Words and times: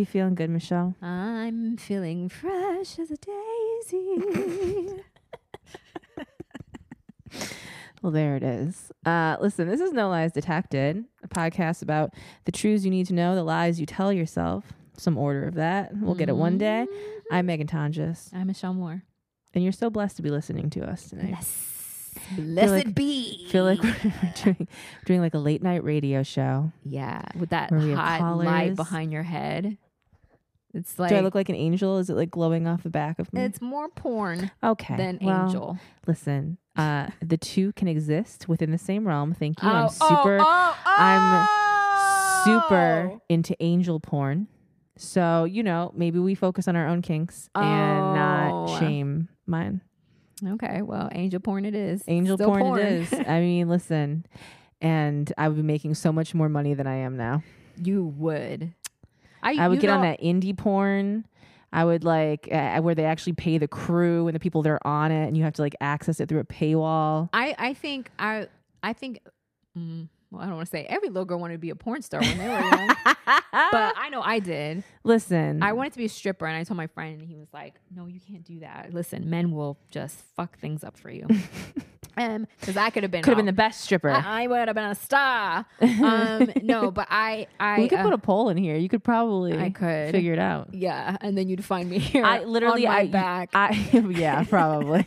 You 0.00 0.06
feeling 0.06 0.34
good, 0.34 0.48
Michelle? 0.48 0.94
I'm 1.02 1.76
feeling 1.76 2.30
fresh 2.30 2.98
as 2.98 3.10
a 3.10 3.18
daisy. 3.18 5.02
Well, 8.00 8.10
there 8.10 8.34
it 8.34 8.42
is. 8.42 8.90
Uh, 9.04 9.36
listen, 9.42 9.68
this 9.68 9.78
is 9.78 9.92
No 9.92 10.08
Lies 10.08 10.32
Detected, 10.32 11.04
a 11.22 11.28
podcast 11.28 11.82
about 11.82 12.14
the 12.46 12.50
truths 12.52 12.82
you 12.82 12.90
need 12.90 13.08
to 13.08 13.12
know, 13.12 13.34
the 13.34 13.42
lies 13.42 13.78
you 13.78 13.84
tell 13.84 14.10
yourself. 14.10 14.72
Some 14.96 15.18
order 15.18 15.46
of 15.46 15.52
that. 15.56 15.90
We'll 15.94 16.14
get 16.14 16.30
it 16.30 16.36
one 16.36 16.56
day. 16.56 16.86
Mm-hmm. 16.90 17.34
I'm 17.34 17.44
Megan 17.44 17.66
Tonjes, 17.66 18.32
I'm 18.34 18.46
Michelle 18.46 18.72
Moore. 18.72 19.02
and 19.52 19.62
you're 19.62 19.70
so 19.74 19.90
blessed 19.90 20.16
to 20.16 20.22
be 20.22 20.30
listening 20.30 20.70
to 20.70 20.80
us 20.88 21.10
tonight. 21.10 21.32
Bless. 21.32 21.66
Blessed 22.38 22.72
like- 22.86 22.94
be. 22.94 23.46
feel 23.50 23.64
like 23.64 23.82
we're 23.82 24.32
doing, 24.44 24.68
doing 25.04 25.20
like 25.20 25.34
a 25.34 25.38
late 25.38 25.62
night 25.62 25.84
radio 25.84 26.22
show. 26.22 26.72
yeah, 26.86 27.20
with 27.38 27.50
that 27.50 27.70
Where 27.70 27.80
we 27.80 27.90
have 27.90 27.98
hot 27.98 28.36
light 28.38 28.46
collars. 28.46 28.76
behind 28.76 29.12
your 29.12 29.24
head. 29.24 29.76
It's 30.72 30.98
like 30.98 31.10
Do 31.10 31.16
I 31.16 31.20
look 31.20 31.34
like 31.34 31.48
an 31.48 31.56
angel? 31.56 31.98
Is 31.98 32.10
it 32.10 32.14
like 32.14 32.30
glowing 32.30 32.66
off 32.66 32.82
the 32.82 32.90
back 32.90 33.18
of 33.18 33.32
me? 33.32 33.42
it's 33.42 33.60
more 33.60 33.88
porn 33.88 34.50
okay. 34.62 34.96
than 34.96 35.18
well, 35.20 35.46
angel. 35.46 35.78
Listen, 36.06 36.58
uh, 36.76 37.08
the 37.22 37.36
two 37.36 37.72
can 37.72 37.88
exist 37.88 38.48
within 38.48 38.70
the 38.70 38.78
same 38.78 39.06
realm. 39.06 39.34
Thank 39.34 39.62
you. 39.62 39.68
Oh, 39.68 39.72
I'm 39.72 39.84
oh, 39.86 40.08
super, 40.08 40.38
oh, 40.40 40.76
I'm 40.86 41.46
oh! 41.48 42.42
super 42.44 43.20
into 43.28 43.56
angel 43.60 43.98
porn. 44.00 44.46
So 44.96 45.44
you 45.44 45.62
know, 45.62 45.92
maybe 45.94 46.18
we 46.18 46.34
focus 46.34 46.68
on 46.68 46.76
our 46.76 46.86
own 46.86 47.02
kinks 47.02 47.48
and 47.54 47.64
Oh. 47.64 48.14
not 48.14 48.78
shame 48.78 49.28
mine. 49.46 49.80
Okay, 50.46 50.82
well, 50.82 51.08
angel 51.12 51.40
porn 51.40 51.64
it 51.64 51.74
is. 51.74 52.02
Angel 52.06 52.36
Still 52.36 52.54
porn, 52.54 52.78
it 52.78 52.86
is. 52.86 53.12
I 53.12 53.40
mean, 53.40 53.68
listen, 53.68 54.24
and 54.80 55.30
I 55.36 55.48
would 55.48 55.56
be 55.56 55.62
making 55.62 55.94
so 55.94 56.12
much 56.12 56.34
more 56.34 56.48
money 56.48 56.74
than 56.74 56.86
I 56.86 56.96
am 56.96 57.16
now. 57.16 57.42
you 57.82 58.04
would. 58.04 58.74
I, 59.42 59.54
I 59.64 59.68
would 59.68 59.80
get 59.80 59.90
on 59.90 60.02
that 60.02 60.20
indie 60.20 60.56
porn. 60.56 61.26
I 61.72 61.84
would 61.84 62.02
like 62.02 62.48
uh, 62.50 62.80
where 62.80 62.94
they 62.94 63.04
actually 63.04 63.34
pay 63.34 63.58
the 63.58 63.68
crew 63.68 64.26
and 64.26 64.34
the 64.34 64.40
people 64.40 64.62
that 64.62 64.70
are 64.70 64.86
on 64.86 65.12
it, 65.12 65.26
and 65.26 65.36
you 65.36 65.44
have 65.44 65.52
to 65.54 65.62
like 65.62 65.76
access 65.80 66.18
it 66.20 66.28
through 66.28 66.40
a 66.40 66.44
paywall. 66.44 67.28
I 67.32 67.54
I 67.58 67.74
think 67.74 68.10
I 68.18 68.48
I 68.82 68.92
think. 68.92 69.20
Mm, 69.78 70.08
well, 70.30 70.42
I 70.42 70.46
don't 70.46 70.56
want 70.56 70.66
to 70.66 70.70
say 70.70 70.86
every 70.88 71.08
little 71.08 71.24
girl 71.24 71.40
wanted 71.40 71.54
to 71.54 71.58
be 71.58 71.70
a 71.70 71.74
porn 71.74 72.02
star 72.02 72.20
when 72.20 72.38
they 72.38 72.48
were 72.48 72.60
young, 72.60 72.88
but 73.04 73.16
I 73.96 74.08
know 74.10 74.22
I 74.22 74.38
did. 74.38 74.84
Listen, 75.02 75.62
I 75.62 75.72
wanted 75.72 75.92
to 75.92 75.98
be 75.98 76.04
a 76.04 76.08
stripper, 76.08 76.46
and 76.46 76.56
I 76.56 76.62
told 76.62 76.76
my 76.76 76.86
friend, 76.86 77.20
and 77.20 77.28
he 77.28 77.36
was 77.36 77.48
like, 77.52 77.74
"No, 77.94 78.06
you 78.06 78.20
can't 78.20 78.44
do 78.44 78.60
that. 78.60 78.94
Listen, 78.94 79.28
men 79.28 79.50
will 79.50 79.78
just 79.90 80.20
fuck 80.36 80.58
things 80.58 80.84
up 80.84 80.96
for 80.96 81.10
you." 81.10 81.26
um, 82.16 82.46
because 82.60 82.76
I 82.76 82.90
could 82.90 83.02
have 83.02 83.10
been 83.10 83.22
could 83.22 83.30
have 83.30 83.38
been 83.38 83.46
the 83.46 83.52
best 83.52 83.80
stripper. 83.80 84.10
I, 84.10 84.44
I 84.44 84.46
would 84.46 84.68
have 84.68 84.74
been 84.74 84.84
a 84.84 84.94
star. 84.94 85.66
Um, 86.00 86.50
no, 86.62 86.90
but 86.90 87.08
I 87.10 87.46
I 87.58 87.78
we 87.80 87.88
could 87.88 87.98
uh, 87.98 88.04
put 88.04 88.12
a 88.12 88.18
poll 88.18 88.48
in 88.48 88.56
here. 88.56 88.76
You 88.76 88.88
could 88.88 89.04
probably 89.04 89.58
I 89.58 89.70
could. 89.70 90.12
figure 90.12 90.32
it 90.32 90.38
out. 90.38 90.72
yeah, 90.72 91.16
and 91.20 91.36
then 91.36 91.48
you'd 91.48 91.64
find 91.64 91.90
me 91.90 91.98
here. 91.98 92.24
I 92.24 92.42
literally, 92.44 92.86
on 92.86 92.92
my 92.92 93.00
I, 93.00 93.06
back. 93.06 93.50
I, 93.52 93.70
yeah, 94.08 94.44
probably. 94.44 95.06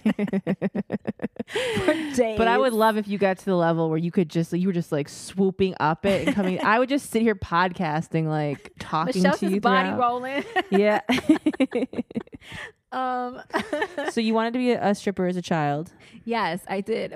but 2.37 2.47
I 2.47 2.57
would 2.57 2.73
love 2.73 2.97
if 2.97 3.07
you 3.07 3.17
got 3.17 3.39
to 3.39 3.45
the 3.45 3.55
level 3.55 3.89
where 3.89 3.97
you 3.97 4.11
could 4.11 4.29
just, 4.29 4.53
you 4.53 4.67
were 4.67 4.73
just 4.73 4.91
like 4.91 5.09
swooping 5.13 5.75
up 5.79 6.05
it 6.05 6.27
and 6.27 6.35
coming. 6.35 6.59
I 6.63 6.79
would 6.79 6.89
just 6.89 7.09
sit 7.09 7.21
here 7.21 7.35
podcasting, 7.35 8.27
like 8.27 8.71
talking 8.79 9.21
Michelle's 9.23 9.39
to 9.39 9.49
you. 9.49 9.61
body 9.61 9.89
throughout. 9.89 9.99
rolling. 9.99 10.43
Yeah. 10.71 11.01
um, 12.91 13.41
so 14.11 14.21
you 14.21 14.33
wanted 14.33 14.53
to 14.53 14.59
be 14.59 14.71
a, 14.71 14.89
a 14.89 14.95
stripper 14.95 15.25
as 15.27 15.37
a 15.37 15.41
child. 15.41 15.91
yes, 16.25 16.61
I 16.67 16.81
did. 16.81 17.15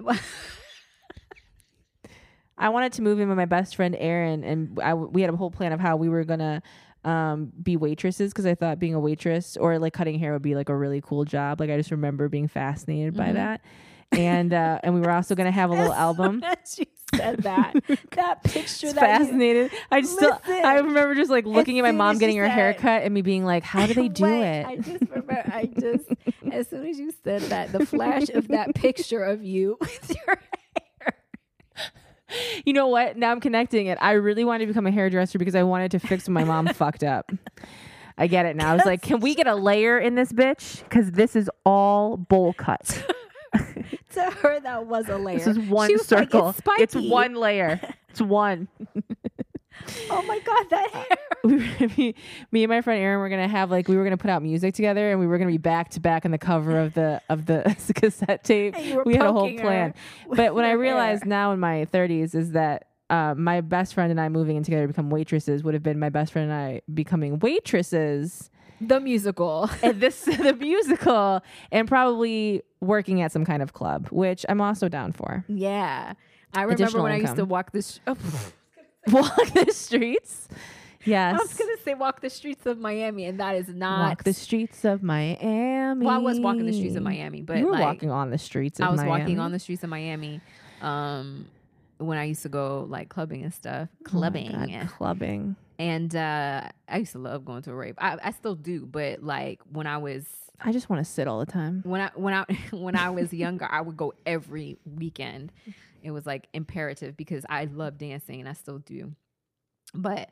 I 2.59 2.69
wanted 2.69 2.93
to 2.93 3.01
move 3.03 3.19
in 3.19 3.27
with 3.29 3.37
my 3.37 3.45
best 3.45 3.75
friend 3.75 3.95
Erin, 3.99 4.43
and 4.43 4.79
I, 4.81 4.95
we 4.95 5.21
had 5.21 5.31
a 5.31 5.37
whole 5.37 5.51
plan 5.51 5.73
of 5.73 5.79
how 5.79 5.95
we 5.95 6.09
were 6.09 6.23
gonna 6.23 6.63
um, 7.05 7.51
be 7.61 7.77
waitresses 7.77 8.31
because 8.33 8.47
I 8.47 8.55
thought 8.55 8.79
being 8.79 8.95
a 8.95 8.99
waitress 8.99 9.55
or 9.57 9.77
like 9.77 9.93
cutting 9.93 10.17
hair 10.17 10.33
would 10.33 10.41
be 10.41 10.55
like 10.55 10.69
a 10.69 10.75
really 10.75 10.99
cool 10.99 11.23
job. 11.23 11.59
Like 11.59 11.69
I 11.69 11.77
just 11.77 11.91
remember 11.91 12.29
being 12.29 12.47
fascinated 12.47 13.15
by 13.15 13.29
Mhm. 13.29 13.33
that, 13.35 13.61
and 14.11 14.51
uh, 14.53 14.79
and 14.83 14.95
we 14.95 15.01
were 15.01 15.11
also 15.11 15.35
gonna 15.35 15.51
have 15.51 15.69
a 15.69 15.73
little 15.73 15.93
album. 15.93 16.43
Said 17.15 17.43
that, 17.43 17.73
that 18.11 18.43
picture 18.43 18.87
It's 18.87 18.93
that 18.93 19.19
you- 19.19 19.25
fascinated. 19.25 19.71
I 19.91 20.01
just 20.01 20.13
still, 20.15 20.39
I 20.45 20.75
remember 20.79 21.15
just 21.15 21.31
like 21.31 21.45
looking 21.45 21.79
at 21.79 21.83
my 21.83 21.91
mom 21.93 22.17
getting 22.17 22.37
her 22.37 22.49
hair 22.49 22.73
cut 22.73 23.03
and 23.03 23.13
me 23.13 23.21
being 23.21 23.45
like, 23.45 23.63
how 23.63 23.87
do 23.87 23.93
they 23.93 24.09
do 24.09 24.23
Wait, 24.23 24.41
it? 24.59 24.65
I 24.67 24.75
just 24.75 25.01
remember. 25.09 25.41
I 25.51 25.65
just 25.79 26.05
as 26.51 26.67
soon 26.69 26.85
as 26.85 26.99
you 26.99 27.13
said 27.23 27.41
that, 27.43 27.71
the 27.71 27.85
flash 27.85 28.29
of 28.29 28.49
that 28.49 28.75
picture 28.75 29.23
of 29.23 29.43
you 29.43 29.77
with 29.81 30.09
your 30.27 30.37
hair. 31.01 31.13
you 32.65 32.73
know 32.73 32.87
what? 32.87 33.15
Now 33.17 33.31
I'm 33.31 33.39
connecting 33.39 33.87
it. 33.87 33.97
I 34.01 34.11
really 34.13 34.43
wanted 34.43 34.65
to 34.65 34.67
become 34.67 34.85
a 34.85 34.91
hairdresser 34.91 35.39
because 35.39 35.55
I 35.55 35.63
wanted 35.63 35.91
to 35.91 35.99
fix 35.99 36.27
what 36.27 36.33
my 36.33 36.43
mom 36.43 36.67
fucked 36.73 37.03
up. 37.03 37.31
I 38.17 38.27
get 38.27 38.45
it 38.45 38.55
now. 38.57 38.71
I 38.71 38.75
was 38.75 38.85
like, 38.85 39.01
can 39.01 39.19
we 39.21 39.33
get 39.33 39.47
a 39.47 39.55
layer 39.55 39.97
in 39.97 40.15
this 40.15 40.33
bitch? 40.33 40.83
Because 40.83 41.11
this 41.11 41.35
is 41.37 41.49
all 41.65 42.17
bowl 42.17 42.51
cut. 42.53 43.01
To 44.17 44.31
her 44.41 44.59
that 44.59 44.85
was 44.85 45.09
a 45.09 45.17
layer. 45.17 45.37
This 45.37 45.47
is 45.47 45.59
one 45.59 45.87
She 45.89 45.93
was 45.93 46.11
like, 46.11 46.31
circle. 46.31 46.49
"It's 46.77 46.95
it's 46.95 47.09
one 47.09 47.35
layer. 47.35 47.79
It's 48.09 48.21
one. 48.21 48.67
Oh 50.09 50.21
my 50.23 50.39
god, 50.39 50.69
that 50.71 50.89
hair. 50.91 51.17
we 51.43 51.55
were, 51.57 51.87
me, 51.97 52.15
me 52.51 52.63
and 52.63 52.69
my 52.69 52.81
friend 52.81 53.01
Aaron 53.01 53.19
were 53.19 53.29
gonna 53.29 53.47
have 53.47 53.69
like 53.69 53.87
we 53.87 53.95
were 53.95 54.03
gonna 54.03 54.17
put 54.17 54.31
out 54.31 54.41
music 54.41 54.73
together 54.73 55.11
and 55.11 55.19
we 55.19 55.27
were 55.27 55.37
gonna 55.37 55.51
be 55.51 55.57
back 55.57 55.89
to 55.91 55.99
back 55.99 56.25
on 56.25 56.31
the 56.31 56.37
cover 56.37 56.79
of 56.79 56.93
the 56.95 57.21
of 57.29 57.45
the 57.45 57.75
cassette 57.95 58.43
tape. 58.43 58.75
And 58.75 58.85
you 58.85 58.95
were 58.95 59.03
We 59.03 59.15
had 59.15 59.25
a 59.25 59.31
whole 59.31 59.53
plan. 59.57 59.93
But 60.29 60.55
what 60.55 60.65
I 60.65 60.71
realized 60.71 61.23
hair. 61.23 61.29
now 61.29 61.51
in 61.51 61.59
my 61.59 61.87
30s 61.93 62.33
is 62.33 62.51
that 62.53 62.87
uh, 63.09 63.35
my 63.37 63.61
best 63.61 63.93
friend 63.93 64.09
and 64.11 64.19
I 64.19 64.29
moving 64.29 64.57
in 64.57 64.63
together 64.63 64.83
to 64.83 64.87
become 64.87 65.09
waitresses 65.09 65.63
would 65.63 65.75
have 65.75 65.83
been 65.83 65.99
my 65.99 66.09
best 66.09 66.33
friend 66.33 66.49
and 66.51 66.59
I 66.59 66.81
becoming 66.91 67.39
waitresses 67.39 68.49
the 68.81 68.99
musical. 68.99 69.69
at 69.83 69.99
this 69.99 70.21
the 70.25 70.53
musical 70.53 71.41
and 71.71 71.87
probably 71.87 72.61
working 72.81 73.21
at 73.21 73.31
some 73.31 73.45
kind 73.45 73.61
of 73.63 73.73
club, 73.73 74.07
which 74.09 74.45
I'm 74.49 74.61
also 74.61 74.87
down 74.89 75.11
for. 75.13 75.43
Yeah, 75.47 76.13
I 76.53 76.61
remember 76.61 76.83
Additional 76.83 77.03
when 77.03 77.11
I 77.13 77.17
used 77.17 77.35
to 77.35 77.45
walk 77.45 77.71
the. 77.71 77.81
Sh- 77.81 77.99
oh, 78.07 78.15
Walk 79.11 79.53
the 79.53 79.71
streets. 79.71 80.49
Yes. 81.05 81.39
I 81.39 81.41
was 81.41 81.53
gonna 81.53 81.77
say 81.85 81.93
walk 81.93 82.19
the 82.19 82.29
streets 82.29 82.65
of 82.65 82.77
Miami, 82.77 83.23
and 83.23 83.39
that 83.39 83.55
is 83.55 83.69
not. 83.69 84.09
Walk 84.09 84.23
the 84.23 84.33
streets 84.33 84.83
of 84.83 85.01
Miami. 85.01 86.05
well, 86.05 86.15
I 86.15 86.17
was 86.17 86.39
walking 86.41 86.65
the 86.65 86.73
streets 86.73 86.97
of 86.97 87.03
Miami, 87.03 87.41
but 87.41 87.57
you 87.59 87.67
were 87.67 87.71
like, 87.71 87.81
walking 87.81 88.11
on 88.11 88.29
the 88.31 88.37
streets 88.37 88.81
of 88.81 88.87
I 88.87 88.89
was 88.89 88.97
Miami. 88.97 89.11
walking 89.21 89.39
on 89.39 89.53
the 89.53 89.59
streets 89.59 89.83
of 89.83 89.89
Miami. 89.89 90.41
Um, 90.81 91.47
when 91.99 92.17
I 92.17 92.25
used 92.25 92.43
to 92.43 92.49
go 92.49 92.85
like 92.89 93.07
clubbing 93.07 93.43
and 93.43 93.53
stuff, 93.53 93.87
Oh 93.93 94.03
clubbing, 94.03 94.51
God, 94.51 94.89
clubbing. 94.89 95.55
And 95.79 96.15
uh, 96.15 96.69
I 96.87 96.97
used 96.97 97.11
to 97.13 97.19
love 97.19 97.45
going 97.45 97.61
to 97.63 97.71
a 97.71 97.75
rave. 97.75 97.95
I, 97.97 98.17
I 98.23 98.31
still 98.31 98.55
do, 98.55 98.85
but 98.85 99.23
like 99.23 99.61
when 99.71 99.87
I 99.87 99.97
was 99.97 100.25
I 100.59 100.71
just 100.71 100.89
want 100.89 101.05
to 101.05 101.11
sit 101.11 101.27
all 101.27 101.39
the 101.39 101.45
time. 101.45 101.81
when 101.85 102.01
I 102.01 102.11
when 102.15 102.33
I 102.33 102.45
when 102.71 102.95
I 102.95 103.09
was 103.09 103.33
younger, 103.33 103.67
I 103.69 103.81
would 103.81 103.97
go 103.97 104.13
every 104.25 104.77
weekend. 104.85 105.51
It 106.01 106.11
was 106.11 106.25
like 106.25 106.47
imperative 106.53 107.17
because 107.17 107.45
I 107.49 107.65
love 107.65 107.97
dancing 107.97 108.39
and 108.39 108.47
I 108.49 108.53
still 108.53 108.79
do. 108.79 109.13
But 109.93 110.29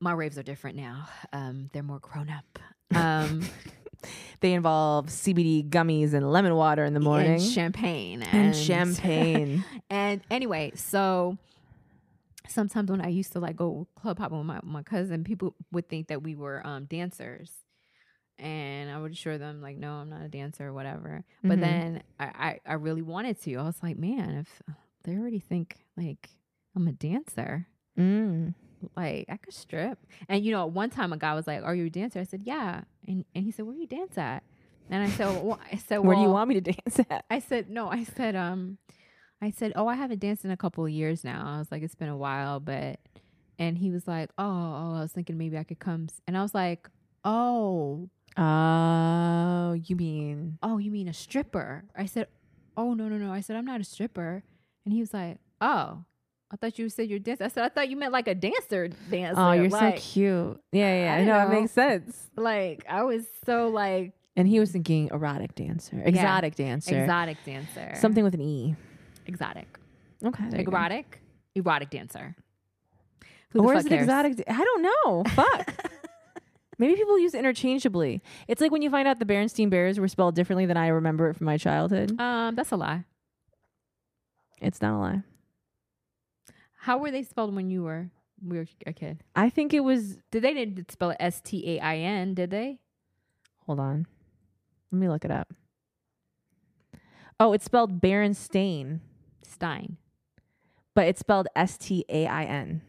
my 0.00 0.12
raves 0.12 0.38
are 0.38 0.42
different 0.42 0.76
now. 0.76 1.08
Um, 1.32 1.68
they're 1.72 1.82
more 1.82 1.98
grown 1.98 2.30
up. 2.30 2.58
Um, 2.94 3.42
They 4.40 4.54
involve 4.54 5.08
CBD 5.08 5.68
gummies 5.68 6.14
and 6.14 6.32
lemon 6.32 6.54
water 6.54 6.84
in 6.86 6.94
the 6.94 7.00
morning 7.00 7.32
and 7.32 7.42
champagne 7.42 8.22
and 8.22 8.56
champagne. 8.56 9.62
and 9.90 10.22
anyway, 10.30 10.72
so 10.74 11.36
sometimes 12.50 12.90
when 12.90 13.00
I 13.00 13.08
used 13.08 13.32
to 13.32 13.40
like 13.40 13.56
go 13.56 13.86
club 13.94 14.18
hopping 14.18 14.38
with 14.38 14.46
my, 14.46 14.60
my 14.62 14.82
cousin, 14.82 15.24
people 15.24 15.54
would 15.72 15.88
think 15.88 16.08
that 16.08 16.22
we 16.22 16.34
were 16.34 16.66
um, 16.66 16.84
dancers. 16.86 17.50
And 18.38 18.90
I 18.90 18.98
would 18.98 19.12
assure 19.12 19.36
them, 19.36 19.60
like, 19.60 19.76
no, 19.76 19.92
I'm 19.92 20.08
not 20.08 20.22
a 20.22 20.28
dancer 20.28 20.68
or 20.68 20.72
whatever. 20.72 21.24
But 21.42 21.58
Mhm. 21.58 21.60
then 21.60 22.02
I, 22.18 22.24
I, 22.24 22.60
I 22.64 22.72
really 22.74 23.02
wanted 23.02 23.40
to. 23.42 23.54
I 23.56 23.62
was 23.64 23.82
like, 23.82 23.98
man, 23.98 24.30
if 24.30 24.62
they 25.04 25.16
already 25.16 25.40
think 25.40 25.84
like 25.96 26.30
I'm 26.74 26.88
a 26.88 26.92
dancer, 26.92 27.66
Mm. 27.98 28.54
like 28.96 29.26
I 29.28 29.36
could 29.36 29.52
strip. 29.52 29.98
And 30.28 30.42
you 30.44 30.52
know, 30.52 30.64
one 30.66 30.88
time 30.88 31.12
a 31.12 31.18
guy 31.18 31.34
was 31.34 31.46
like, 31.46 31.62
"Are 31.62 31.74
you 31.74 31.86
a 31.86 31.90
dancer?" 31.90 32.18
I 32.20 32.24
said, 32.24 32.42
"Yeah." 32.44 32.82
And 33.06 33.26
and 33.34 33.44
he 33.44 33.50
said, 33.50 33.66
"Where 33.66 33.74
do 33.74 33.80
you 33.80 33.86
dance 33.86 34.16
at?" 34.16 34.42
And 34.88 35.02
I 35.02 35.10
said, 35.10 35.26
well, 35.26 35.58
"I 35.70 35.76
said, 35.76 35.98
Where 35.98 36.16
do 36.16 36.22
you 36.22 36.30
want 36.30 36.48
me 36.48 36.54
to 36.60 36.60
dance 36.72 37.00
at? 37.10 37.24
I 37.28 37.40
said, 37.40 37.68
no, 37.68 37.88
I 37.90 38.04
said, 38.04 38.34
um, 38.36 38.78
I 39.42 39.50
said, 39.50 39.72
oh, 39.76 39.86
I 39.86 39.94
haven't 39.94 40.18
danced 40.20 40.44
in 40.44 40.50
a 40.50 40.56
couple 40.56 40.84
of 40.84 40.90
years 40.90 41.24
now. 41.24 41.44
I 41.46 41.58
was 41.58 41.70
like, 41.70 41.82
it's 41.82 41.94
been 41.94 42.08
a 42.08 42.16
while, 42.16 42.60
but, 42.60 43.00
and 43.58 43.78
he 43.78 43.90
was 43.90 44.06
like, 44.06 44.30
oh, 44.36 44.44
oh, 44.44 44.94
I 44.96 45.00
was 45.02 45.12
thinking 45.12 45.38
maybe 45.38 45.56
I 45.56 45.64
could 45.64 45.78
come. 45.78 46.08
And 46.26 46.36
I 46.36 46.42
was 46.42 46.54
like, 46.54 46.88
oh, 47.24 48.08
Oh, 48.36 49.72
you 49.84 49.96
mean 49.96 50.58
oh, 50.62 50.78
you 50.78 50.90
mean 50.90 51.08
a 51.08 51.12
stripper? 51.12 51.84
I 51.96 52.06
said, 52.06 52.28
oh, 52.76 52.94
no, 52.94 53.08
no, 53.08 53.16
no. 53.16 53.32
I 53.32 53.40
said, 53.40 53.56
I'm 53.56 53.64
not 53.64 53.80
a 53.80 53.84
stripper. 53.84 54.42
And 54.84 54.94
he 54.94 55.00
was 55.00 55.12
like, 55.12 55.38
oh, 55.60 56.04
I 56.52 56.56
thought 56.56 56.78
you 56.78 56.88
said 56.88 57.08
you're 57.08 57.18
a 57.18 57.20
dancer. 57.20 57.44
I 57.44 57.48
said, 57.48 57.64
I 57.64 57.68
thought 57.68 57.88
you 57.88 57.96
meant 57.96 58.12
like 58.12 58.28
a 58.28 58.34
dancer 58.34 58.88
dancer. 59.10 59.40
Oh, 59.40 59.52
you're 59.52 59.68
like, 59.68 59.98
so 59.98 60.02
cute. 60.02 60.60
Yeah, 60.72 61.04
yeah. 61.04 61.14
I 61.14 61.24
know. 61.24 61.48
know. 61.48 61.56
It 61.56 61.60
makes 61.60 61.72
sense. 61.72 62.30
Like, 62.36 62.84
I 62.88 63.02
was 63.02 63.24
so 63.44 63.68
like 63.68 64.12
And 64.36 64.48
he 64.48 64.58
was 64.58 64.70
thinking 64.72 65.08
erotic 65.12 65.54
dancer, 65.54 66.00
exotic 66.04 66.54
dancer, 66.54 67.02
exotic 67.02 67.36
dancer. 67.44 67.92
something 68.00 68.24
with 68.24 68.34
an 68.34 68.40
E. 68.40 68.76
exotic. 69.30 69.78
Okay. 70.24 70.62
Erotic, 70.62 71.20
erotic 71.54 71.90
dancer. 71.90 72.34
Who 73.50 73.60
the 73.60 73.64
Or 73.64 73.74
is 73.74 73.86
it 73.86 73.88
cares? 73.88 74.02
exotic? 74.02 74.42
I 74.48 74.64
don't 74.64 74.82
know. 74.82 75.24
Fuck. 75.30 75.74
Maybe 76.78 76.94
people 76.96 77.18
use 77.18 77.34
it 77.34 77.38
interchangeably. 77.38 78.22
It's 78.48 78.60
like 78.60 78.70
when 78.70 78.82
you 78.82 78.90
find 78.90 79.06
out 79.08 79.18
the 79.18 79.24
Berenstein 79.26 79.68
Bears 79.70 79.98
were 80.00 80.08
spelled 80.08 80.34
differently 80.34 80.66
than 80.66 80.76
I 80.76 80.88
remember 80.88 81.28
it 81.30 81.34
from 81.36 81.44
my 81.46 81.56
childhood. 81.58 82.18
Um, 82.20 82.54
that's 82.54 82.70
a 82.72 82.76
lie. 82.76 83.04
It's 84.60 84.80
not 84.82 84.96
a 84.96 84.98
lie. 84.98 85.22
How 86.78 86.98
were 86.98 87.10
they 87.10 87.22
spelled 87.22 87.54
when 87.54 87.70
you 87.70 87.82
were 87.82 88.10
we 88.46 88.56
were 88.58 88.66
a 88.86 88.92
kid? 88.92 89.22
I 89.36 89.50
think 89.50 89.74
it 89.74 89.80
was. 89.80 90.16
Did 90.30 90.42
they 90.42 90.54
didn't 90.54 90.90
spell 90.90 91.10
it 91.10 91.18
S 91.20 91.40
T 91.42 91.76
A 91.76 91.80
I 91.80 91.96
N? 91.96 92.32
Did 92.34 92.50
they? 92.50 92.78
Hold 93.66 93.80
on. 93.80 94.06
Let 94.90 94.98
me 94.98 95.08
look 95.08 95.24
it 95.24 95.30
up. 95.30 95.52
Oh, 97.38 97.52
it's 97.52 97.64
spelled 97.64 98.00
Berenstain, 98.00 99.00
Stein. 99.60 99.96
but 100.94 101.06
it's 101.06 101.20
spelled 101.20 101.46
S 101.54 101.76
T 101.76 102.04
A 102.08 102.26
I 102.26 102.44
N. 102.44 102.80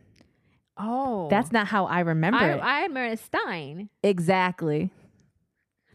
Oh, 0.77 1.27
That's 1.29 1.51
not 1.51 1.67
how 1.67 1.85
I 1.85 1.99
remember 1.99 2.39
I, 2.39 2.49
it. 2.53 2.59
I 2.63 2.81
remember 2.83 3.15
Stein. 3.17 3.89
exactly. 4.01 4.89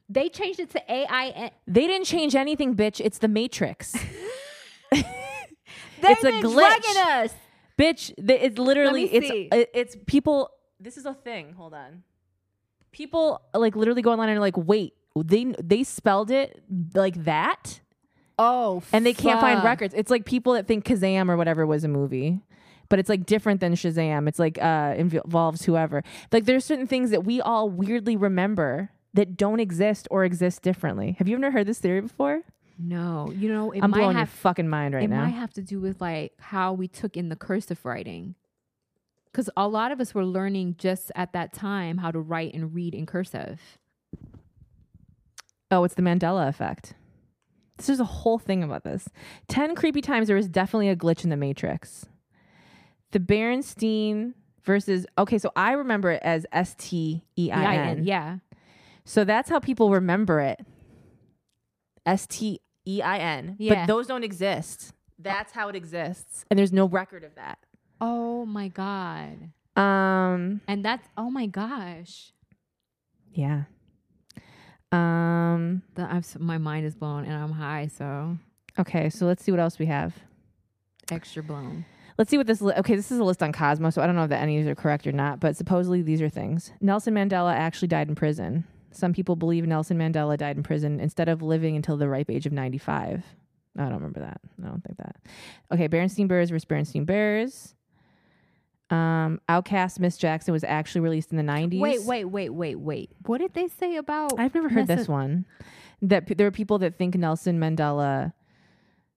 They 0.09 0.29
changed 0.29 0.61
it 0.61 0.71
to 0.71 0.83
A 0.93 1.07
I 1.09 1.29
N. 1.29 1.51
They 1.67 1.87
didn't 1.87 2.05
change 2.07 2.35
anything, 2.37 2.77
bitch. 2.77 3.01
It's 3.01 3.19
the 3.19 3.29
Matrix. 3.29 3.95
It's 5.99 6.23
a 6.25 6.31
glitch. 6.31 6.97
us. 7.25 7.35
bitch, 7.79 8.15
th- 8.25 8.41
it's 8.43 8.59
literally 8.59 9.05
it's 9.13 9.29
see. 9.29 9.49
it- 9.51 9.71
it's 9.75 9.97
people 10.07 10.51
this 10.79 10.97
is 10.99 11.07
a 11.07 11.15
thing. 11.15 11.55
Hold 11.55 11.73
on. 11.75 12.03
People 12.93 13.41
like 13.55 13.75
literally 13.75 14.03
go 14.03 14.13
online 14.13 14.29
and 14.29 14.37
are 14.39 14.41
like, 14.41 14.57
"Wait, 14.59 14.93
they 15.17 15.45
they 15.63 15.83
spelled 15.85 16.31
it 16.31 16.63
like 16.95 17.25
that?" 17.25 17.81
Oh, 18.39 18.83
and 18.93 19.07
they 19.07 19.15
can't 19.15 19.41
find 19.41 19.59
fuck. 19.59 19.65
records. 19.65 19.95
It's 19.95 20.11
like 20.11 20.25
people 20.27 20.53
that 20.55 20.67
think 20.67 20.85
Kazam 20.85 21.29
or 21.31 21.37
whatever 21.37 21.67
was 21.67 21.85
a 21.85 21.89
movie, 21.89 22.41
but 22.91 22.99
it's 22.99 23.09
like 23.09 23.25
different 23.25 23.61
than 23.61 23.75
Shazam. 23.75 24.29
It's 24.29 24.39
like 24.39 24.59
uh 24.63 24.95
involves 24.97 25.65
whoever. 25.65 26.03
Like 26.33 26.45
there's 26.45 26.65
certain 26.65 26.87
things 26.87 27.11
that 27.11 27.25
we 27.25 27.41
all 27.41 27.71
weirdly 27.71 28.17
remember 28.17 28.91
that 29.15 29.37
don't 29.37 29.61
exist 29.61 30.07
or 30.11 30.25
exist 30.25 30.61
differently. 30.63 31.17
Have 31.19 31.29
you 31.29 31.37
ever 31.37 31.51
heard 31.51 31.67
this 31.67 31.79
theory 31.79 32.03
before? 32.03 32.43
No, 32.79 33.33
you 33.35 33.49
know, 33.51 33.71
it 33.73 33.81
I'm 33.83 33.91
might 33.91 33.97
blowing 34.01 34.17
your 34.17 34.21
have 34.27 34.29
fucking 34.29 34.69
mind 34.69 34.93
right 34.95 35.05
it 35.05 35.09
now. 35.09 35.23
might 35.25 35.31
have 35.31 35.55
to 35.55 35.63
do 35.63 35.81
with 35.81 35.99
like 36.03 36.35
how 36.39 36.75
we 36.75 36.89
took 36.89 37.17
in 37.17 37.31
the 37.31 37.37
cursive 37.37 37.83
writing. 37.87 38.35
Because 39.33 39.49
a 39.57 39.67
lot 39.69 39.93
of 39.93 40.01
us 40.01 40.15
were 40.15 40.27
learning 40.27 40.77
just 40.79 41.11
at 41.15 41.33
that 41.33 41.55
time 41.55 41.97
how 41.99 42.11
to 42.11 42.19
write 42.21 42.53
and 42.53 42.75
read 42.75 42.95
in 42.95 43.07
cursive. 43.07 43.61
oh, 45.71 45.85
it's 45.85 45.95
the 45.95 46.03
Mandela 46.03 46.49
effect. 46.49 46.93
This 47.77 47.89
is 47.89 48.01
a 48.01 48.05
whole 48.05 48.39
thing 48.39 48.63
about 48.63 48.85
this. 48.85 49.09
10 49.49 49.75
creepy 49.75 50.01
times 50.01 50.27
there 50.29 50.37
was 50.37 50.49
definitely 50.49 50.89
a 50.89 50.97
glitch 50.97 51.25
in 51.25 51.31
the 51.31 51.37
Matrix. 51.37 52.07
The 53.13 53.21
Berenstein 53.21 54.35
versus 54.65 55.07
okay, 55.17 55.39
so 55.39 55.51
I 55.55 55.73
remember 55.73 56.11
it 56.11 56.23
as 56.23 56.47
S 56.53 56.75
T 56.79 57.25
E 57.37 57.51
I 57.53 57.77
N. 57.77 58.05
Yeah. 58.05 58.39
So 59.05 59.25
that's 59.25 59.49
how 59.49 59.61
people 59.61 59.91
remember 59.91 60.41
it. 60.41 60.61
S 62.05 62.27
T 62.27 62.61
E 62.87 63.01
I 63.03 63.19
N. 63.19 63.57
Yeah. 63.59 63.75
But 63.75 63.87
those 63.87 64.07
don't 64.07 64.25
exist. 64.25 64.93
That's 65.19 65.53
how 65.53 65.69
it 65.69 65.77
exists. 65.77 66.45
And 66.51 66.59
there's 66.59 66.73
no 66.73 66.87
record 66.87 67.25
of 67.25 67.35
that. 67.37 67.59
Oh 68.01 68.45
my 68.45 68.69
god. 68.69 69.51
Um 69.77 70.61
And 70.67 70.85
that's 70.85 71.07
oh 71.17 71.31
my 71.31 71.47
gosh. 71.47 72.33
yeah. 73.33 73.65
Um 74.93 75.83
The, 75.95 76.03
I'm, 76.03 76.23
my 76.39 76.59
mind 76.59 76.87
is 76.87 76.95
blown 76.95 77.25
and 77.25 77.35
I'm 77.35 77.53
high, 77.53 77.89
so 77.89 78.37
okay, 78.79 79.11
so 79.11 79.27
let's 79.27 79.43
see 79.43 79.51
what 79.51 79.61
else 79.61 79.79
we 79.79 79.87
have. 79.87 80.15
extra 81.11 81.43
blown. 81.43 81.85
Let's 82.19 82.31
see 82.31 82.39
what 82.39 82.47
this 82.47 82.63
li- 82.63 82.75
okay, 82.79 82.97
this 82.97 83.11
is 83.13 83.19
a 83.19 83.25
list 83.25 83.43
on 83.43 83.53
Cosmo, 83.53 83.91
so 83.91 84.01
I 84.01 84.07
don't 84.07 84.17
know 84.17 84.25
if 84.25 84.31
that 84.31 84.41
any 84.43 84.57
of 84.59 84.65
these 84.65 84.71
are 84.71 84.75
correct 84.75 85.07
or 85.07 85.13
not, 85.13 85.39
but 85.39 85.55
supposedly 85.57 86.01
these 86.03 86.23
are 86.23 86.31
things. 86.31 86.73
Nelson 86.81 87.15
Mandela 87.15 87.53
actually 87.55 87.89
died 87.89 88.09
in 88.09 88.15
prison. 88.15 88.65
Some 88.91 89.13
people 89.13 89.37
believe 89.37 89.67
Nelson 89.67 89.99
Mandela 89.99 90.39
died 90.39 90.57
in 90.57 90.63
prison 90.63 90.99
instead 91.01 91.29
of 91.29 91.43
living 91.43 91.77
until 91.77 91.99
the 91.99 92.09
ripe 92.09 92.31
age 92.31 92.47
of 92.47 92.53
95. 92.53 93.23
I 93.79 93.83
don't 93.83 93.93
remember 93.93 94.21
that. 94.21 94.41
I 94.65 94.69
don't 94.69 94.83
think 94.83 94.97
that. 94.97 95.17
Okay, 95.71 95.87
Berenstein 95.89 96.27
Bears 96.29 96.49
versus 96.49 96.65
Berenstein 96.65 97.05
Bears. 97.05 97.75
Um, 98.89 99.41
OutKast 99.49 99.99
Miss 99.99 100.17
Jackson 100.17 100.53
was 100.53 100.63
actually 100.63 101.01
released 101.01 101.33
in 101.33 101.37
the 101.37 101.43
90s. 101.43 101.81
Wait, 101.81 102.03
wait, 102.05 102.25
wait, 102.27 102.51
wait, 102.51 102.77
wait. 102.77 103.11
What 103.27 103.39
did 103.39 103.53
they 103.55 103.67
say 103.67 103.97
about 103.97 104.39
I've 104.39 104.55
never 104.55 104.69
heard 104.69 104.87
this 104.87 105.09
one. 105.09 105.45
That 106.03 106.27
p- 106.27 106.35
there 106.35 106.47
are 106.47 106.53
people 106.53 106.79
that 106.79 106.97
think 106.97 107.17
Nelson 107.17 107.59
Mandela. 107.59 108.33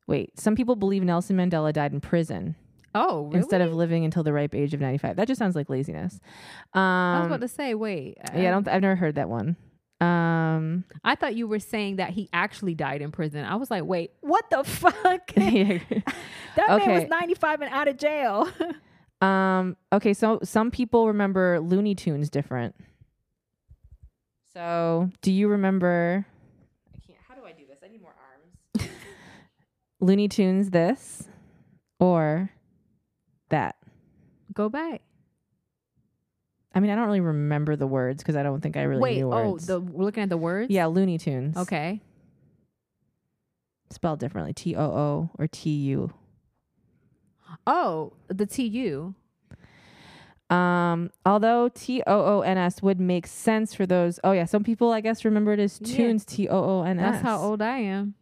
Wait, 0.07 0.39
some 0.39 0.55
people 0.55 0.75
believe 0.75 1.03
Nelson 1.03 1.37
Mandela 1.37 1.71
died 1.71 1.93
in 1.93 2.01
prison 2.01 2.55
Oh, 2.95 3.25
really? 3.25 3.37
instead 3.37 3.61
of 3.61 3.73
living 3.75 4.03
until 4.05 4.23
the 4.23 4.33
ripe 4.33 4.55
age 4.55 4.73
of 4.73 4.79
95. 4.81 5.17
That 5.17 5.27
just 5.27 5.37
sounds 5.37 5.55
like 5.55 5.69
laziness. 5.69 6.19
Um, 6.73 6.81
I 6.81 7.17
was 7.19 7.27
about 7.27 7.41
to 7.41 7.47
say, 7.47 7.75
wait. 7.75 8.17
yeah, 8.33 8.47
I 8.47 8.51
don't. 8.51 8.67
I've 8.67 8.81
never 8.81 8.95
heard 8.95 9.15
that 9.15 9.29
one. 9.29 9.55
Um, 10.01 10.85
I 11.03 11.13
thought 11.15 11.35
you 11.35 11.45
were 11.47 11.59
saying 11.59 11.97
that 11.97 12.11
he 12.11 12.29
actually 12.33 12.73
died 12.73 13.01
in 13.03 13.11
prison. 13.11 13.43
I 13.45 13.55
was 13.57 13.69
like, 13.69 13.83
wait, 13.83 14.11
what 14.21 14.49
the 14.49 14.63
fuck? 14.63 15.31
yeah. 15.37 15.77
that 16.55 16.67
man 16.69 16.81
Okay. 16.81 16.99
was 17.01 17.09
95 17.09 17.61
and 17.61 17.71
out 17.73 17.87
of 17.87 17.97
jail. 17.97 18.49
Um, 19.21 19.75
okay, 19.91 20.13
so 20.13 20.39
some 20.43 20.71
people 20.71 21.07
remember 21.07 21.59
Looney 21.59 21.95
Tunes 21.95 22.29
different. 22.29 22.75
So, 24.53 25.09
do 25.21 25.31
you 25.31 25.47
remember? 25.47 26.25
I 26.93 26.99
can't. 27.05 27.19
How 27.27 27.35
do 27.35 27.45
I 27.45 27.51
do 27.51 27.65
this? 27.67 27.79
I 27.83 27.87
need 27.89 28.01
more 28.01 28.15
arms. 28.77 28.89
Looney 29.99 30.27
Tunes, 30.27 30.71
this 30.71 31.27
or 31.99 32.49
that? 33.49 33.75
Go 34.53 34.69
back. 34.69 35.01
I 36.73 36.79
mean, 36.79 36.91
I 36.91 36.95
don't 36.95 37.05
really 37.05 37.19
remember 37.19 37.75
the 37.75 37.87
words 37.87 38.21
because 38.23 38.35
I 38.35 38.43
don't 38.43 38.61
think 38.61 38.77
I 38.77 38.83
really 38.83 39.01
wait, 39.01 39.17
knew 39.17 39.33
oh, 39.33 39.51
words. 39.51 39.67
the 39.67 39.79
we're 39.81 40.05
looking 40.05 40.23
at 40.23 40.29
the 40.29 40.37
words? 40.37 40.71
yeah, 40.71 40.85
Looney 40.85 41.17
Tunes. 41.17 41.57
Okay. 41.57 42.01
spelled 43.91 44.19
differently, 44.19 44.53
T 44.53 44.75
O 44.75 44.81
O 44.81 45.29
or 45.37 45.47
T 45.47 45.69
U. 45.69 46.13
Oh, 47.67 48.13
the 48.27 48.45
TU. 48.45 49.13
Um, 50.49 51.11
although 51.25 51.69
T 51.69 52.01
O 52.07 52.37
O 52.37 52.41
N 52.41 52.57
S 52.57 52.81
would 52.81 52.99
make 52.99 53.27
sense 53.27 53.75
for 53.75 53.85
those. 53.85 54.19
Oh 54.23 54.31
yeah, 54.31 54.45
some 54.45 54.63
people 54.63 54.91
I 54.91 55.01
guess 55.01 55.23
remember 55.23 55.53
it 55.53 55.59
as 55.59 55.79
Yeah. 55.83 55.95
tunes 55.97 56.25
T 56.25 56.47
O 56.49 56.79
O 56.79 56.83
N 56.83 56.99
S. 56.99 57.11
That's 57.13 57.23
how 57.23 57.37
old 57.39 57.61
I 57.61 57.77
am. 57.79 58.15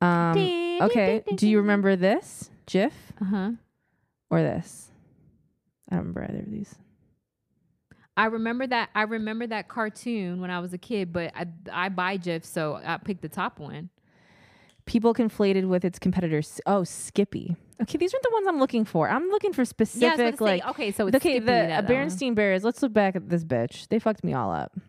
Um, 0.00 0.38
okay. 0.82 1.22
Do 1.34 1.48
you 1.48 1.58
remember 1.58 1.96
this 1.96 2.50
GIF 2.66 2.92
Uh 3.20 3.24
huh. 3.24 3.50
or 4.30 4.42
this? 4.42 4.90
I 5.90 5.96
don't 5.96 6.00
remember 6.14 6.24
either 6.28 6.40
of 6.40 6.50
these. 6.50 6.74
I 8.16 8.26
remember 8.26 8.66
that. 8.68 8.90
I 8.94 9.02
remember 9.02 9.46
that 9.48 9.68
cartoon 9.68 10.40
when 10.40 10.50
I 10.50 10.60
was 10.60 10.72
a 10.72 10.78
kid, 10.78 11.12
but 11.12 11.32
I 11.34 11.46
I 11.72 11.88
buy 11.88 12.16
GIF, 12.18 12.44
so 12.44 12.80
I 12.84 12.98
picked 12.98 13.22
the 13.22 13.28
top 13.28 13.58
one. 13.58 13.90
People 14.86 15.12
conflated 15.14 15.66
with 15.68 15.84
its 15.84 15.98
competitors. 15.98 16.60
Oh, 16.64 16.84
Skippy. 16.84 17.56
Okay, 17.82 17.98
these 17.98 18.14
aren't 18.14 18.22
the 18.22 18.30
ones 18.32 18.46
I'm 18.48 18.58
looking 18.58 18.84
for. 18.84 19.08
I'm 19.08 19.28
looking 19.28 19.52
for 19.52 19.62
Yeah, 19.62 19.66
specific 19.66 20.14
about 20.18 20.30
to 20.30 20.36
say, 20.38 20.44
like. 20.44 20.66
okay, 20.68 20.92
so 20.92 21.06
it's 21.08 21.16
okay, 21.16 21.36
Skippy, 21.36 21.46
the 21.46 21.74
uh. 21.74 21.82
Berenstein 21.82 22.34
Bears. 22.34 22.64
Let's 22.64 22.82
look 22.82 22.92
back 22.92 23.16
at 23.16 23.28
this 23.28 23.44
bitch. 23.44 23.88
They 23.88 23.98
fucked 23.98 24.24
me 24.24 24.32
all 24.32 24.52
up. 24.52 24.72
I 24.76 24.80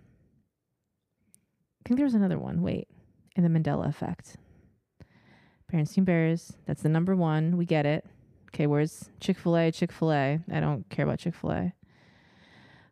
think 1.89 1.97
there 1.97 2.05
was 2.05 2.13
another 2.13 2.37
one. 2.37 2.61
Wait, 2.61 2.87
and 3.35 3.45
the 3.45 3.49
Mandela 3.49 3.89
effect. 3.89 4.37
Berenstein 5.71 6.05
Bears. 6.05 6.53
That's 6.65 6.83
the 6.83 6.89
number 6.89 7.15
one. 7.15 7.57
We 7.57 7.65
get 7.65 7.85
it. 7.85 8.05
Okay, 8.53 8.67
where's 8.67 9.09
Chick 9.19 9.37
Fil 9.37 9.57
A? 9.57 9.71
Chick 9.71 9.91
Fil 9.91 10.11
A. 10.13 10.39
I 10.51 10.59
don't 10.59 10.87
care 10.89 11.03
about 11.05 11.19
Chick 11.19 11.35
Fil 11.35 11.51
A. 11.51 11.73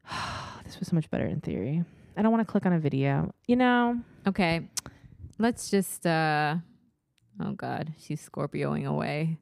this 0.65 0.79
was 0.79 0.89
so 0.89 0.95
much 0.95 1.09
better 1.09 1.25
in 1.25 1.39
theory. 1.39 1.83
I 2.17 2.21
don't 2.21 2.31
want 2.31 2.45
to 2.45 2.51
click 2.51 2.65
on 2.65 2.74
a 2.74 2.79
video. 2.79 3.33
You 3.47 3.55
know, 3.57 4.00
Okay. 4.27 4.67
Let's 5.38 5.69
just 5.69 6.05
uh 6.05 6.55
oh 7.39 7.54
god, 7.54 7.94
she's 8.00 8.27
Scorpioing 8.27 8.86
away. 8.86 9.38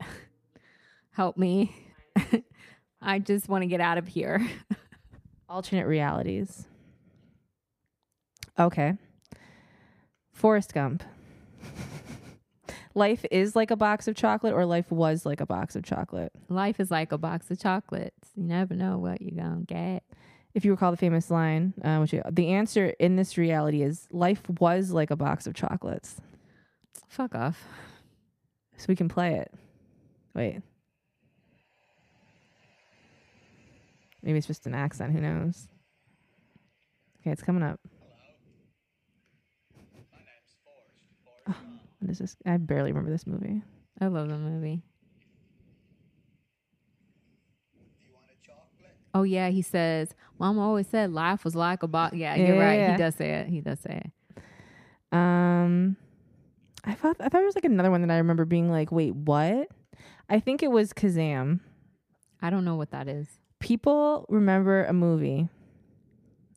Help 1.12 1.36
me. 1.36 1.74
I 3.02 3.18
just 3.18 3.48
want 3.48 3.62
to 3.62 3.66
get 3.66 3.80
out 3.80 3.98
of 3.98 4.06
here. 4.08 4.46
alternate 5.48 5.86
realities. 5.86 6.66
Okay. 8.58 8.94
Forrest 10.32 10.72
Gump. 10.72 11.02
life 12.94 13.24
is 13.30 13.56
like 13.56 13.70
a 13.70 13.76
box 13.76 14.06
of 14.08 14.16
chocolate, 14.16 14.54
or 14.54 14.64
life 14.64 14.90
was 14.90 15.26
like 15.26 15.40
a 15.40 15.46
box 15.46 15.76
of 15.76 15.82
chocolate. 15.82 16.32
Life 16.48 16.80
is 16.80 16.90
like 16.90 17.12
a 17.12 17.18
box 17.18 17.50
of 17.50 17.60
chocolates. 17.60 18.30
You 18.34 18.44
never 18.44 18.74
know 18.74 18.98
what 18.98 19.20
you're 19.20 19.42
going 19.42 19.66
to 19.66 19.74
get. 19.74 20.04
If 20.52 20.64
you 20.64 20.72
recall 20.72 20.90
the 20.90 20.96
famous 20.96 21.30
line, 21.30 21.74
uh, 21.82 21.98
which 21.98 22.12
you, 22.12 22.22
the 22.28 22.48
answer 22.48 22.88
in 22.98 23.16
this 23.16 23.38
reality 23.38 23.82
is 23.82 24.08
life 24.10 24.42
was 24.58 24.90
like 24.90 25.10
a 25.10 25.16
box 25.16 25.46
of 25.46 25.54
chocolates. 25.54 26.20
Fuck 27.10 27.34
off. 27.34 27.66
So 28.76 28.86
we 28.88 28.94
can 28.94 29.08
play 29.08 29.34
it. 29.34 29.52
Wait. 30.32 30.62
Maybe 34.22 34.38
it's 34.38 34.46
just 34.46 34.66
an 34.66 34.74
accent. 34.74 35.12
Who 35.12 35.20
knows? 35.20 35.68
Okay, 37.20 37.32
it's 37.32 37.42
coming 37.42 37.64
up. 37.64 37.80
Oh, 41.48 41.54
what 41.98 42.10
is 42.10 42.20
this? 42.20 42.36
I 42.46 42.56
barely 42.58 42.92
remember 42.92 43.10
this 43.10 43.26
movie. 43.26 43.60
I 44.00 44.06
love 44.06 44.28
the 44.28 44.38
movie. 44.38 44.82
Oh 49.12 49.24
yeah, 49.24 49.48
he 49.48 49.62
says, 49.62 50.14
"Mama 50.38 50.60
always 50.60 50.86
said 50.86 51.12
life 51.12 51.44
was 51.44 51.56
like 51.56 51.82
a 51.82 51.88
box." 51.88 52.14
Yeah, 52.14 52.36
you're 52.36 52.56
right. 52.56 52.78
Yeah. 52.78 52.92
He 52.92 52.98
does 52.98 53.16
say 53.16 53.30
it. 53.30 53.48
He 53.48 53.60
does 53.60 53.80
say 53.80 54.04
it. 54.04 54.42
Um, 55.12 55.96
I 56.84 56.94
thought 56.94 57.16
I 57.20 57.24
thought 57.24 57.32
there 57.32 57.44
was 57.44 57.54
like 57.54 57.64
another 57.64 57.90
one 57.90 58.00
that 58.02 58.10
I 58.10 58.18
remember 58.18 58.44
being 58.44 58.70
like, 58.70 58.90
wait, 58.90 59.14
what? 59.14 59.68
I 60.28 60.40
think 60.40 60.62
it 60.62 60.70
was 60.70 60.92
Kazam. 60.92 61.60
I 62.40 62.50
don't 62.50 62.64
know 62.64 62.76
what 62.76 62.90
that 62.92 63.08
is. 63.08 63.26
People 63.58 64.24
remember 64.28 64.84
a 64.84 64.92
movie. 64.92 65.48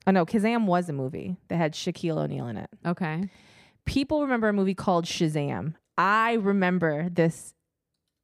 Oh 0.08 0.12
no, 0.12 0.25
Kazam 0.25 0.65
was 0.65 0.89
a 0.89 0.94
movie 0.94 1.38
that 1.48 1.58
had 1.58 1.74
Shaquille 1.74 2.18
O'Neal 2.18 2.48
in 2.48 2.58
it. 2.58 2.70
Okay. 2.86 3.30
People 3.86 4.22
remember 4.22 4.50
a 4.50 4.53
movie 4.53 4.75
called 4.75 5.06
Shazam. 5.06 5.75
I 5.98 6.34
remember 6.34 7.10
this, 7.10 7.53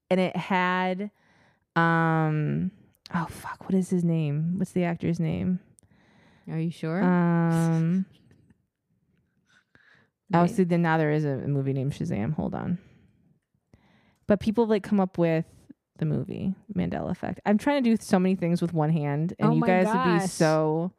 and 0.10 0.20
it 0.20 0.36
had, 0.36 1.12
um, 1.76 2.72
oh 3.14 3.28
fuck, 3.30 3.64
what 3.66 3.74
is 3.74 3.90
his 3.90 4.04
name? 4.04 4.58
What's 4.58 4.72
the 4.72 4.86
actor's 4.86 5.20
name? 5.20 5.60
Are 6.50 6.58
you 6.58 6.72
sure? 6.72 7.04
Um, 7.04 8.06
oh, 10.34 10.42
Wait. 10.44 10.52
see, 10.52 10.64
then 10.64 10.82
now 10.82 10.98
there 10.98 11.12
is 11.12 11.26
a 11.26 11.38
movie 11.48 11.74
named 11.74 11.94
Shazam. 11.94 12.34
Hold 12.34 12.56
on. 12.56 12.80
But 14.28 14.40
people 14.40 14.68
like 14.68 14.84
come 14.84 15.00
up 15.00 15.18
with 15.18 15.46
the 15.98 16.06
movie 16.06 16.54
Mandela 16.76 17.12
Effect. 17.12 17.40
I'm 17.46 17.58
trying 17.58 17.84
to 17.84 17.90
do 17.90 17.98
so 18.00 18.20
many 18.20 18.36
things 18.36 18.62
with 18.62 18.74
one 18.74 18.92
hand, 18.92 19.34
and 19.40 19.50
Oh 19.50 19.56
you 19.56 19.62
guys 19.62 19.88
would 19.88 20.20
be 20.22 20.28
so 20.28 20.94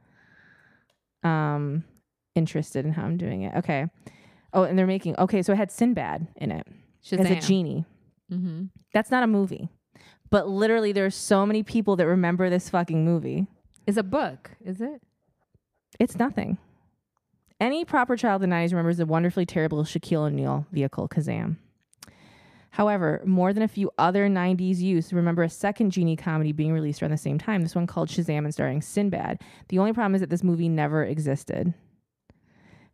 um 1.22 1.84
interested 2.34 2.84
in 2.84 2.92
how 2.92 3.04
I'm 3.04 3.16
doing 3.16 3.42
it. 3.42 3.54
Okay. 3.56 3.87
Oh, 4.52 4.64
and 4.64 4.78
they're 4.78 4.87
making 4.87 5.16
okay. 5.16 5.42
So 5.42 5.52
it 5.52 5.56
had 5.56 5.70
Sinbad 5.70 6.28
in 6.37 6.50
it 6.50 6.66
Shazam. 7.04 7.20
as 7.20 7.30
a 7.30 7.46
genie. 7.46 7.84
mm-hmm. 8.32 8.64
That's 8.92 9.10
not 9.10 9.22
a 9.22 9.28
movie, 9.28 9.68
but 10.30 10.49
literally, 10.49 10.92
there's 10.92 11.14
so 11.14 11.46
many 11.46 11.62
people 11.62 11.96
that 11.96 12.06
remember 12.06 12.50
this 12.50 12.68
fucking 12.68 13.04
movie. 13.04 13.46
It's 13.87 13.96
a 13.96 14.02
book, 14.02 14.50
is 14.64 14.80
it? 14.80 15.00
It's 15.99 16.18
nothing. 16.18 16.58
Any 17.61 17.85
proper 17.85 18.17
child 18.17 18.43
in 18.43 18.49
the 18.49 18.57
90s 18.57 18.71
remembers 18.71 18.97
the 18.97 19.05
wonderfully 19.05 19.45
terrible 19.45 19.85
Shaquille 19.85 20.29
O'Neal 20.29 20.67
vehicle, 20.73 21.09
Kazam. 21.09 21.59
However, 22.71 23.21
more 23.26 23.52
than 23.52 23.62
a 23.62 23.69
few 23.69 23.90
other 23.99 24.29
90s 24.29 24.79
youths 24.79 25.12
remember 25.12 25.43
a 25.43 25.50
second 25.50 25.90
Genie 25.90 26.17
comedy 26.17 26.52
being 26.52 26.73
released 26.73 27.02
around 27.02 27.11
the 27.11 27.19
same 27.19 27.37
time, 27.37 27.61
this 27.61 27.75
one 27.75 27.87
called 27.87 28.09
Shazam 28.09 28.45
and 28.45 28.55
starring 28.55 28.81
Sinbad. 28.81 29.43
The 29.69 29.79
only 29.79 29.93
problem 29.93 30.14
is 30.14 30.23
that 30.23 30.31
this 30.31 30.43
movie 30.43 30.71
never 30.71 31.05
existed. 31.05 31.75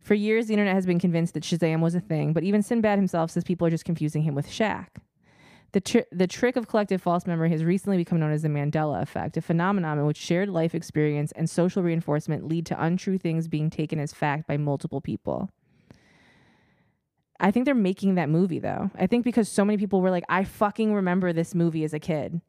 For 0.01 0.15
years, 0.15 0.47
the 0.47 0.53
internet 0.53 0.75
has 0.75 0.85
been 0.85 0.99
convinced 0.99 1.33
that 1.35 1.43
Shazam 1.43 1.79
was 1.79 1.95
a 1.95 2.01
thing, 2.01 2.33
but 2.33 2.43
even 2.43 2.61
Sinbad 2.61 2.97
himself 2.97 3.31
says 3.31 3.45
people 3.45 3.67
are 3.67 3.71
just 3.71 3.85
confusing 3.85 4.23
him 4.23 4.35
with 4.35 4.47
Shaq. 4.47 4.87
The, 5.73 5.81
tr- 5.81 6.07
the 6.11 6.27
trick 6.27 6.55
of 6.55 6.67
collective 6.67 7.01
false 7.01 7.27
memory 7.27 7.49
has 7.51 7.63
recently 7.63 7.97
become 7.97 8.19
known 8.19 8.31
as 8.31 8.41
the 8.41 8.47
Mandela 8.47 9.01
effect, 9.01 9.35
a 9.37 9.41
phenomenon 9.41 9.99
in 9.99 10.05
which 10.05 10.17
shared 10.17 10.49
life 10.49 10.73
experience 10.73 11.31
and 11.33 11.49
social 11.49 11.83
reinforcement 11.83 12.47
lead 12.47 12.65
to 12.67 12.81
untrue 12.81 13.17
things 13.17 13.47
being 13.47 13.69
taken 13.69 13.99
as 13.99 14.13
fact 14.13 14.47
by 14.47 14.55
multiple 14.57 15.01
people. 15.01 15.49
I 17.39 17.51
think 17.51 17.65
they're 17.65 17.75
making 17.75 18.15
that 18.15 18.29
movie 18.29 18.59
though. 18.59 18.89
I 18.97 19.05
think 19.07 19.23
because 19.23 19.47
so 19.49 19.63
many 19.63 19.77
people 19.77 20.01
were 20.01 20.09
like, 20.09 20.23
I 20.29 20.43
fucking 20.43 20.93
remember 20.93 21.33
this 21.33 21.53
movie 21.53 21.83
as 21.83 21.93
a 21.93 21.99
kid. 21.99 22.41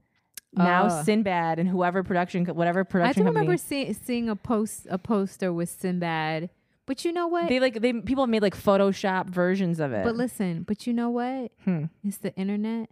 Now 0.55 0.87
Oh. 0.91 1.03
Sinbad 1.03 1.59
and 1.59 1.69
whoever 1.69 2.03
production, 2.03 2.47
co- 2.47 2.55
whatever 2.55 2.85
production. 2.85 3.11
I 3.11 3.13
do 3.13 3.25
company, 3.27 3.41
remember 3.47 3.59
see, 3.59 3.93
seeing 3.93 4.31
a 4.31 4.37
post 4.37 4.87
a 4.89 4.97
poster 4.97 5.53
with 5.53 5.69
Sinbad. 5.69 6.49
But 6.87 7.05
you 7.05 7.13
know 7.13 7.27
what? 7.27 7.51
they 7.51 7.61
like 7.61 7.83
they 7.83 7.93
people 7.93 8.23
have 8.25 8.31
made 8.31 8.41
like 8.41 8.57
Photoshop 8.57 9.29
versions 9.29 9.79
of 9.79 9.93
it. 9.93 10.05
but 10.05 10.17
listen, 10.17 10.63
but 10.63 10.87
you 10.87 10.95
know 10.95 11.11
what? 11.11 11.53
Hmm. 11.65 11.85
It's 12.03 12.17
the 12.17 12.35
internet, 12.35 12.89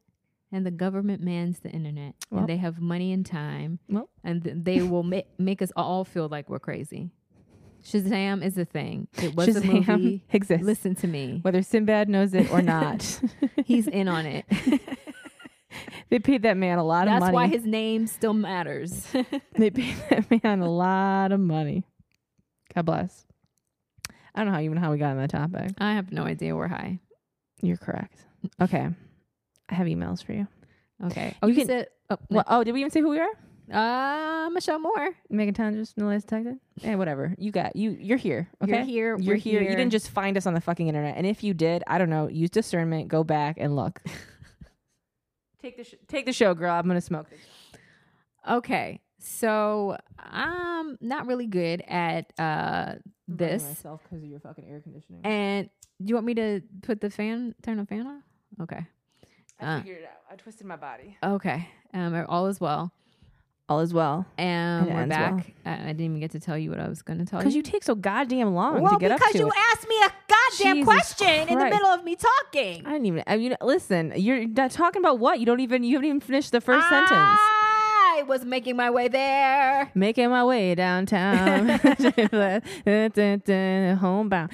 and 0.57 0.65
the 0.67 0.71
government 0.71 1.23
mans 1.23 1.59
the 1.61 1.69
internet, 1.71 2.15
Well. 2.31 2.41
and 2.41 2.49
they 2.49 2.57
have 2.57 2.81
money 2.81 3.13
and 3.13 3.25
time, 3.27 3.79
Well. 3.89 4.09
and 4.25 4.43
th- 4.43 4.57
they 4.59 4.83
will 4.83 5.03
ma- 5.03 5.21
make 5.39 5.61
us 5.63 5.71
all 5.77 6.05
feel 6.05 6.29
like 6.29 6.49
we're 6.49 6.59
crazy. 6.59 7.11
Shazam 7.85 8.43
is 8.43 8.59
a 8.59 8.65
thing. 8.65 9.07
It 9.23 9.37
was 9.37 9.49
a 9.57 9.61
Shazam 9.61 9.87
movie. 9.87 10.25
exists, 10.33 10.65
Listen 10.67 10.95
to 10.97 11.07
me. 11.07 11.39
whether 11.43 11.63
Sinbad 11.63 12.09
knows 12.09 12.35
it 12.35 12.51
or 12.51 12.63
not. 12.63 13.21
He's 13.65 13.87
in 13.87 14.09
on 14.09 14.27
it. 14.27 14.45
they 16.11 16.19
paid 16.19 16.43
that 16.43 16.57
man 16.57 16.79
a 16.79 16.85
lot 16.85 17.07
of 17.07 17.13
money. 17.13 17.21
That's 17.21 17.33
why 17.35 17.47
his 17.49 17.65
name 17.65 18.07
still 18.07 18.33
matters. 18.33 19.07
They 19.57 19.71
paid 19.71 19.95
that 20.11 20.31
man 20.31 20.61
a 20.61 20.71
lot 20.71 21.31
of 21.33 21.39
money. 21.41 21.85
God 22.75 22.87
bless. 22.87 23.27
I 24.35 24.41
don't 24.41 24.49
know 24.49 24.55
how 24.55 24.61
even 24.61 24.79
how 24.79 24.91
we 24.91 24.99
got 24.99 25.11
on 25.13 25.19
that 25.19 25.31
topic. 25.31 25.71
I 25.79 25.95
have 25.95 26.11
no 26.13 26.25
idea 26.25 26.57
we're 26.57 26.69
high. 26.69 26.99
You're 27.63 27.77
correct. 27.77 28.19
Okay. 28.61 28.89
I 29.69 29.75
have 29.75 29.87
emails 29.87 30.25
for 30.25 30.33
you. 30.33 30.47
Okay. 31.05 31.35
Oh, 31.43 31.47
you, 31.47 31.55
can- 31.55 31.67
said 31.67 31.89
oh, 32.11 32.19
Well, 32.31 32.45
oh, 32.47 32.65
did 32.65 32.73
we 32.73 32.81
even 32.81 32.91
say 32.91 33.01
who 33.01 33.11
we 33.11 33.21
are? 33.21 33.31
uh, 33.73 34.49
Michelle 34.51 34.79
Moore. 34.79 35.11
Megan 35.29 35.55
Tandris, 35.55 35.93
no 35.97 36.07
last 36.07 36.23
detected? 36.29 36.59
Yeah, 36.83 36.95
whatever. 36.95 37.35
You 37.37 37.51
got 37.51 37.75
you 37.75 37.97
you're 38.01 38.17
here. 38.17 38.49
Okay. 38.63 38.77
You're 38.77 38.85
here. 38.85 39.19
You're 39.19 39.35
we're 39.35 39.41
here. 39.41 39.63
You 39.63 39.71
didn't 39.71 39.91
just 39.91 40.11
find 40.11 40.37
us 40.37 40.47
on 40.47 40.55
the 40.55 40.61
fucking 40.61 40.87
internet. 40.87 41.17
And 41.17 41.27
if 41.27 41.43
you 41.43 41.53
did, 41.53 41.83
I 41.87 41.99
don't 41.99 42.11
know, 42.11 42.29
use 42.29 42.51
discernment, 42.51 43.09
go 43.09 43.25
back 43.25 43.57
and 43.59 43.75
look. 43.75 44.01
take 45.63 45.77
the 45.77 45.85
sh- 45.85 45.95
take 46.07 46.27
the 46.27 46.33
show, 46.33 46.55
girl. 46.55 46.73
I'm 46.73 46.87
gonna 46.87 47.01
smoke. 47.01 47.27
Okay. 48.49 49.01
So 49.19 49.97
I'm 50.19 50.97
not 51.01 51.27
really 51.27 51.47
good 51.47 51.83
at 51.89 52.33
uh 52.39 52.95
this. 53.27 53.65
myself 53.65 54.03
because 54.05 54.23
of 54.23 54.29
your 54.29 54.41
fucking 54.41 54.65
air 54.69 54.81
conditioning. 54.81 55.23
And 55.25 55.69
do 56.01 56.09
you 56.09 56.15
want 56.15 56.27
me 56.27 56.35
to 56.35 56.61
put 56.83 57.01
the 57.01 57.11
fan 57.11 57.55
turn 57.63 57.79
the 57.79 57.87
fan 57.87 58.07
off? 58.07 58.23
Okay. 58.63 58.87
I 59.61 59.65
uh, 59.67 59.79
figured 59.81 59.99
it 59.99 60.05
out. 60.05 60.33
I 60.33 60.37
twisted 60.37 60.67
my 60.67 60.77
body. 60.77 61.17
Okay. 61.23 61.69
Um 61.95 62.25
all 62.29 62.47
is 62.47 62.61
well. 62.61 62.93
All 63.69 63.81
is 63.81 63.93
well. 63.93 64.27
And 64.39 64.87
It 64.87 64.95
we're 64.95 65.01
ends 65.01 65.17
well. 65.17 65.37
back. 65.39 65.53
I, 65.65 65.73
I 65.75 65.87
didn't 65.89 66.01
even 66.03 66.21
get 66.21 66.31
to 66.33 66.41
tell 66.41 66.57
you 66.57 66.71
what 66.71 66.79
I 66.79 66.89
was 66.89 67.03
going 67.03 67.19
to 67.19 67.25
tell 67.25 67.41
you. 67.41 67.45
Because 67.45 67.57
you 67.57 67.63
take 67.63 67.83
so 67.83 67.97
goddamn 67.97 68.55
long 68.55 68.81
well, 68.81 68.93
to 68.93 68.99
get 69.01 69.11
because 69.11 69.27
up 69.27 69.33
to 69.33 69.39
you 69.39 69.49
it. 69.49 69.55
asked 69.73 69.89
me 69.89 69.97
a 69.97 70.13
goddamn 70.29 70.77
Jesus 70.77 70.85
question 70.85 71.49
in 71.49 71.59
the 71.59 71.65
middle 71.65 71.89
of 71.89 72.05
me 72.05 72.15
talking. 72.15 72.87
I 72.87 72.93
didn't 72.93 73.07
even. 73.07 73.25
I 73.27 73.37
mean, 73.37 73.57
listen. 73.61 74.13
You're 74.15 74.47
not 74.47 74.71
talking 74.71 75.03
about 75.03 75.19
what? 75.19 75.41
You 75.41 75.47
don't 75.47 75.59
even. 75.59 75.83
You 75.83 75.97
haven't 75.97 76.09
even 76.09 76.21
finished 76.21 76.53
the 76.53 76.61
first 76.61 76.89
sentence. 76.89 77.41
I 78.17 78.23
was 78.23 78.45
making 78.45 78.77
my 78.77 78.91
way 78.91 79.09
there. 79.09 79.91
Making 79.95 80.31
my 80.31 80.45
way 80.45 80.75
downtown, 80.75 81.69
homebound. 83.99 84.51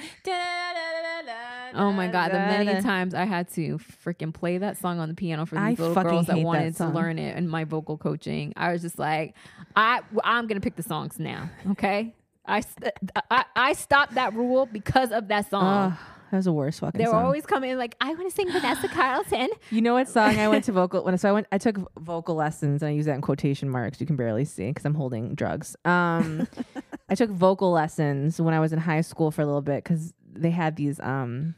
Oh 1.75 1.91
my 1.91 2.07
god, 2.07 2.31
the 2.31 2.39
many 2.39 2.81
times 2.81 3.13
I 3.13 3.23
had 3.23 3.49
to 3.53 3.79
freaking 3.79 4.33
play 4.33 4.57
that 4.57 4.77
song 4.77 4.99
on 4.99 5.07
the 5.07 5.15
piano 5.15 5.45
for 5.45 5.57
I 5.57 5.69
these 5.69 5.79
little 5.79 6.03
girls 6.03 6.27
that 6.27 6.33
hate 6.33 6.41
that 6.41 6.45
wanted 6.45 6.75
to 6.77 6.87
learn 6.89 7.17
it 7.17 7.37
in 7.37 7.47
my 7.47 7.63
vocal 7.63 7.97
coaching. 7.97 8.53
I 8.57 8.73
was 8.73 8.81
just 8.81 8.99
like, 8.99 9.33
I 9.75 10.01
I'm 10.23 10.47
gonna 10.47 10.59
pick 10.59 10.75
the 10.75 10.83
songs 10.83 11.17
now. 11.17 11.49
Okay, 11.71 12.13
I 12.45 12.59
st- 12.59 12.93
I, 13.31 13.45
I 13.55 13.73
stopped 13.73 14.15
that 14.15 14.33
rule 14.33 14.65
because 14.65 15.11
of 15.11 15.29
that 15.29 15.49
song. 15.49 15.93
Oh, 15.93 16.12
that 16.33 16.37
was 16.37 16.45
the 16.45 16.51
worst 16.51 16.79
fucking 16.79 16.97
song. 16.97 16.99
they 16.99 17.05
were 17.07 17.11
song. 17.11 17.25
always 17.25 17.45
coming 17.45 17.69
in 17.69 17.77
like, 17.77 17.95
I 18.01 18.11
want 18.15 18.27
to 18.27 18.35
sing 18.35 18.51
Vanessa 18.51 18.87
Carlton. 18.87 19.49
You 19.69 19.81
know 19.83 19.93
what 19.93 20.07
song 20.09 20.39
I 20.39 20.47
went 20.47 20.63
to 20.65 20.71
vocal 20.81 21.03
when 21.03 21.15
so 21.19 21.29
I 21.29 21.31
went 21.31 21.45
I 21.51 21.59
took 21.59 21.77
vocal 21.99 22.33
lessons 22.33 22.81
and 22.81 22.89
I 22.89 22.93
use 22.93 23.05
that 23.05 23.13
in 23.13 23.21
quotation 23.21 23.69
marks. 23.69 24.01
You 24.01 24.07
can 24.07 24.15
barely 24.15 24.43
see 24.43 24.67
because 24.69 24.83
I'm 24.83 24.95
holding 24.95 25.35
drugs. 25.35 25.75
Um, 25.85 26.47
I 27.09 27.13
took 27.13 27.29
vocal 27.29 27.71
lessons 27.71 28.41
when 28.41 28.55
I 28.55 28.59
was 28.59 28.73
in 28.73 28.79
high 28.79 29.01
school 29.01 29.29
for 29.29 29.43
a 29.43 29.45
little 29.45 29.61
bit 29.61 29.83
because 29.83 30.11
they 30.33 30.49
had 30.49 30.75
these 30.75 30.99
um 31.01 31.53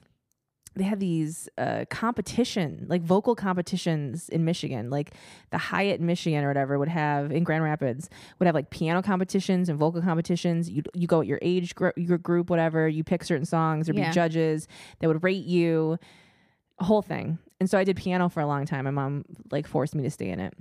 they 0.76 0.84
had 0.84 1.00
these 1.00 1.48
uh 1.58 1.86
competition 1.90 2.86
like 2.90 3.02
vocal 3.02 3.36
competitions 3.36 4.28
in 4.30 4.44
Michigan 4.46 4.90
like 4.90 5.14
the 5.52 5.58
Hyatt 5.58 6.00
in 6.00 6.06
Michigan 6.06 6.44
or 6.44 6.48
whatever 6.50 6.78
would 6.78 6.90
have 6.90 7.32
in 7.32 7.44
Grand 7.44 7.64
Rapids 7.64 8.10
would 8.40 8.46
have 8.46 8.56
like 8.56 8.70
piano 8.70 9.02
competitions 9.02 9.70
and 9.70 9.80
vocal 9.80 10.02
competitions 10.02 10.70
you 10.70 10.84
you 10.94 11.08
go 11.08 11.22
at 11.22 11.28
your 11.28 11.40
age 11.42 11.76
gr- 11.76 11.90
your 11.96 12.18
group 12.18 12.50
whatever 12.50 12.88
you 12.88 13.04
pick 13.04 13.24
certain 13.24 13.46
songs 13.46 13.88
there'd 13.88 13.98
Yeah. 13.98 14.10
be 14.10 14.14
judges 14.14 14.68
that 15.00 15.08
would 15.08 15.24
rate 15.24 15.46
you 15.46 15.98
whole 16.80 17.02
thing. 17.02 17.38
And 17.62 17.70
so 17.70 17.78
I 17.78 17.86
did 17.86 17.96
piano 17.96 18.28
for 18.28 18.42
a 18.42 18.46
long 18.46 18.66
time. 18.66 18.84
My 18.84 18.92
mom 18.92 19.24
like 19.50 19.66
forced 19.66 19.96
me 19.96 20.04
to 20.04 20.10
stay 20.12 20.28
in 20.30 20.42
it. 20.42 20.54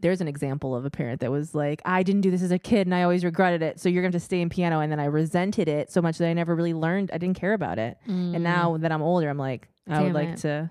There's 0.00 0.20
an 0.20 0.28
example 0.28 0.74
of 0.74 0.84
a 0.84 0.90
parent 0.90 1.20
that 1.20 1.30
was 1.30 1.54
like, 1.54 1.80
I 1.84 2.02
didn't 2.02 2.20
do 2.22 2.30
this 2.30 2.42
as 2.42 2.50
a 2.50 2.58
kid 2.58 2.86
and 2.86 2.94
I 2.94 3.02
always 3.02 3.24
regretted 3.24 3.62
it. 3.62 3.80
So 3.80 3.88
you're 3.88 4.02
going 4.02 4.12
to 4.12 4.20
stay 4.20 4.40
in 4.40 4.48
piano. 4.48 4.80
And 4.80 4.90
then 4.92 5.00
I 5.00 5.06
resented 5.06 5.68
it 5.68 5.90
so 5.90 6.00
much 6.02 6.18
that 6.18 6.28
I 6.28 6.32
never 6.32 6.54
really 6.54 6.74
learned. 6.74 7.10
I 7.12 7.18
didn't 7.18 7.38
care 7.38 7.54
about 7.54 7.78
it. 7.78 7.96
And 8.06 8.42
now 8.42 8.76
that 8.78 8.92
I'm 8.92 9.02
older, 9.02 9.28
I'm 9.28 9.38
like, 9.38 9.68
I 9.88 10.00
would 10.02 10.06
Damn 10.08 10.14
like 10.14 10.28
it. 10.30 10.38
to, 10.38 10.70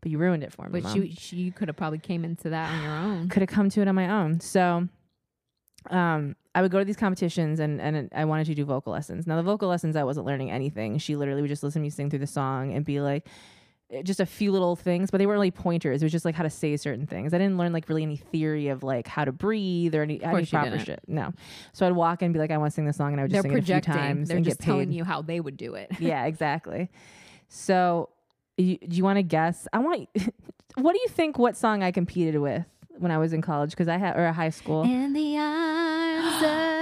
but 0.00 0.10
you 0.10 0.18
ruined 0.18 0.42
it 0.42 0.52
for 0.52 0.62
me. 0.68 0.80
but 0.80 0.82
Mom 0.84 0.96
you 0.96 1.12
you 1.30 1.52
could 1.52 1.68
have 1.68 1.76
probably 1.76 1.98
came 1.98 2.24
into 2.24 2.50
that 2.50 2.72
on 2.72 2.82
your 2.82 2.92
own. 2.92 3.28
could 3.30 3.42
have 3.42 3.50
come 3.50 3.68
to 3.70 3.80
it 3.82 3.88
on 3.88 3.94
my 3.94 4.08
own. 4.22 4.40
So 4.40 4.88
um 5.90 6.36
I 6.54 6.62
would 6.62 6.70
go 6.70 6.78
to 6.78 6.84
these 6.84 6.96
competitions 6.96 7.60
and 7.60 7.80
and 7.80 8.08
I 8.14 8.24
wanted 8.24 8.46
to 8.46 8.54
do 8.54 8.64
vocal 8.64 8.92
lessons. 8.92 9.26
Now 9.26 9.36
the 9.36 9.42
vocal 9.42 9.68
lessons 9.68 9.94
I 9.94 10.04
wasn't 10.04 10.26
learning 10.26 10.50
anything. 10.50 10.98
She 10.98 11.16
literally 11.16 11.42
would 11.42 11.48
just 11.48 11.62
listen 11.62 11.80
to 11.80 11.84
me 11.84 11.90
sing 11.90 12.10
through 12.10 12.20
the 12.20 12.26
song 12.26 12.72
and 12.72 12.84
be 12.84 13.00
like 13.00 13.26
Eh, 13.90 14.02
just 14.02 14.18
a 14.18 14.26
few 14.26 14.50
little 14.50 14.74
things, 14.74 15.10
but 15.10 15.18
they 15.18 15.26
weren't 15.26 15.36
really 15.36 15.50
pointers. 15.52 16.02
It 16.02 16.04
was 16.04 16.12
just 16.12 16.24
like 16.24 16.34
how 16.34 16.42
to 16.42 16.50
say 16.50 16.76
certain 16.76 17.06
things. 17.06 17.32
I 17.32 17.38
didn't 17.38 17.56
learn 17.56 17.72
like 17.72 17.88
really 17.88 18.02
any 18.02 18.16
theory 18.16 18.68
of 18.68 18.82
like 18.82 19.06
how 19.06 19.24
to 19.24 19.30
breathe 19.32 19.94
or 19.94 20.02
any, 20.02 20.20
any 20.22 20.44
proper 20.46 20.70
didn't. 20.70 20.84
shit. 20.86 21.00
No. 21.06 21.32
So 21.72 21.86
I'd 21.86 21.92
walk 21.92 22.20
in 22.22 22.26
and 22.26 22.32
be 22.34 22.40
like, 22.40 22.50
I 22.50 22.58
want 22.58 22.72
to 22.72 22.74
sing 22.74 22.84
this 22.84 22.96
song 22.96 23.12
and 23.12 23.20
I 23.20 23.24
would 23.24 23.30
just 23.30 23.42
They're 23.44 23.50
sing 23.52 23.58
it 23.58 23.62
a 23.62 23.66
few 23.66 23.80
times 23.80 24.28
They're 24.28 24.36
and 24.38 24.44
just 24.44 24.58
get 24.58 24.64
paid. 24.64 24.70
telling 24.72 24.92
you 24.92 25.04
how 25.04 25.22
they 25.22 25.38
would 25.38 25.56
do 25.56 25.74
it. 25.74 25.92
yeah, 26.00 26.24
exactly. 26.26 26.90
So, 27.48 28.08
you, 28.56 28.76
do 28.78 28.96
you 28.96 29.04
want 29.04 29.18
to 29.18 29.22
guess? 29.22 29.68
I 29.72 29.78
want. 29.78 30.08
what 30.74 30.92
do 30.92 30.98
you 30.98 31.08
think? 31.08 31.38
What 31.38 31.56
song 31.56 31.84
I 31.84 31.92
competed 31.92 32.40
with 32.40 32.64
when 32.98 33.12
I 33.12 33.18
was 33.18 33.32
in 33.32 33.40
college? 33.40 33.70
Because 33.70 33.86
I 33.88 33.98
had 33.98 34.16
or 34.16 34.32
high 34.32 34.50
school. 34.50 34.82
In 34.82 35.12
the 35.12 35.36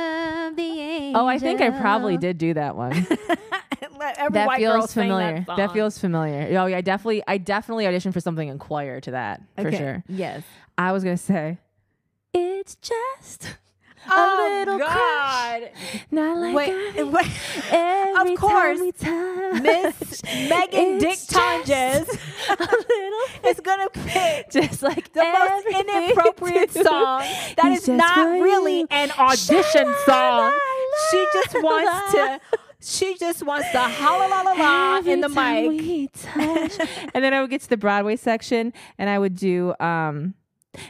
Oh, 1.17 1.27
I 1.27 1.39
think 1.39 1.61
I 1.61 1.71
probably 1.71 2.17
did 2.17 2.39
do 2.39 2.55
that 2.55 2.77
one. 2.77 3.07
Every 4.19 4.35
that 4.35 4.47
white 4.47 4.59
feels 4.59 4.93
familiar. 4.93 5.45
That, 5.47 5.57
That, 5.57 5.73
feels 5.73 5.99
familiar. 5.99 6.59
Oh 6.59 6.67
yeah, 6.67 6.77
I 6.79 6.81
definitely 6.81 7.23
I 7.27 7.39
definitely 7.39 7.85
auditioned 7.85 8.13
for 8.13 8.21
something 8.21 8.49
in 8.49 8.59
choir 8.59 9.01
to 9.03 9.11
that 9.13 9.43
for 9.57 9.69
Okay. 9.69 9.77
sure. 9.79 10.05
Yes. 10.09 10.43
I 10.79 10.93
was 10.93 11.05
gonna 11.05 11.17
say 11.17 11.59
it's 12.33 12.77
just 12.77 13.57
Oh, 14.07 14.13
a 14.13 14.59
little 14.59 14.79
God. 14.79 15.61
crush, 15.73 16.05
not 16.11 16.37
like 16.37 16.55
Wait, 16.55 16.75
I- 16.99 17.03
wait. 17.05 17.27
every 17.71 18.35
Of 18.35 18.39
course, 18.39 18.79
time 18.79 18.81
we 18.81 18.93
touch, 18.93 19.63
Miss 19.63 20.23
Megan 20.25 20.99
Dick 20.99 21.13
it's 21.13 21.27
Tonjes 21.27 21.65
just 21.67 22.11
a 22.51 22.57
little 22.61 23.49
is 23.51 23.61
gonna 23.61 23.89
pick 23.91 24.51
just 24.51 24.83
like 24.83 25.11
the 25.15 25.25
most 25.25 25.67
inappropriate 25.89 26.71
song 26.73 27.23
that 27.57 27.73
is 27.73 27.89
not 27.89 28.27
really 28.43 28.85
an 28.91 29.11
audition 29.13 29.95
song. 30.05 30.53
She 31.11 31.27
just 31.33 31.63
wants 31.63 32.13
to. 32.13 32.41
She 32.85 33.17
just 33.17 33.43
wants 33.45 33.71
to 33.73 33.79
holla 33.81 34.29
la 34.29 34.43
la 34.43 34.53
la 34.53 34.99
in 35.11 35.21
the 35.23 35.29
mic. 35.31 36.21
and 37.15 37.25
then 37.25 37.33
I 37.33 37.41
would 37.41 37.49
get 37.51 37.63
to 37.63 37.69
the 37.69 37.77
Broadway 37.79 38.17
section 38.17 38.73
and 38.99 39.09
I 39.09 39.19
would 39.19 39.35
do 39.37 39.75
um 39.81 40.35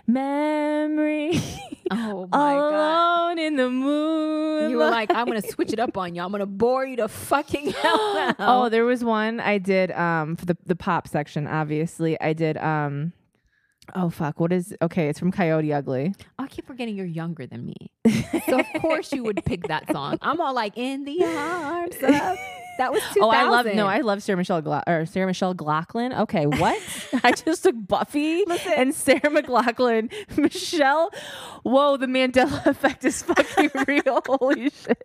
memory 0.07 1.41
Oh 1.91 2.27
my 2.27 2.29
god. 2.55 3.35
alone 3.35 3.39
in 3.39 3.57
the 3.57 3.71
moon. 3.71 4.71
You 4.71 4.79
were 4.79 4.91
like, 4.91 5.11
I'm 5.15 5.27
gonna 5.27 5.43
switch 5.43 5.73
it 5.73 5.79
up 5.79 5.97
on 5.97 6.15
you. 6.15 6.23
I'm 6.23 6.33
gonna 6.33 6.47
bore 6.47 6.85
you 6.87 6.97
to 6.97 7.09
fucking 7.09 7.71
hell 7.83 8.35
oh, 8.39 8.69
there 8.71 8.85
was 8.85 9.05
one 9.05 9.39
I 9.41 9.59
did 9.59 9.91
um 9.93 10.37
for 10.37 10.47
the 10.47 10.57
the 10.67 10.77
pop 10.77 11.07
section. 11.07 11.47
Obviously, 11.47 12.21
I 12.21 12.33
did 12.33 12.57
um. 12.57 13.13
Oh 13.95 14.11
fuck! 14.11 14.41
What 14.41 14.53
is 14.53 14.75
okay? 14.83 15.09
It's 15.09 15.19
from 15.19 15.31
Coyote 15.33 15.73
Ugly. 15.73 16.15
I 16.39 16.47
keep 16.47 16.67
forgetting 16.67 16.97
you're 16.97 17.07
younger 17.07 17.47
than 17.47 17.65
me. 17.67 17.75
So 18.47 18.59
of 18.59 18.67
course 18.83 19.13
you 19.13 19.23
would 19.25 19.43
pick 19.45 19.69
that 19.69 19.91
song. 19.91 20.19
I'm 20.21 20.41
all 20.41 20.55
like 20.55 20.77
in 20.77 21.05
the 21.05 21.25
arms 21.25 21.95
of 21.95 22.01
that 22.79 22.93
was 22.93 23.01
2000. 23.15 23.23
Oh, 23.23 23.31
I 23.31 23.49
love 23.49 23.67
no, 23.67 23.87
I 23.87 24.01
love 24.01 24.23
Sarah 24.23 24.37
Michelle 24.37 24.61
Gla- 24.61 24.83
or 24.87 25.07
Sarah 25.07 25.27
Michelle 25.29 25.55
Glocklin. 25.55 26.19
Okay, 26.23 26.45
what? 26.47 26.83
I 27.25 27.33
just 27.33 27.63
took 27.63 27.75
Buffy 27.87 28.43
and 28.77 28.93
Sarah 28.95 29.31
McLaughlin. 29.31 30.11
Michelle, 30.37 31.11
whoa, 31.63 31.97
the 31.97 32.07
Mandela 32.07 32.67
effect 32.67 33.05
is 33.05 33.23
fucking 33.23 33.71
real. 33.87 34.21
Holy 34.27 34.69
shit! 34.71 35.03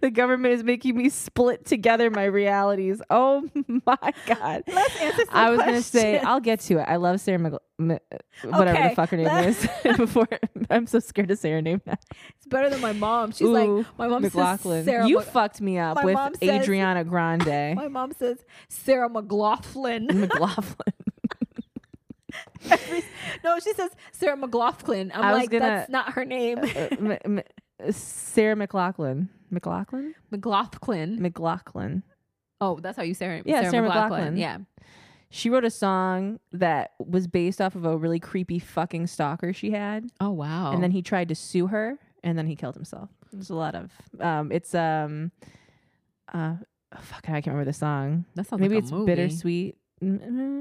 The 0.00 0.10
government 0.10 0.54
is 0.54 0.62
making 0.62 0.96
me 0.96 1.08
split 1.08 1.64
together 1.64 2.10
my 2.10 2.24
realities. 2.24 3.00
Oh 3.10 3.48
my 3.86 4.12
god. 4.26 4.64
Let's 4.68 5.00
answer 5.00 5.24
I 5.30 5.50
was 5.50 5.58
gonna 5.60 5.82
say. 5.82 6.18
I'll 6.18 6.40
get 6.40 6.60
to 6.60 6.78
it. 6.78 6.84
I 6.86 6.96
love 6.96 7.20
Sarah 7.20 7.38
Mc- 7.38 7.60
M- 7.78 7.98
whatever 8.42 8.70
Okay, 8.78 8.88
the 8.88 8.94
fuck 8.94 9.10
her 9.10 9.16
name 9.18 9.26
is. 9.48 9.68
Before 9.98 10.26
I'm 10.70 10.86
so 10.86 10.98
scared 10.98 11.28
to 11.28 11.36
say 11.36 11.50
her 11.50 11.60
name 11.60 11.82
now. 11.86 11.96
It's 12.36 12.46
better 12.46 12.70
than 12.70 12.80
my 12.80 12.92
mom. 12.92 13.32
She's 13.32 13.42
Ooh, 13.48 13.52
like 13.78 13.86
my 13.98 14.06
mom 14.08 14.22
McLaughlin. 14.22 14.84
says 14.84 14.86
Sarah 14.86 15.06
you 15.08 15.20
fucked 15.20 15.60
me 15.60 15.78
up 15.78 15.96
my 15.96 16.04
with 16.04 16.16
says- 16.42 16.62
Adriana 16.62 17.04
Grande. 17.04 17.74
My 17.76 17.88
mom 17.88 18.12
says 18.12 18.38
Sarah 18.68 19.08
McLaughlin. 19.10 20.06
McLaughlin. 20.12 20.94
no, 23.44 23.58
she 23.60 23.72
says 23.74 23.90
Sarah 24.12 24.36
McLaughlin. 24.36 25.12
I'm 25.14 25.32
like, 25.32 25.50
gonna- 25.50 25.64
that's 25.64 25.90
not 25.90 26.12
her 26.14 26.24
name. 26.24 26.58
Uh, 26.58 26.64
M- 26.92 27.18
M- 27.24 27.92
Sarah 27.92 28.56
McLaughlin. 28.56 29.28
McLaughlin? 29.50 30.14
McLaughlin. 30.30 31.20
McLaughlin. 31.22 32.02
Oh, 32.60 32.78
that's 32.80 32.96
how 32.96 33.02
you 33.02 33.14
say 33.14 33.38
it. 33.38 33.46
Yeah, 33.46 33.60
Sarah, 33.60 33.70
Sarah 33.70 33.88
McLaughlin. 33.88 34.36
Yeah. 34.36 34.58
She 35.30 35.50
wrote 35.50 35.64
a 35.64 35.70
song 35.70 36.38
that 36.52 36.92
was 36.98 37.26
based 37.26 37.60
off 37.60 37.74
of 37.74 37.84
a 37.84 37.96
really 37.96 38.20
creepy 38.20 38.58
fucking 38.58 39.06
stalker 39.08 39.52
she 39.52 39.72
had. 39.72 40.08
Oh 40.20 40.30
wow. 40.30 40.72
And 40.72 40.82
then 40.82 40.92
he 40.92 41.02
tried 41.02 41.28
to 41.28 41.34
sue 41.34 41.66
her 41.66 41.98
and 42.22 42.38
then 42.38 42.46
he 42.46 42.54
killed 42.56 42.74
himself. 42.74 43.10
There's 43.32 43.50
a 43.50 43.54
lot 43.54 43.74
of 43.74 43.90
um 44.20 44.52
it's 44.52 44.74
um 44.74 45.32
uh 46.32 46.54
oh, 46.94 46.98
fuck 47.00 47.24
I 47.28 47.32
can't 47.40 47.46
remember 47.48 47.64
the 47.64 47.72
song. 47.72 48.24
that 48.34 48.46
sounds 48.46 48.60
Maybe 48.60 48.76
like 48.76 48.82
a 48.82 48.84
it's 48.84 48.92
movie. 48.92 49.06
bittersweet. 49.06 49.76
Mm-hmm. 50.02 50.60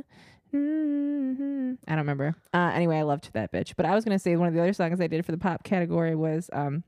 I 0.54 1.91
don't 1.91 1.97
remember. 1.97 2.34
Uh, 2.54 2.71
anyway, 2.73 2.97
I 2.97 3.01
loved 3.01 3.32
that 3.34 3.51
bitch. 3.51 3.73
But 3.75 3.86
I 3.86 3.93
was 3.93 4.06
gonna 4.06 4.19
say 4.19 4.36
one 4.36 4.47
of 4.47 4.54
the 4.54 4.62
other 4.62 4.73
songs 4.73 5.01
I 5.01 5.08
did 5.08 5.25
for 5.25 5.32
the 5.32 5.38
pop 5.38 5.63
category 5.63 6.15
was 6.15 6.49
um, 6.54 6.84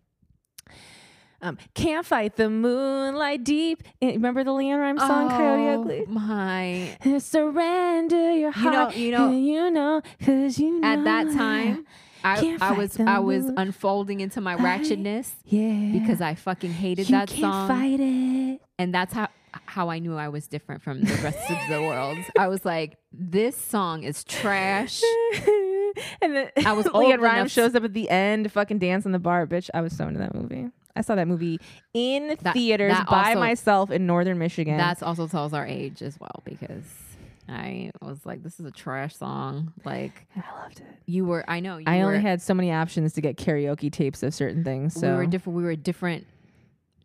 um, 1.41 1.57
"Can't 1.73 2.05
Fight 2.05 2.35
the 2.35 2.49
Moonlight 2.49 3.43
Deep." 3.43 3.83
Eh, 4.01 4.13
Remember 4.13 4.43
the 4.43 4.51
LeAnn 4.51 4.79
Rimes 4.79 5.01
song 5.01 5.29
"Coyote 5.29 5.67
Oh, 5.77 5.81
Ugly"? 5.81 6.05
My. 6.07 6.97
Surrender 7.19 8.31
your 8.33 8.51
heart. 8.51 8.95
You 8.95 9.11
know- 9.11 9.29
you 9.31 9.31
know- 9.31 9.57
you 9.57 9.71
know, 9.71 10.01
cause 10.23 10.57
you 10.59 10.79
know 10.79 10.87
At 10.87 11.03
that 11.05 11.23
time, 11.33 11.85
I, 12.23 12.57
I 12.61 12.71
was 12.71 12.99
I 12.99 13.19
was 13.19 13.45
unfolding 13.57 14.19
into 14.21 14.41
my 14.41 14.55
Fight 14.57 14.81
ratchetness 14.81 15.31
yeah, 15.45 15.99
because 15.99 16.19
I 16.21 16.35
fucking 16.35 16.71
hated 16.71 17.09
you 17.09 17.15
that 17.15 17.29
can't 17.29 17.39
song, 17.41 17.67
fight 17.67 17.99
it. 17.99 18.61
and 18.79 18.93
that's 18.93 19.13
how 19.13 19.27
how 19.65 19.89
I 19.89 19.99
knew 19.99 20.15
I 20.15 20.27
was 20.29 20.47
different 20.47 20.81
from 20.81 21.01
the 21.01 21.13
rest 21.23 21.49
of 21.49 21.57
the 21.69 21.81
world. 21.81 22.17
I 22.37 22.47
was 22.47 22.63
like, 22.65 22.97
this 23.11 23.55
song 23.55 24.03
is 24.03 24.23
trash. 24.23 25.01
and 26.21 26.35
then 26.35 26.51
I 26.65 26.73
was 26.73 26.85
LeAnn 26.87 26.93
old 27.13 27.21
Rimes 27.21 27.37
enough- 27.39 27.51
shows 27.51 27.75
up 27.75 27.83
at 27.83 27.93
the 27.93 28.09
end, 28.09 28.51
fucking 28.51 28.79
dance 28.79 29.05
on 29.05 29.11
the 29.13 29.19
bar, 29.19 29.47
bitch. 29.47 29.69
I 29.73 29.81
was 29.81 29.95
so 29.95 30.07
into 30.07 30.19
that 30.19 30.35
movie. 30.35 30.69
I 30.97 31.01
saw 31.01 31.15
that 31.15 31.27
movie 31.27 31.59
in 31.93 32.35
That- 32.41 32.53
theaters 32.53 32.93
that 32.93 33.07
by 33.07 33.29
also- 33.29 33.39
myself 33.39 33.91
in 33.91 34.05
northern 34.07 34.37
Michigan. 34.37 34.77
That's 34.77 35.01
also 35.03 35.27
tells 35.27 35.53
our 35.53 35.65
age 35.65 36.01
as 36.01 36.19
well 36.19 36.41
because 36.43 36.85
I 37.49 37.91
was 38.01 38.25
like, 38.25 38.43
this 38.43 38.59
is 38.59 38.65
a 38.65 38.71
trash 38.71 39.15
song. 39.15 39.71
Like 39.85 40.27
I 40.35 40.43
loved 40.61 40.81
it. 40.81 40.85
you 41.05 41.25
were, 41.25 41.45
I 41.49 41.59
know. 41.61 41.77
You 41.77 41.85
I 41.87 42.01
only 42.01 42.19
had 42.21 42.41
so 42.41 42.53
many 42.53 42.71
options 42.71 43.13
to 43.13 43.21
get 43.21 43.37
karaoke 43.37 43.91
tapes 43.91 44.21
of 44.23 44.33
certain 44.33 44.63
things, 44.63 44.93
so 44.93 45.11
we 45.11 45.17
were 45.17 45.25
different. 45.27 45.55
We 45.57 45.63
were 45.63 45.75
different, 45.77 46.27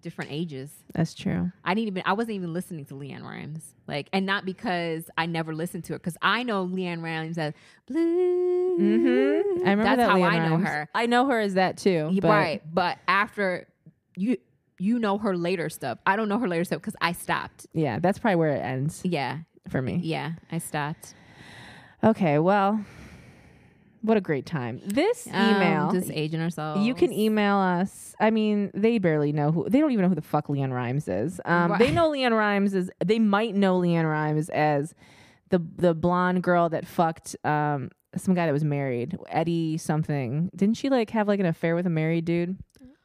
different 0.00 0.32
ages. 0.32 0.72
that's 0.94 1.14
true. 1.14 1.52
I 1.64 1.74
didn't 1.74 1.86
even. 1.88 2.02
I 2.06 2.14
wasn't 2.14 2.34
even 2.34 2.52
listening 2.52 2.86
to 2.86 2.94
LeAnn 2.94 3.22
Rimes. 3.22 3.74
Like, 3.86 4.08
and 4.12 4.26
not 4.26 4.44
because 4.44 5.08
I 5.16 5.26
never 5.26 5.54
listened 5.54 5.84
to 5.84 5.94
it, 5.94 5.98
because 5.98 6.16
I 6.22 6.42
know 6.42 6.66
LeAnn 6.66 7.02
Rimes 7.02 7.38
as 7.38 7.52
blue. 7.86 8.78
Mm-hmm. 8.80 9.66
I 9.66 9.70
remember 9.70 9.84
That's 9.84 9.96
that 9.98 10.10
how 10.10 10.16
LeAnn 10.16 10.30
I 10.30 10.48
know 10.48 10.54
Rimes. 10.56 10.66
her. 10.68 10.88
I 10.94 11.06
know 11.06 11.26
her 11.28 11.38
as 11.40 11.54
that 11.54 11.76
too. 11.76 12.10
But 12.20 12.28
right. 12.28 12.62
But 12.74 12.98
after 13.06 13.68
you, 14.16 14.36
you 14.78 14.98
know 14.98 15.18
her 15.18 15.36
later 15.36 15.68
stuff. 15.68 15.98
I 16.06 16.16
don't 16.16 16.28
know 16.28 16.38
her 16.38 16.48
later 16.48 16.64
stuff 16.64 16.80
because 16.80 16.96
I 17.00 17.12
stopped. 17.12 17.66
Yeah, 17.72 17.98
that's 18.00 18.18
probably 18.18 18.36
where 18.36 18.50
it 18.56 18.60
ends 18.60 19.00
Yeah, 19.04 19.38
for 19.68 19.80
me. 19.82 20.00
yeah, 20.02 20.32
I 20.50 20.58
stopped. 20.58 21.14
Okay, 22.04 22.38
well, 22.38 22.84
what 24.02 24.16
a 24.16 24.20
great 24.20 24.44
time. 24.46 24.80
This 24.84 25.26
email. 25.28 25.88
Um, 25.88 25.94
just 26.00 26.10
aging 26.10 26.40
ourselves. 26.40 26.84
You 26.84 26.94
can 26.94 27.12
email 27.12 27.56
us. 27.56 28.16
I 28.18 28.30
mean, 28.30 28.72
they 28.74 28.98
barely 28.98 29.32
know 29.32 29.52
who. 29.52 29.68
They 29.68 29.78
don't 29.78 29.92
even 29.92 30.02
know 30.02 30.08
who 30.08 30.16
the 30.16 30.22
fuck 30.22 30.48
LeAnn 30.48 30.72
Rimes 30.72 31.06
is. 31.06 31.40
Um, 31.44 31.70
Right. 31.72 31.78
They 31.78 31.90
know 31.92 32.10
LeAnn 32.10 32.36
Rimes 32.36 32.74
is. 32.74 32.90
They 33.04 33.20
might 33.20 33.54
know 33.54 33.78
LeAnn 33.80 34.10
Rimes 34.10 34.48
as 34.48 34.94
the 35.50 35.62
the 35.76 35.94
blonde 35.94 36.42
girl 36.42 36.68
that 36.70 36.86
fucked 36.86 37.36
um 37.44 37.90
some 38.16 38.34
guy 38.34 38.46
that 38.46 38.52
was 38.52 38.64
married, 38.64 39.16
Eddie 39.28 39.78
something. 39.78 40.50
Didn't 40.56 40.76
she 40.76 40.88
like 40.90 41.10
have 41.10 41.28
like 41.28 41.38
an 41.40 41.46
affair 41.46 41.76
with 41.76 41.86
a 41.86 41.90
married 41.90 42.24
dude? 42.24 42.56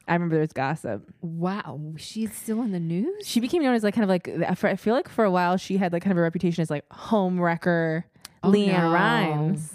I 0.07 0.13
remember 0.13 0.35
there 0.35 0.41
was 0.41 0.53
gossip. 0.53 1.03
Wow, 1.21 1.79
she's 1.97 2.33
still 2.33 2.61
in 2.61 2.71
the 2.71 2.79
news. 2.79 3.27
She 3.27 3.39
became 3.39 3.61
known 3.63 3.75
as 3.75 3.83
like 3.83 3.93
kind 3.93 4.03
of 4.03 4.09
like 4.09 4.29
I 4.29 4.75
feel 4.75 4.93
like 4.93 5.09
for 5.09 5.25
a 5.25 5.31
while 5.31 5.57
she 5.57 5.77
had 5.77 5.91
like 5.93 6.03
kind 6.03 6.11
of 6.13 6.17
a 6.17 6.21
reputation 6.21 6.61
as 6.61 6.69
like 6.69 6.85
home 6.91 7.39
wrecker 7.39 8.05
Oh, 8.43 8.51
LeAnn 8.51 8.71
no. 8.71 8.91
Rimes. 8.91 9.73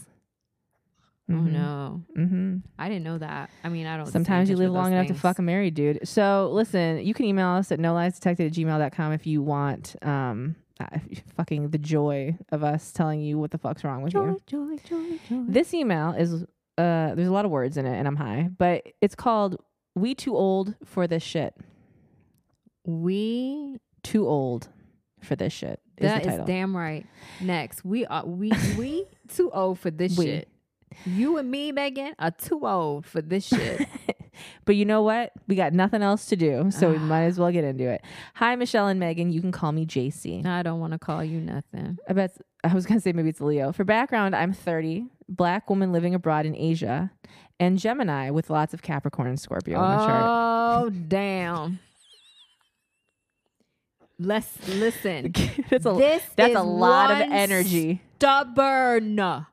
Oh 1.30 1.34
Mhm. 1.34 1.52
no, 1.52 2.02
Mm-hmm. 2.16 2.56
I 2.78 2.88
didn't 2.88 3.04
know 3.04 3.18
that. 3.18 3.48
I 3.64 3.68
mean, 3.68 3.86
I 3.86 3.96
don't. 3.96 4.06
Sometimes 4.06 4.50
you 4.50 4.56
live 4.56 4.70
long 4.72 4.84
those 4.86 4.92
enough 4.92 5.06
to 5.06 5.12
things. 5.14 5.20
fuck 5.20 5.38
a 5.38 5.42
married 5.42 5.74
dude. 5.74 6.06
So 6.06 6.50
listen, 6.52 7.04
you 7.06 7.14
can 7.14 7.24
email 7.26 7.48
us 7.48 7.70
at 7.72 7.78
no 7.80 7.94
lies 7.94 8.14
detected 8.14 8.46
at 8.48 8.52
gmail.com 8.52 9.12
if 9.12 9.26
you 9.26 9.40
want 9.42 9.94
um 10.02 10.56
uh, 10.80 10.86
fucking 11.36 11.70
the 11.70 11.78
joy 11.78 12.36
of 12.50 12.64
us 12.64 12.90
telling 12.92 13.20
you 13.20 13.38
what 13.38 13.50
the 13.52 13.58
fuck's 13.58 13.84
wrong 13.84 14.02
with 14.02 14.14
you. 14.14 14.40
Joy, 14.46 14.76
joy, 14.88 15.18
joy. 15.28 15.44
This 15.46 15.72
email 15.74 16.10
is 16.12 16.42
uh 16.76 17.14
there's 17.14 17.28
a 17.28 17.32
lot 17.32 17.44
of 17.44 17.50
words 17.50 17.76
in 17.76 17.86
it 17.86 17.96
and 17.96 18.08
I'm 18.08 18.16
high, 18.16 18.48
but 18.58 18.82
it's 19.00 19.14
called 19.14 19.56
We 19.94 20.14
Too 20.14 20.36
Old 20.36 20.74
for 20.84 21.06
This 21.06 21.22
Shit. 21.22 21.54
we 22.84 23.78
Too 24.02 24.26
old 24.26 24.68
for 25.20 25.36
this 25.36 25.52
shit 25.52 25.80
is 26.02 26.10
That 26.10 26.26
is 26.26 26.40
damn 26.46 26.76
right. 26.76 27.06
Next, 27.40 27.84
we 27.84 28.06
are 28.06 28.26
we 28.26 28.52
we 28.76 29.04
too 29.28 29.50
old 29.50 29.78
for 29.78 29.90
this 29.90 30.16
We. 30.16 30.26
shit. 30.26 30.48
You 31.06 31.38
and 31.38 31.50
me, 31.50 31.72
Megan, 31.72 32.14
are 32.18 32.30
too 32.30 32.66
old 32.66 33.06
for 33.06 33.22
this 33.22 33.46
shit. 33.48 33.88
but 34.64 34.76
you 34.76 34.84
know 34.84 35.02
what? 35.02 35.32
We 35.48 35.54
got 35.54 35.72
nothing 35.72 36.02
else 36.02 36.26
to 36.26 36.36
do, 36.36 36.70
so 36.70 36.90
we 36.90 36.98
might 36.98 37.24
as 37.24 37.38
ah. 37.38 37.42
well 37.42 37.52
get 37.52 37.64
into 37.64 37.88
it. 37.88 38.02
Hi, 38.34 38.56
Michelle 38.56 38.88
and 38.88 39.00
Megan. 39.00 39.32
You 39.32 39.40
can 39.40 39.52
call 39.52 39.72
me 39.72 39.86
JC. 39.86 40.44
I 40.44 40.62
don't 40.62 40.80
want 40.80 40.92
to 40.92 40.98
call 40.98 41.24
you 41.24 41.40
nothing. 41.40 41.98
I 42.08 42.12
bet 42.12 42.36
I 42.62 42.74
was 42.74 42.84
gonna 42.84 43.00
say 43.00 43.12
maybe 43.12 43.30
it's 43.30 43.40
Leo. 43.40 43.72
For 43.72 43.84
background, 43.84 44.36
I'm 44.36 44.52
30, 44.52 45.06
black 45.28 45.70
woman 45.70 45.92
living 45.92 46.14
abroad 46.14 46.46
in 46.46 46.54
Asia, 46.54 47.10
and 47.58 47.78
Gemini 47.78 48.30
with 48.30 48.50
lots 48.50 48.74
of 48.74 48.82
Capricorn 48.82 49.28
and 49.28 49.40
Scorpio 49.40 49.78
on 49.78 49.98
the 49.98 50.06
chart. 50.06 50.24
Oh 50.24 50.90
damn. 51.08 51.78
Let's 54.18 54.68
listen. 54.68 55.32
that's 55.70 55.86
a 55.86 55.92
this 55.94 56.22
that's 56.36 56.54
a 56.54 56.62
lot 56.62 57.10
of 57.10 57.20
energy. 57.30 58.02
Stubborn. 58.16 59.16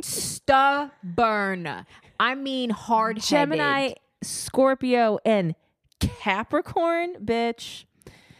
Stubborn. 0.00 1.86
I 2.20 2.34
mean 2.36 2.70
hard 2.70 3.20
Gemini, 3.20 3.94
Scorpio, 4.22 5.18
and 5.24 5.56
Capricorn, 5.98 7.14
bitch. 7.24 7.84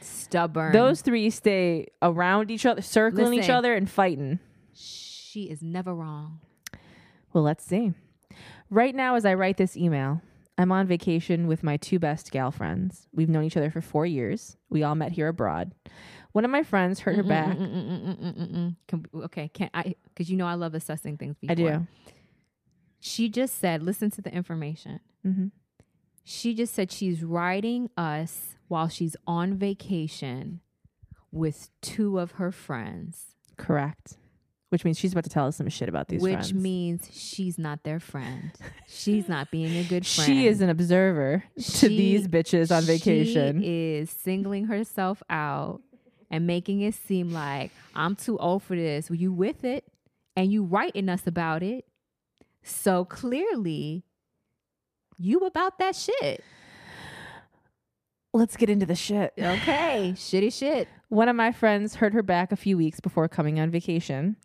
Stubborn. 0.01 0.73
Those 0.73 1.01
three 1.01 1.31
stay 1.31 1.89
around 2.01 2.53
each 2.53 2.65
other, 2.65 2.81
circling 2.81 3.35
each 3.35 3.51
other 3.51 3.75
and 3.75 3.91
fighting. 3.91 4.39
She 4.73 5.45
is 5.51 5.63
never 5.63 5.93
wrong. 5.95 6.41
Well, 7.33 7.45
let's 7.45 7.65
see. 7.65 7.93
Right 8.71 8.95
now, 8.95 9.15
as 9.15 9.25
I 9.25 9.35
write 9.35 9.57
this 9.57 9.77
email, 9.77 10.21
I'm 10.57 10.73
on 10.73 10.87
vacation 10.87 11.47
with 11.47 11.63
my 11.63 11.77
two 11.77 11.99
best 11.99 12.31
gal 12.31 12.51
friends. 12.51 13.07
We've 13.13 13.29
known 13.29 13.45
each 13.45 13.57
other 13.57 13.71
for 13.71 13.81
four 13.81 14.07
years. 14.07 14.57
We 14.69 14.83
all 14.83 14.95
met 14.95 15.13
here 15.13 15.29
abroad. 15.29 15.73
One 16.33 16.45
of 16.45 16.51
my 16.51 16.63
friends 16.63 17.01
hurt 17.01 17.17
her 17.17 17.23
back. 17.23 17.57
Mm-mm-mm-mm-mm-mm-mm. 17.57 18.77
Can, 18.87 19.05
okay, 19.15 19.49
can 19.49 19.71
I? 19.73 19.95
Because 20.09 20.31
you 20.31 20.37
know 20.37 20.47
I 20.47 20.55
love 20.55 20.75
assessing 20.75 21.17
things. 21.17 21.37
Before. 21.41 21.53
I 21.53 21.55
do. 21.77 21.87
She 23.01 23.29
just 23.29 23.59
said, 23.59 23.83
"Listen 23.83 24.11
to 24.13 24.23
the 24.23 24.33
information." 24.33 25.01
hmm 25.23 25.47
She 26.25 26.55
just 26.55 26.75
said 26.75 26.91
she's 26.91 27.23
writing 27.23 27.89
us 27.97 28.57
while 28.67 28.89
she's 28.89 29.17
on 29.27 29.55
vacation 29.55 30.61
with 31.31 31.71
two 31.81 32.19
of 32.19 32.33
her 32.33 32.51
friends, 32.53 33.35
Correct. 33.57 34.17
Which 34.71 34.85
means 34.85 34.99
she's 34.99 35.13
about 35.13 35.25
to 35.25 35.31
tell 35.31 35.47
us 35.47 35.57
some 35.57 35.69
shit 35.71 35.89
about 35.89 36.09
these 36.09 36.21
which 36.21 36.35
friends. 36.35 36.53
means 36.55 37.09
she's 37.11 37.57
not 37.59 37.85
their 37.85 37.99
friend. 37.99 38.51
She's 38.87 39.27
not 39.29 39.51
being 39.51 39.75
a 39.77 39.85
good 39.85 40.07
friend. 40.07 40.27
she 40.27 40.47
is 40.47 40.61
an 40.61 40.69
observer 40.69 41.43
to 41.57 41.63
She- 41.63 41.89
these 41.89 42.29
bitches 42.29 42.71
on 42.77 42.83
vacation. 42.83 43.63
She 43.63 43.95
is 43.97 44.11
singling 44.11 44.67
herself 44.67 45.23
out 45.31 45.81
and 46.31 46.47
making 46.47 46.83
it 46.83 46.95
seem 46.95 47.33
like 47.33 47.71
I'm 47.95 48.15
too 48.15 48.37
old 48.39 48.63
for 48.63 48.77
this. 48.77 49.09
Well, 49.09 49.17
you 49.19 49.33
with 49.33 49.65
it 49.65 49.85
and 50.37 50.53
you 50.53 50.65
writing 50.65 51.09
us 51.09 51.27
about 51.27 51.63
it. 51.63 51.87
So 52.63 53.07
clearly 53.07 54.05
you 55.17 55.39
about 55.41 55.79
that 55.79 55.97
shit. 55.97 56.45
Let's 58.39 58.57
get 58.57 58.71
into 58.71 58.87
the 58.87 58.95
shit. 58.95 59.33
Okay. 59.37 60.13
Shitty 60.15 60.53
shit. 60.57 60.87
One 61.09 61.29
of 61.29 61.35
my 61.35 61.51
friends 61.51 61.97
hurt 61.97 62.13
her 62.13 62.23
back 62.23 62.53
a 62.53 62.57
few 62.57 62.77
weeks 62.77 63.01
before 63.01 63.27
coming 63.29 63.59
on 63.59 63.69
vacation. 63.71 64.37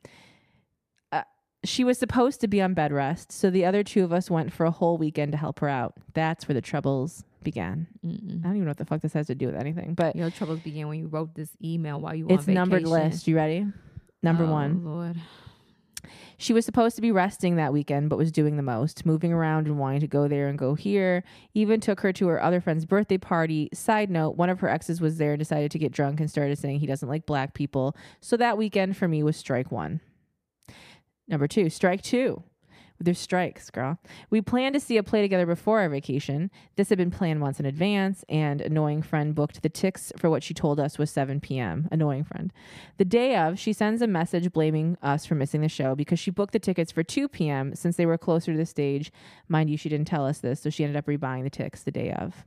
Uh, 1.12 1.22
she 1.64 1.84
was 1.84 2.00
supposed 2.00 2.42
to 2.42 2.48
be 2.48 2.60
on 2.60 2.74
bed 2.74 2.92
rest, 2.92 3.32
so 3.32 3.52
the 3.52 3.66
other 3.66 3.84
two 3.84 4.04
of 4.04 4.12
us 4.12 4.32
went 4.32 4.52
for 4.52 4.66
a 4.66 4.72
whole 4.72 4.98
weekend 4.98 5.32
to 5.34 5.38
help 5.38 5.60
her 5.60 5.70
out. 5.70 5.94
That's 6.16 6.48
where 6.48 6.56
the 6.56 6.62
troubles 6.62 7.24
began. 7.44 7.86
Mm-mm. 8.04 8.40
I 8.40 8.48
don't 8.48 8.56
even 8.56 8.64
know 8.64 8.70
what 8.72 8.78
the 8.78 8.86
fuck 8.86 9.02
this 9.02 9.14
has 9.14 9.28
to 9.28 9.36
do 9.36 9.46
with 9.46 9.56
anything, 9.56 9.94
but 9.94 10.16
Your 10.16 10.32
troubles 10.32 10.60
began 10.62 10.88
when 10.88 10.98
you 10.98 11.08
wrote 11.08 11.36
this 11.36 11.50
email 11.64 12.00
while 12.00 12.16
you 12.16 12.26
were 12.26 12.34
it's 12.36 12.48
numbered 12.48 12.88
list. 12.88 13.28
You 13.28 13.36
ready? 13.36 13.68
Number 14.24 14.46
Oh, 14.46 14.52
one. 14.52 14.84
Lord. 14.86 15.18
She 16.38 16.54
was 16.54 16.66
supposed 16.66 16.96
to 16.96 17.02
be 17.02 17.12
resting 17.12 17.56
that 17.56 17.74
weekend, 17.74 18.10
but 18.10 18.18
was 18.18 18.32
doing 18.32 18.58
the 18.58 18.64
most, 18.64 19.06
moving 19.06 19.34
around 19.34 19.68
and 19.68 19.78
wanting 19.78 20.02
to 20.02 20.08
go 20.08 20.28
there 20.28 20.48
and 20.48 20.58
go 20.58 20.76
here. 20.76 21.24
Even 21.54 21.80
took 21.80 22.02
her 22.02 22.14
to 22.14 22.28
her 22.28 22.42
other 22.42 22.62
friend's 22.62 22.86
birthday 22.86 23.18
party. 23.18 23.70
Side 23.74 24.10
note, 24.10 24.36
one 24.36 24.50
of 24.50 24.60
her 24.60 24.70
exes 24.70 25.02
was 25.02 25.18
there 25.18 25.34
and 25.34 25.40
decided 25.40 25.72
to 25.72 25.80
get 25.80 25.92
drunk 25.92 26.20
and 26.20 26.30
started 26.30 26.58
saying 26.58 26.80
he 26.80 26.88
doesn't 26.88 27.10
like 27.10 27.26
black 27.26 27.54
people. 27.54 27.96
So 28.20 28.38
that 28.38 28.58
weekend 28.58 28.98
for 28.98 29.08
me 29.08 29.24
was 29.24 29.38
strike 29.38 29.72
one. 29.72 30.02
Number 31.28 31.48
two, 31.48 31.70
strike 31.70 32.02
two. 32.02 32.44
There's 33.04 33.20
strikes, 33.20 33.70
girl. 33.70 34.00
We 34.30 34.40
planned 34.40 34.76
to 34.76 34.80
see 34.80 34.96
a 34.96 35.04
play 35.04 35.22
together 35.22 35.46
before 35.46 35.82
our 35.82 35.90
vacation. 35.90 36.50
This 36.78 36.88
had 36.88 36.98
been 36.98 37.12
planned 37.12 37.42
once 37.42 37.60
in 37.60 37.66
advance, 37.66 38.24
and 38.30 38.62
annoying 38.62 39.02
friend 39.02 39.36
booked 39.36 39.62
the 39.62 39.68
ticks 39.68 40.14
for 40.18 40.30
what 40.30 40.42
she 40.42 40.54
told 40.54 40.80
us 40.80 40.98
was 40.98 41.12
7 41.12 41.42
p.m. 41.42 41.90
Annoying 41.92 42.24
friend. 42.24 42.54
The 42.98 43.04
day 43.04 43.36
of, 43.36 43.60
she 43.60 43.74
sends 43.74 44.02
a 44.02 44.08
message 44.08 44.54
blaming 44.54 44.98
us 45.02 45.26
for 45.26 45.36
missing 45.36 45.60
the 45.60 45.68
show 45.68 45.96
because 45.96 46.18
she 46.18 46.32
booked 46.32 46.54
the 46.54 46.60
tickets 46.60 46.94
for 46.94 47.04
2 47.04 47.28
p.m. 47.28 47.76
since 47.76 47.98
they 47.98 48.06
were 48.06 48.18
closer 48.18 48.54
to 48.54 48.58
the 48.58 48.66
stage. 48.66 49.12
Mind 49.50 49.70
you, 49.70 49.76
she 49.76 49.90
didn't 49.90 50.08
tell 50.08 50.26
us 50.26 50.40
this, 50.40 50.62
so 50.62 50.70
she 50.70 50.86
ended 50.86 50.96
up 50.96 51.06
rebuying 51.06 51.44
the 51.44 51.50
tickets 51.50 51.84
the 51.84 51.92
day 51.92 52.14
of. 52.14 52.46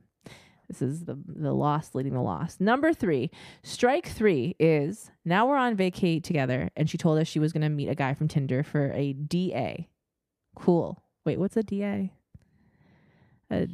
This 0.69 0.81
is 0.81 1.05
the 1.05 1.17
the 1.27 1.53
loss 1.53 1.95
leading 1.95 2.15
the 2.15 2.23
loss. 2.23 2.57
Number 2.59 2.93
three, 2.93 3.31
strike 3.63 4.09
three 4.09 4.57
is 4.59 5.13
now 5.25 5.47
we're 5.47 5.57
on 5.57 5.77
vacate 5.77 6.25
together, 6.25 6.71
and 6.77 6.89
she 6.91 6.99
told 6.99 7.19
us 7.19 7.29
she 7.29 7.39
was 7.39 7.53
going 7.53 7.63
to 7.63 7.69
meet 7.69 7.89
a 7.89 7.95
guy 7.95 8.15
from 8.15 8.27
Tinder 8.27 8.65
for 8.65 8.91
a 8.93 9.13
DA. 9.13 9.89
Cool. 10.57 11.03
Wait, 11.25 11.39
what's 11.39 11.57
a 11.57 11.63
DA? 11.63 12.13
A 13.51 13.69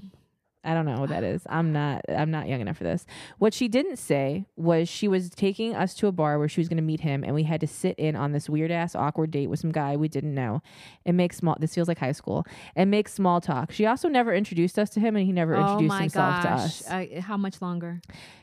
I 0.64 0.74
don't 0.74 0.86
know 0.86 1.00
what 1.00 1.08
that 1.08 1.24
is. 1.24 1.42
I'm 1.48 1.72
not 1.72 2.02
I'm 2.08 2.30
not 2.30 2.46
young 2.46 2.60
enough 2.60 2.76
for 2.76 2.84
this. 2.84 3.04
What 3.38 3.52
she 3.52 3.66
didn't 3.66 3.96
say 3.96 4.46
was 4.56 4.88
she 4.88 5.08
was 5.08 5.30
taking 5.30 5.74
us 5.74 5.94
to 5.94 6.06
a 6.06 6.12
bar 6.12 6.38
where 6.38 6.48
she 6.48 6.60
was 6.60 6.68
going 6.68 6.76
to 6.76 6.82
meet 6.84 7.00
him 7.00 7.24
and 7.24 7.34
we 7.34 7.42
had 7.42 7.60
to 7.62 7.66
sit 7.66 7.98
in 7.98 8.14
on 8.14 8.30
this 8.30 8.48
weird 8.48 8.70
ass 8.70 8.94
awkward 8.94 9.32
date 9.32 9.48
with 9.48 9.58
some 9.58 9.72
guy 9.72 9.96
we 9.96 10.06
didn't 10.08 10.34
know 10.34 10.62
and 11.04 11.16
make 11.16 11.32
small 11.32 11.56
this 11.58 11.74
feels 11.74 11.88
like 11.88 11.98
high 11.98 12.12
school 12.12 12.46
and 12.76 12.90
make 12.90 13.08
small 13.08 13.40
talk. 13.40 13.72
She 13.72 13.86
also 13.86 14.08
never 14.08 14.32
introduced 14.32 14.78
us 14.78 14.88
to 14.90 15.00
him 15.00 15.16
and 15.16 15.26
he 15.26 15.32
never 15.32 15.56
Oh 15.56 15.62
introduced 15.62 16.00
himself 16.00 16.42
to 16.42 16.50
us. 16.50 16.88
Uh, 16.88 17.06
how 17.20 17.36
much 17.36 17.60
longer? 17.60 18.00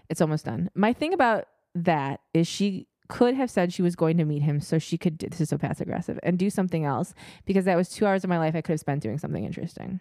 It's 0.09 0.19
almost 0.19 0.43
done. 0.43 0.69
My 0.75 0.91
thing 0.91 1.13
about 1.13 1.45
that 1.75 2.19
is 2.33 2.47
she 2.47 2.87
could 3.09 3.35
have 3.35 3.49
said 3.49 3.73
she 3.73 3.81
was 3.81 3.95
going 3.95 4.17
to 4.17 4.23
meet 4.23 4.43
him 4.43 4.61
so 4.61 4.79
she 4.79 4.97
could 4.97 5.17
this 5.19 5.41
is 5.41 5.49
so 5.49 5.57
passive 5.57 5.87
aggressive 5.87 6.19
and 6.23 6.37
do 6.37 6.49
something 6.49 6.85
else 6.85 7.13
because 7.45 7.65
that 7.65 7.75
was 7.75 7.89
two 7.89 8.05
hours 8.05 8.23
of 8.23 8.29
my 8.29 8.37
life 8.37 8.55
I 8.55 8.61
could 8.61 8.73
have 8.73 8.79
spent 8.79 9.01
doing 9.01 9.17
something 9.17 9.43
interesting. 9.43 9.99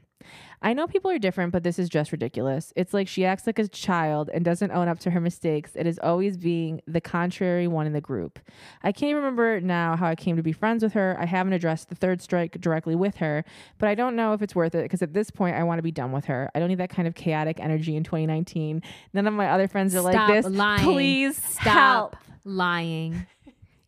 I 0.60 0.72
know 0.72 0.88
people 0.88 1.10
are 1.10 1.18
different, 1.18 1.52
but 1.52 1.62
this 1.62 1.78
is 1.78 1.88
just 1.88 2.10
ridiculous. 2.10 2.72
It's 2.74 2.92
like 2.92 3.06
she 3.06 3.24
acts 3.24 3.46
like 3.46 3.58
a 3.58 3.68
child 3.68 4.28
and 4.34 4.44
doesn't 4.44 4.72
own 4.72 4.88
up 4.88 4.98
to 5.00 5.10
her 5.10 5.20
mistakes. 5.20 5.72
It 5.76 5.86
is 5.86 5.98
always 6.02 6.36
being 6.36 6.82
the 6.86 7.00
contrary 7.00 7.68
one 7.68 7.86
in 7.86 7.92
the 7.92 8.00
group. 8.00 8.38
I 8.82 8.90
can't 8.90 9.14
remember 9.14 9.60
now 9.60 9.96
how 9.96 10.08
I 10.08 10.16
came 10.16 10.36
to 10.36 10.42
be 10.42 10.52
friends 10.52 10.82
with 10.82 10.92
her. 10.94 11.16
I 11.18 11.26
haven't 11.26 11.52
addressed 11.52 11.88
the 11.88 11.94
third 11.94 12.20
strike 12.20 12.60
directly 12.60 12.96
with 12.96 13.16
her, 13.18 13.44
but 13.78 13.88
I 13.88 13.94
don't 13.94 14.16
know 14.16 14.32
if 14.32 14.42
it's 14.42 14.54
worth 14.54 14.74
it 14.74 14.82
because 14.82 15.02
at 15.02 15.14
this 15.14 15.30
point 15.30 15.56
I 15.56 15.62
want 15.62 15.78
to 15.78 15.82
be 15.82 15.92
done 15.92 16.10
with 16.12 16.24
her. 16.26 16.50
I 16.54 16.58
don't 16.58 16.68
need 16.68 16.78
that 16.78 16.90
kind 16.90 17.06
of 17.06 17.14
chaotic 17.14 17.60
energy 17.60 17.94
in 17.96 18.02
2019. 18.02 18.82
None 19.14 19.26
of 19.26 19.32
my 19.34 19.50
other 19.50 19.68
friends 19.68 19.94
are 19.94 20.00
like 20.00 20.14
Stop 20.14 20.30
this. 20.30 20.46
lying. 20.46 20.82
Please 20.82 21.40
Stop 21.42 21.64
help. 21.64 22.16
Lying. 22.48 23.26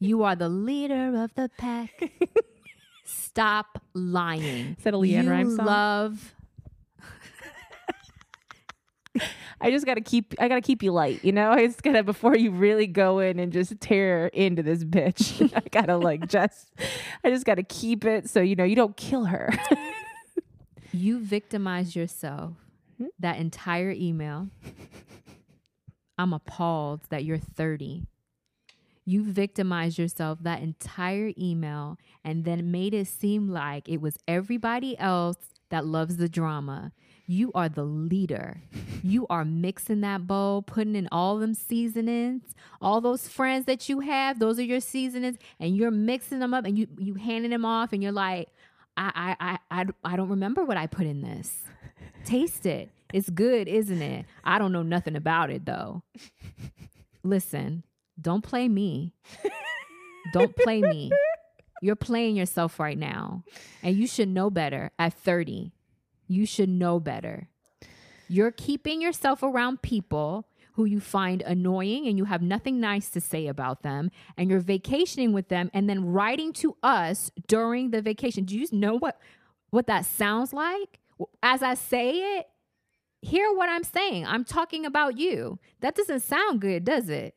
You 0.02 0.22
are 0.22 0.34
the 0.34 0.48
leader 0.48 1.22
of 1.22 1.34
the 1.34 1.50
pack. 1.58 1.90
Stop 3.04 3.82
lying. 3.92 4.74
Is 4.78 4.84
that 4.84 4.94
a 4.94 4.96
LeAnn 4.96 5.44
you 5.50 5.56
song? 5.56 5.66
love 5.66 6.34
I 9.60 9.70
just 9.70 9.84
gotta 9.84 10.00
keep. 10.00 10.34
I 10.38 10.48
gotta 10.48 10.62
keep 10.62 10.82
you 10.82 10.90
light. 10.92 11.22
You 11.22 11.32
know, 11.32 11.50
I 11.50 11.66
just 11.66 11.82
gotta 11.82 12.02
before 12.02 12.34
you 12.36 12.50
really 12.50 12.86
go 12.86 13.18
in 13.18 13.38
and 13.38 13.52
just 13.52 13.78
tear 13.80 14.28
into 14.28 14.62
this 14.62 14.84
bitch. 14.84 15.52
I 15.56 15.60
gotta 15.70 15.98
like 15.98 16.26
just. 16.28 16.72
I 17.22 17.28
just 17.28 17.44
gotta 17.44 17.62
keep 17.62 18.06
it 18.06 18.30
so 18.30 18.40
you 18.40 18.56
know 18.56 18.64
you 18.64 18.76
don't 18.76 18.96
kill 18.96 19.26
her. 19.26 19.50
you 20.92 21.18
victimized 21.20 21.94
yourself 21.94 22.54
Hmm? 22.96 23.06
that 23.18 23.36
entire 23.38 23.90
email. 23.90 24.48
I'm 26.16 26.32
appalled 26.32 27.02
that 27.10 27.24
you're 27.24 27.36
30. 27.38 28.06
You 29.04 29.24
victimized 29.24 29.98
yourself 29.98 30.38
that 30.42 30.62
entire 30.62 31.32
email 31.38 31.98
and 32.24 32.44
then 32.44 32.70
made 32.70 32.94
it 32.94 33.08
seem 33.08 33.48
like 33.48 33.88
it 33.88 34.00
was 34.00 34.18
everybody 34.28 34.98
else 34.98 35.36
that 35.70 35.86
loves 35.86 36.16
the 36.16 36.28
drama. 36.28 36.92
You 37.26 37.50
are 37.54 37.68
the 37.68 37.84
leader. 37.84 38.62
You 39.02 39.26
are 39.30 39.46
mixing 39.46 40.02
that 40.02 40.26
bowl, 40.26 40.60
putting 40.60 40.94
in 40.94 41.08
all 41.10 41.38
them 41.38 41.54
seasonings, 41.54 42.42
all 42.82 43.00
those 43.00 43.28
friends 43.28 43.64
that 43.64 43.88
you 43.88 44.00
have, 44.00 44.38
those 44.38 44.58
are 44.58 44.62
your 44.62 44.80
seasonings, 44.80 45.38
and 45.58 45.74
you're 45.74 45.90
mixing 45.90 46.38
them 46.38 46.52
up 46.52 46.66
and 46.66 46.78
you 46.78 46.86
you 46.98 47.14
handing 47.14 47.50
them 47.50 47.64
off, 47.64 47.94
and 47.94 48.02
you're 48.02 48.12
like, 48.12 48.50
I 48.98 49.36
I 49.40 49.58
I 49.70 49.80
I, 49.80 49.86
I 50.04 50.16
don't 50.16 50.28
remember 50.28 50.66
what 50.66 50.76
I 50.76 50.86
put 50.86 51.06
in 51.06 51.22
this. 51.22 51.62
Taste 52.26 52.66
it. 52.66 52.90
It's 53.14 53.30
good, 53.30 53.68
isn't 53.68 54.02
it? 54.02 54.26
I 54.44 54.58
don't 54.58 54.72
know 54.72 54.82
nothing 54.82 55.16
about 55.16 55.48
it 55.48 55.64
though. 55.64 56.02
Listen, 57.22 57.84
don't 58.20 58.42
play 58.42 58.68
me. 58.68 59.14
Don't 60.32 60.54
play 60.54 60.80
me. 60.80 61.10
You're 61.82 61.96
playing 61.96 62.36
yourself 62.36 62.78
right 62.78 62.98
now. 62.98 63.42
And 63.82 63.96
you 63.96 64.06
should 64.06 64.28
know 64.28 64.50
better 64.50 64.90
at 64.98 65.14
30. 65.14 65.72
You 66.28 66.46
should 66.46 66.68
know 66.68 67.00
better. 67.00 67.48
You're 68.28 68.52
keeping 68.52 69.00
yourself 69.00 69.42
around 69.42 69.82
people 69.82 70.46
who 70.74 70.84
you 70.84 71.00
find 71.00 71.42
annoying 71.42 72.06
and 72.06 72.16
you 72.16 72.26
have 72.26 72.42
nothing 72.42 72.80
nice 72.80 73.08
to 73.10 73.20
say 73.20 73.48
about 73.48 73.82
them 73.82 74.10
and 74.36 74.48
you're 74.50 74.60
vacationing 74.60 75.32
with 75.32 75.48
them 75.48 75.70
and 75.74 75.90
then 75.90 76.04
writing 76.06 76.52
to 76.52 76.76
us 76.82 77.30
during 77.48 77.90
the 77.90 78.00
vacation. 78.00 78.44
Do 78.44 78.56
you 78.56 78.66
know 78.72 78.96
what 78.96 79.18
what 79.70 79.86
that 79.86 80.04
sounds 80.04 80.52
like? 80.52 81.00
As 81.42 81.62
I 81.62 81.74
say 81.74 82.38
it, 82.38 82.48
hear 83.20 83.52
what 83.52 83.68
I'm 83.68 83.84
saying. 83.84 84.26
I'm 84.26 84.44
talking 84.44 84.86
about 84.86 85.18
you. 85.18 85.58
That 85.80 85.94
doesn't 85.94 86.20
sound 86.20 86.60
good, 86.60 86.84
does 86.84 87.08
it? 87.08 87.34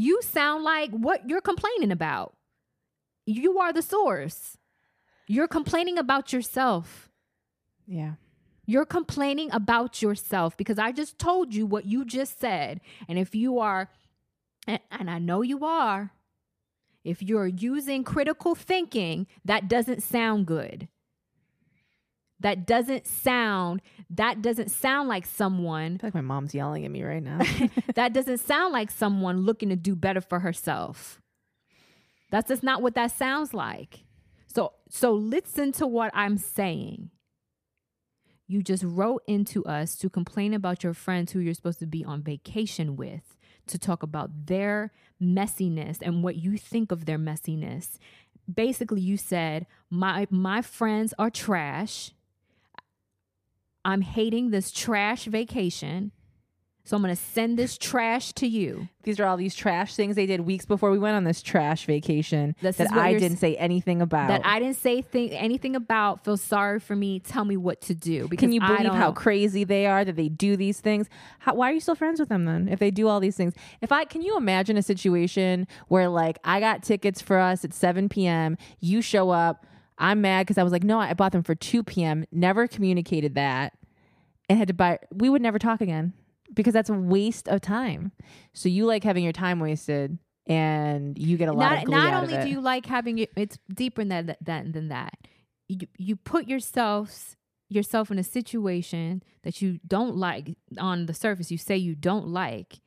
You 0.00 0.22
sound 0.22 0.64
like 0.64 0.90
what 0.92 1.28
you're 1.28 1.42
complaining 1.42 1.92
about. 1.92 2.34
You 3.26 3.58
are 3.58 3.70
the 3.70 3.82
source. 3.82 4.56
You're 5.28 5.46
complaining 5.46 5.98
about 5.98 6.32
yourself. 6.32 7.10
yeah. 7.86 8.14
You're 8.64 8.86
complaining 8.86 9.50
about 9.52 10.00
yourself 10.00 10.56
because 10.56 10.78
I 10.78 10.92
just 10.92 11.18
told 11.18 11.52
you 11.52 11.66
what 11.66 11.84
you 11.86 12.04
just 12.04 12.38
said. 12.38 12.80
And 13.08 13.18
if 13.18 13.34
you 13.34 13.58
are, 13.58 13.90
and, 14.66 14.80
and 14.90 15.10
I 15.10 15.18
know 15.18 15.42
you 15.42 15.64
are, 15.64 16.12
if 17.02 17.20
you're 17.20 17.48
using 17.48 18.04
critical 18.04 18.54
thinking, 18.54 19.26
that 19.44 19.68
doesn't 19.68 20.02
sound 20.02 20.46
good. 20.46 20.88
That 22.40 22.66
doesn't 22.66 23.06
sound 23.06 23.82
that 24.10 24.42
doesn't 24.42 24.70
sound 24.70 25.08
like 25.08 25.26
someone 25.26 25.94
I 25.94 25.98
feel 25.98 26.08
like 26.08 26.14
my 26.14 26.20
mom's 26.20 26.54
yelling 26.54 26.84
at 26.84 26.90
me 26.90 27.02
right 27.02 27.22
now. 27.22 27.38
that 27.94 28.12
doesn't 28.12 28.38
sound 28.38 28.72
like 28.72 28.90
someone 28.90 29.42
looking 29.42 29.68
to 29.68 29.76
do 29.76 29.94
better 29.94 30.20
for 30.20 30.40
herself. 30.40 31.20
That's 32.30 32.48
just 32.48 32.62
not 32.62 32.82
what 32.82 32.94
that 32.94 33.12
sounds 33.12 33.54
like. 33.54 34.04
So 34.46 34.72
so 34.88 35.12
listen 35.12 35.72
to 35.72 35.86
what 35.86 36.10
I'm 36.14 36.36
saying. 36.36 37.10
You 38.48 38.62
just 38.62 38.82
wrote 38.82 39.22
into 39.28 39.64
us 39.64 39.94
to 39.96 40.10
complain 40.10 40.54
about 40.54 40.82
your 40.82 40.94
friends 40.94 41.30
who 41.30 41.38
you're 41.38 41.54
supposed 41.54 41.78
to 41.78 41.86
be 41.86 42.04
on 42.04 42.20
vacation 42.20 42.96
with, 42.96 43.36
to 43.68 43.78
talk 43.78 44.02
about 44.02 44.46
their 44.46 44.92
messiness 45.22 45.98
and 46.02 46.24
what 46.24 46.34
you 46.34 46.58
think 46.58 46.90
of 46.90 47.04
their 47.04 47.18
messiness. 47.18 47.98
Basically, 48.52 49.00
you 49.00 49.16
said, 49.16 49.66
"My 49.88 50.26
my 50.30 50.62
friends 50.62 51.14
are 51.16 51.30
trash. 51.30 52.10
I'm 53.84 54.02
hating 54.02 54.50
this 54.50 54.70
trash 54.70 55.24
vacation. 55.24 56.12
So 56.84 56.96
I'm 56.96 57.02
going 57.02 57.14
to 57.14 57.22
send 57.22 57.58
this 57.58 57.78
trash 57.78 58.32
to 58.34 58.46
you." 58.46 58.88
These 59.02 59.18
are 59.18 59.24
all 59.24 59.36
these 59.36 59.54
trash 59.54 59.94
things 59.94 60.16
they 60.16 60.26
did 60.26 60.40
weeks 60.42 60.66
before 60.66 60.90
we 60.90 60.98
went 60.98 61.16
on 61.16 61.24
this 61.24 61.40
trash 61.40 61.86
vacation 61.86 62.54
This 62.60 62.76
that 62.76 62.92
I 62.92 63.14
didn't 63.14 63.38
say 63.38 63.56
anything 63.56 64.02
about. 64.02 64.28
That 64.28 64.42
I 64.44 64.58
didn't 64.58 64.76
say 64.76 65.02
th- 65.02 65.32
anything 65.34 65.74
about. 65.74 66.24
Feel 66.24 66.36
sorry 66.36 66.80
for 66.80 66.94
me. 66.94 67.18
Tell 67.20 67.44
me 67.44 67.56
what 67.56 67.80
to 67.82 67.94
do. 67.94 68.28
Because 68.28 68.44
Can 68.46 68.52
you 68.52 68.60
I 68.62 68.76
believe 68.76 68.92
how 68.92 69.12
crazy 69.12 69.64
they 69.64 69.86
are 69.86 70.04
that 70.04 70.16
they 70.16 70.28
do 70.28 70.56
these 70.56 70.80
things? 70.80 71.08
How, 71.38 71.54
why 71.54 71.70
are 71.70 71.72
you 71.72 71.80
still 71.80 71.94
friends 71.94 72.20
with 72.20 72.28
them 72.28 72.44
then? 72.44 72.68
If 72.68 72.78
they 72.78 72.90
do 72.90 73.08
all 73.08 73.20
these 73.20 73.36
things, 73.36 73.54
if 73.80 73.90
I 73.92 74.04
can 74.04 74.20
you 74.20 74.36
imagine 74.36 74.76
a 74.76 74.82
situation 74.82 75.66
where 75.88 76.08
like 76.08 76.38
I 76.44 76.60
got 76.60 76.82
tickets 76.82 77.22
for 77.22 77.38
us 77.38 77.64
at 77.64 77.72
7 77.72 78.08
p.m. 78.08 78.58
You 78.80 79.00
show 79.00 79.30
up, 79.30 79.64
I'm 80.00 80.20
mad 80.22 80.46
because 80.46 80.58
I 80.58 80.62
was 80.62 80.72
like, 80.72 80.82
no, 80.82 80.98
I 80.98 81.12
bought 81.14 81.32
them 81.32 81.42
for 81.44 81.54
2 81.54 81.82
p.m. 81.84 82.24
Never 82.32 82.66
communicated 82.66 83.34
that, 83.36 83.74
and 84.48 84.58
had 84.58 84.68
to 84.68 84.74
buy. 84.74 84.98
We 85.12 85.28
would 85.28 85.42
never 85.42 85.58
talk 85.58 85.80
again 85.80 86.14
because 86.54 86.72
that's 86.72 86.90
a 86.90 86.94
waste 86.94 87.48
of 87.48 87.60
time. 87.60 88.10
So 88.54 88.68
you 88.68 88.86
like 88.86 89.04
having 89.04 89.22
your 89.24 89.32
time 89.34 89.60
wasted, 89.60 90.18
and 90.46 91.16
you 91.18 91.36
get 91.36 91.48
a 91.48 91.52
lot 91.52 91.70
not 91.70 91.78
of 91.80 91.84
glee 91.84 91.96
not 91.96 92.12
out 92.14 92.22
only 92.22 92.34
of 92.34 92.40
it. 92.40 92.44
do 92.44 92.50
you 92.50 92.60
like 92.60 92.86
having 92.86 93.18
it 93.18 93.30
it's 93.36 93.58
deeper 93.72 94.02
than 94.04 94.26
that, 94.26 94.38
that 94.44 94.72
than 94.72 94.88
that 94.88 95.14
you, 95.68 95.78
you 95.98 96.16
put 96.16 96.48
yourself 96.48 97.36
yourself 97.68 98.10
in 98.10 98.18
a 98.18 98.24
situation 98.24 99.22
that 99.44 99.62
you 99.62 99.78
don't 99.86 100.16
like 100.16 100.56
on 100.78 101.06
the 101.06 101.14
surface 101.14 101.50
you 101.52 101.58
say 101.58 101.76
you 101.76 101.94
don't 101.94 102.26
like 102.26 102.80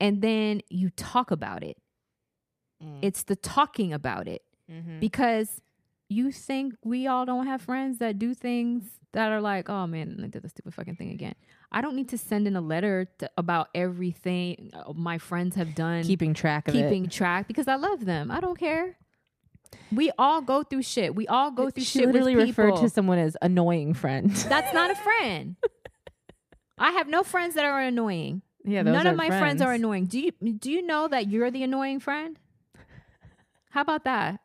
and 0.00 0.22
then 0.22 0.60
you 0.70 0.88
talk 0.90 1.30
about 1.30 1.62
it 1.62 1.76
Mm. 2.82 2.98
it's 3.02 3.22
the 3.22 3.36
talking 3.36 3.92
about 3.94 4.28
it 4.28 4.42
Mhm. 4.70 5.00
because 5.00 5.62
you 6.08 6.30
think 6.32 6.74
we 6.84 7.06
all 7.06 7.26
don't 7.26 7.46
have 7.46 7.62
friends 7.62 7.98
that 7.98 8.18
do 8.18 8.34
things 8.34 8.84
that 9.12 9.32
are 9.32 9.40
like, 9.40 9.68
oh 9.68 9.86
man, 9.86 10.20
I 10.22 10.28
did 10.28 10.42
the 10.42 10.48
stupid 10.48 10.74
fucking 10.74 10.96
thing 10.96 11.10
again. 11.10 11.34
I 11.72 11.80
don't 11.80 11.96
need 11.96 12.10
to 12.10 12.18
send 12.18 12.46
in 12.46 12.54
a 12.54 12.60
letter 12.60 13.08
to, 13.18 13.30
about 13.36 13.68
everything 13.74 14.70
uh, 14.72 14.92
my 14.92 15.18
friends 15.18 15.56
have 15.56 15.74
done, 15.74 16.04
keeping 16.04 16.34
track 16.34 16.68
of 16.68 16.74
it. 16.74 16.82
keeping 16.82 17.08
track 17.08 17.48
because 17.48 17.66
I 17.66 17.76
love 17.76 18.04
them. 18.04 18.30
I 18.30 18.40
don't 18.40 18.58
care. 18.58 18.96
We 19.90 20.12
all 20.18 20.42
go 20.42 20.62
through 20.62 20.82
shit. 20.82 21.14
We 21.14 21.26
all 21.26 21.50
go 21.50 21.70
through 21.70 21.84
she 21.84 22.00
shit 22.00 22.06
literally 22.06 22.36
with 22.36 22.48
referred 22.48 22.72
people. 22.72 22.82
to 22.82 22.88
someone 22.90 23.18
as 23.18 23.36
annoying 23.42 23.94
friend. 23.94 24.30
That's 24.48 24.72
not 24.72 24.90
a 24.90 24.94
friend. 24.94 25.56
I 26.78 26.92
have 26.92 27.08
no 27.08 27.22
friends 27.22 27.54
that 27.54 27.64
are 27.64 27.80
annoying. 27.80 28.42
yeah, 28.64 28.82
those 28.82 28.92
None 28.92 29.06
of 29.06 29.16
my 29.16 29.28
friends. 29.28 29.62
are 29.62 29.72
annoying. 29.72 30.06
Do 30.06 30.20
you 30.20 30.30
do 30.30 30.70
you 30.70 30.86
know 30.86 31.08
that 31.08 31.28
you're 31.28 31.50
the 31.50 31.62
annoying 31.62 32.00
friend? 32.00 32.38
How 33.70 33.80
about 33.80 34.04
that? 34.04 34.40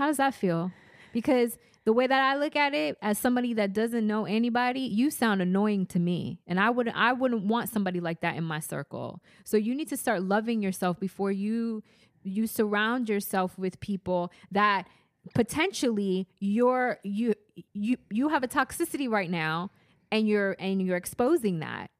How 0.00 0.06
does 0.06 0.16
that 0.16 0.32
feel? 0.32 0.72
Because 1.12 1.58
the 1.84 1.92
way 1.92 2.06
that 2.06 2.22
I 2.22 2.34
look 2.36 2.56
at 2.56 2.72
it 2.72 2.96
as 3.02 3.18
somebody 3.18 3.52
that 3.52 3.74
doesn't 3.74 4.06
know 4.06 4.24
anybody, 4.24 4.80
you 4.80 5.10
sound 5.10 5.42
annoying 5.42 5.84
to 5.88 5.98
me. 5.98 6.40
And 6.46 6.58
I 6.58 6.70
wouldn't 6.70 6.96
I 6.96 7.12
wouldn't 7.12 7.44
want 7.44 7.68
somebody 7.68 8.00
like 8.00 8.22
that 8.22 8.34
in 8.34 8.44
my 8.44 8.60
circle. 8.60 9.22
So 9.44 9.58
you 9.58 9.74
need 9.74 9.90
to 9.90 9.98
start 9.98 10.22
loving 10.22 10.62
yourself 10.62 10.98
before 10.98 11.30
you 11.30 11.82
you 12.22 12.46
surround 12.46 13.10
yourself 13.10 13.58
with 13.58 13.78
people 13.80 14.32
that 14.50 14.88
potentially 15.34 16.26
you're 16.38 16.98
you 17.04 17.34
you 17.74 17.98
you 18.08 18.30
have 18.30 18.42
a 18.42 18.48
toxicity 18.48 19.06
right 19.06 19.30
now 19.30 19.70
and 20.10 20.26
you're 20.26 20.56
and 20.58 20.80
you're 20.80 20.96
exposing 20.96 21.60
that 21.60 21.90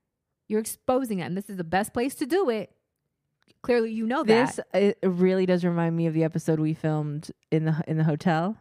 you're 0.49 0.61
exposing 0.61 1.19
that 1.19 1.27
and 1.27 1.37
this 1.37 1.51
is 1.51 1.59
the 1.59 1.65
best 1.65 1.93
place 1.93 2.15
to 2.15 2.25
do 2.25 2.49
it 2.49 2.73
clearly 3.63 3.93
you 3.93 4.07
know 4.07 4.23
that 4.25 4.57
This 4.57 4.61
it 4.75 4.99
really 5.03 5.47
does 5.47 5.65
remind 5.65 5.97
me 5.97 6.07
of 6.07 6.15
the 6.15 6.25
episode 6.25 6.61
we 6.61 6.75
filmed 6.75 7.31
in 7.51 7.65
the 7.65 7.83
in 7.87 7.97
the 7.97 8.05
hotel 8.05 8.57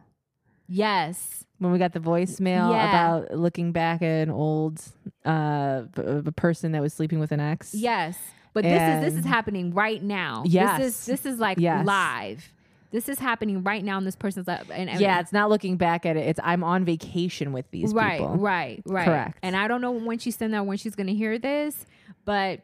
yes 0.68 1.44
when 1.58 1.72
we 1.72 1.78
got 1.78 1.92
the 1.92 2.00
voicemail 2.00 2.70
Yeah. 2.72 2.88
about 2.88 3.36
looking 3.36 3.72
back 3.72 4.02
at 4.02 4.22
an 4.28 4.30
old 4.30 4.80
uh 5.24 5.82
b- 5.82 6.02
a 6.26 6.32
person 6.32 6.72
that 6.72 6.82
was 6.82 6.94
sleeping 6.94 7.18
with 7.20 7.32
an 7.32 7.40
ex. 7.40 7.74
yes 7.74 8.16
but 8.52 8.64
this 8.64 8.82
is 8.82 9.14
this 9.14 9.18
is 9.20 9.28
happening 9.28 9.72
right 9.74 10.02
now 10.02 10.42
Yes. 10.46 10.78
this 10.78 10.86
is 11.00 11.06
this 11.06 11.26
is 11.34 11.38
like 11.40 11.58
Yes. 11.58 11.86
live 11.86 12.52
this 12.92 13.08
is 13.08 13.20
happening 13.20 13.62
right 13.62 13.84
now 13.84 13.98
in 13.98 14.04
this 14.04 14.16
person's 14.16 14.48
life 14.48 14.68
and, 14.72 14.90
and 14.90 15.00
Yeah, 15.00 15.20
it's 15.20 15.32
not 15.32 15.48
looking 15.48 15.76
back 15.76 16.04
at 16.04 16.16
it. 16.16 16.26
It's 16.26 16.40
I'm 16.42 16.64
on 16.64 16.84
vacation 16.84 17.52
with 17.52 17.70
these 17.70 17.94
right, 17.94 18.18
people. 18.18 18.34
Right, 18.34 18.82
right, 18.84 19.04
Correct. 19.04 19.38
And 19.44 19.54
I 19.54 19.68
don't 19.68 19.80
know 19.80 19.92
when 19.92 20.18
she's 20.18 20.34
sending 20.34 20.58
that 20.58 20.66
when 20.66 20.76
she's 20.76 20.96
going 20.96 21.06
to 21.06 21.14
hear 21.14 21.38
this, 21.38 21.86
but 22.24 22.62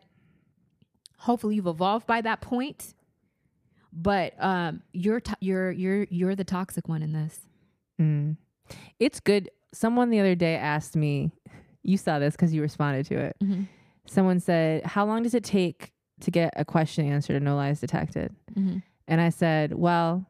hopefully 1.26 1.56
you've 1.56 1.66
evolved 1.66 2.06
by 2.06 2.20
that 2.22 2.40
point. 2.40 2.94
But 3.92 4.34
um, 4.42 4.82
you're 4.92 5.20
to- 5.20 5.36
you're 5.40 5.70
you're 5.70 6.04
you're 6.10 6.34
the 6.34 6.44
toxic 6.44 6.88
one 6.88 7.02
in 7.02 7.12
this. 7.12 7.40
Mm. 8.00 8.36
It's 8.98 9.20
good. 9.20 9.50
Someone 9.72 10.10
the 10.10 10.20
other 10.20 10.34
day 10.34 10.56
asked 10.56 10.96
me, 10.96 11.30
you 11.82 11.96
saw 11.96 12.18
this 12.18 12.34
because 12.34 12.52
you 12.54 12.60
responded 12.62 13.06
to 13.06 13.14
it. 13.18 13.36
Mhm. 13.42 13.68
Someone 14.06 14.38
said, 14.40 14.84
How 14.84 15.04
long 15.06 15.22
does 15.22 15.34
it 15.34 15.44
take 15.44 15.92
to 16.20 16.30
get 16.30 16.52
a 16.56 16.64
question 16.64 17.06
answered 17.06 17.36
and 17.36 17.44
no 17.44 17.56
lies 17.56 17.80
detected? 17.80 18.34
Mhm. 18.54 18.82
And 19.08 19.20
I 19.20 19.30
said, 19.30 19.72
Well, 19.74 20.26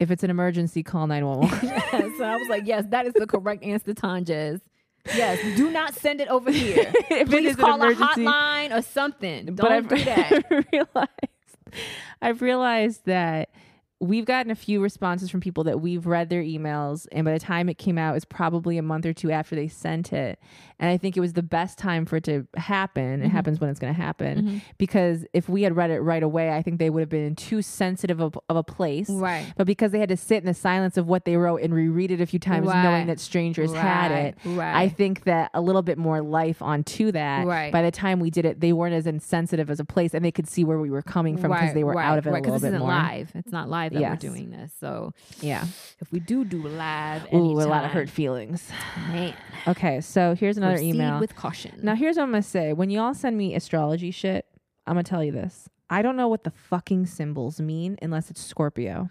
if 0.00 0.10
it's 0.10 0.24
an 0.24 0.30
emergency, 0.30 0.82
call 0.82 1.06
911. 1.06 1.60
yes, 1.68 2.18
so 2.18 2.24
I 2.24 2.36
was 2.36 2.48
like, 2.48 2.66
yes, 2.66 2.84
that 2.90 3.06
is 3.06 3.12
the 3.12 3.26
correct 3.26 3.62
answer, 3.62 3.92
Tonjes. 3.94 4.60
Yes, 5.06 5.56
do 5.56 5.70
not 5.70 5.94
send 5.94 6.20
it 6.20 6.28
over 6.28 6.50
here. 6.50 6.92
if 6.96 7.10
it 7.10 7.28
Please 7.28 7.50
is 7.50 7.54
an 7.56 7.60
call 7.60 7.82
a 7.82 7.94
hotline 7.94 8.76
or 8.76 8.82
something. 8.82 9.46
Don't 9.46 9.56
but 9.56 9.72
I've 9.72 9.88
do 9.88 10.04
that. 10.04 10.66
realized, 10.72 11.80
I've 12.22 12.42
realized 12.42 13.04
that 13.04 13.50
we've 14.00 14.24
gotten 14.26 14.50
a 14.50 14.54
few 14.54 14.82
responses 14.82 15.30
from 15.30 15.40
people 15.40 15.64
that 15.64 15.80
we've 15.80 16.06
read 16.06 16.28
their 16.28 16.42
emails, 16.42 17.06
and 17.12 17.24
by 17.24 17.32
the 17.32 17.38
time 17.38 17.68
it 17.68 17.78
came 17.78 17.96
out, 17.96 18.10
it 18.10 18.14
was 18.14 18.24
probably 18.24 18.76
a 18.76 18.82
month 18.82 19.06
or 19.06 19.12
two 19.12 19.30
after 19.30 19.54
they 19.54 19.68
sent 19.68 20.12
it. 20.12 20.38
And 20.80 20.90
I 20.90 20.96
think 20.96 21.16
it 21.16 21.20
was 21.20 21.34
the 21.34 21.42
best 21.42 21.78
time 21.78 22.04
for 22.04 22.16
it 22.16 22.24
to 22.24 22.46
happen. 22.56 23.22
It 23.22 23.28
Mhm. 23.28 23.30
happens 23.30 23.60
when 23.60 23.70
it's 23.70 23.78
going 23.78 23.94
to 23.94 24.00
happen 24.00 24.42
Mhm. 24.42 24.60
because 24.76 25.24
if 25.32 25.48
we 25.48 25.62
had 25.62 25.76
read 25.76 25.90
it 25.90 26.00
right 26.00 26.22
away, 26.22 26.50
I 26.52 26.60
think 26.60 26.78
they 26.80 26.90
would 26.90 27.00
have 27.00 27.08
been 27.08 27.24
in 27.24 27.36
too 27.36 27.62
sensitive 27.62 28.20
of, 28.20 28.36
of 28.48 28.56
a 28.56 28.62
place. 28.64 29.08
Right. 29.08 29.46
But 29.56 29.66
because 29.66 29.92
they 29.92 30.00
had 30.00 30.08
to 30.08 30.16
sit 30.16 30.38
in 30.38 30.46
the 30.46 30.52
silence 30.54 30.96
of 30.96 31.06
what 31.06 31.24
they 31.24 31.36
wrote 31.36 31.62
and 31.62 31.72
reread 31.72 32.10
it 32.10 32.20
a 32.20 32.26
few 32.26 32.40
times, 32.40 32.66
Right. 32.66 32.82
knowing 32.82 33.06
that 33.06 33.20
strangers 33.20 33.72
had 33.72 34.10
it, 34.10 34.36
Right, 34.44 34.56
right. 34.58 34.76
I 34.76 34.88
think 34.88 35.22
that 35.24 35.50
a 35.54 35.60
little 35.60 35.82
bit 35.82 35.96
more 35.96 36.20
life 36.20 36.60
onto 36.60 37.12
that. 37.12 37.46
Right. 37.46 37.72
By 37.72 37.82
the 37.82 37.92
time 37.92 38.18
we 38.18 38.30
did 38.30 38.44
it, 38.44 38.60
they 38.60 38.72
weren't 38.72 38.94
as 38.94 39.06
insensitive 39.06 39.70
as 39.70 39.78
a 39.80 39.84
place, 39.84 40.12
and 40.12 40.24
they 40.24 40.32
could 40.32 40.48
see 40.48 40.64
where 40.64 40.80
we 40.80 40.90
were 40.90 41.02
coming 41.02 41.36
from 41.36 41.52
because 41.52 41.72
they 41.72 41.84
were 41.84 41.98
out 41.98 42.18
of 42.18 42.26
it 42.26 42.30
right, 42.32 42.44
a 42.44 42.50
little 42.52 42.70
bit 42.70 42.78
more. 42.78 42.88
live. 42.88 43.30
It's 43.34 43.52
not 43.52 43.70
live 43.70 43.83
that 43.88 44.00
Yes. 44.00 44.10
we're 44.22 44.30
doing 44.30 44.50
this. 44.50 44.72
So 44.78 45.12
Yeah. 45.40 45.64
if 46.00 46.10
we 46.12 46.20
do 46.20 46.44
do 46.44 46.62
live, 46.66 47.26
Ooh, 47.32 47.60
a 47.60 47.66
lot 47.66 47.84
of 47.84 47.90
hurt 47.90 48.08
feelings. 48.08 48.70
Man, 49.08 49.34
Okay, 49.66 50.00
so 50.00 50.34
here's 50.34 50.56
another 50.56 50.74
proceed 50.74 50.94
email. 50.94 51.20
with 51.20 51.34
caution. 51.36 51.78
now 51.82 51.94
here's 51.94 52.16
what 52.16 52.24
I'm 52.24 52.30
gonna 52.30 52.42
say. 52.42 52.72
When 52.72 52.90
y'all 52.90 53.14
send 53.14 53.36
me 53.36 53.54
astrology 53.54 54.10
shit, 54.10 54.46
I'm 54.86 54.94
gonna 54.94 55.02
tell 55.04 55.22
you 55.24 55.32
this. 55.32 55.68
I 55.90 56.02
don't 56.02 56.16
know 56.16 56.28
what 56.28 56.44
the 56.44 56.50
fucking 56.50 57.06
symbols 57.06 57.60
mean 57.60 57.98
unless 58.02 58.30
it's 58.30 58.42
Scorpio. 58.42 59.10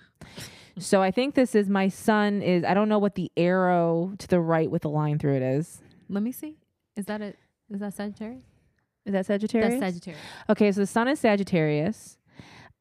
So 0.79 1.01
I 1.03 1.11
think 1.11 1.35
this 1.35 1.53
is 1.53 1.69
my 1.69 1.87
sun 1.87 2.41
is 2.41 2.63
I 2.63 2.73
don't 2.73 2.89
know 2.89 2.97
what 2.99 3.13
the 3.15 3.31
arrow 3.37 4.13
to 4.17 4.27
the 4.27 4.39
right 4.39 4.69
with 4.71 4.81
the 4.81 4.89
line 4.89 5.19
through 5.19 5.35
it 5.35 5.43
is. 5.43 5.81
Let 6.09 6.23
me 6.23 6.31
see. 6.31 6.57
Is 6.95 7.05
that 7.05 7.21
it? 7.21 7.37
Is 7.71 7.79
that 7.79 7.93
Sagittarius? 7.93 8.43
Is 9.05 9.13
that 9.13 9.25
Sagittarius? 9.25 9.79
That's 9.79 9.93
Sagittarius. 9.93 10.21
Okay, 10.49 10.71
so 10.71 10.81
the 10.81 10.87
sun 10.87 11.07
is 11.07 11.19
Sagittarius. 11.19 12.17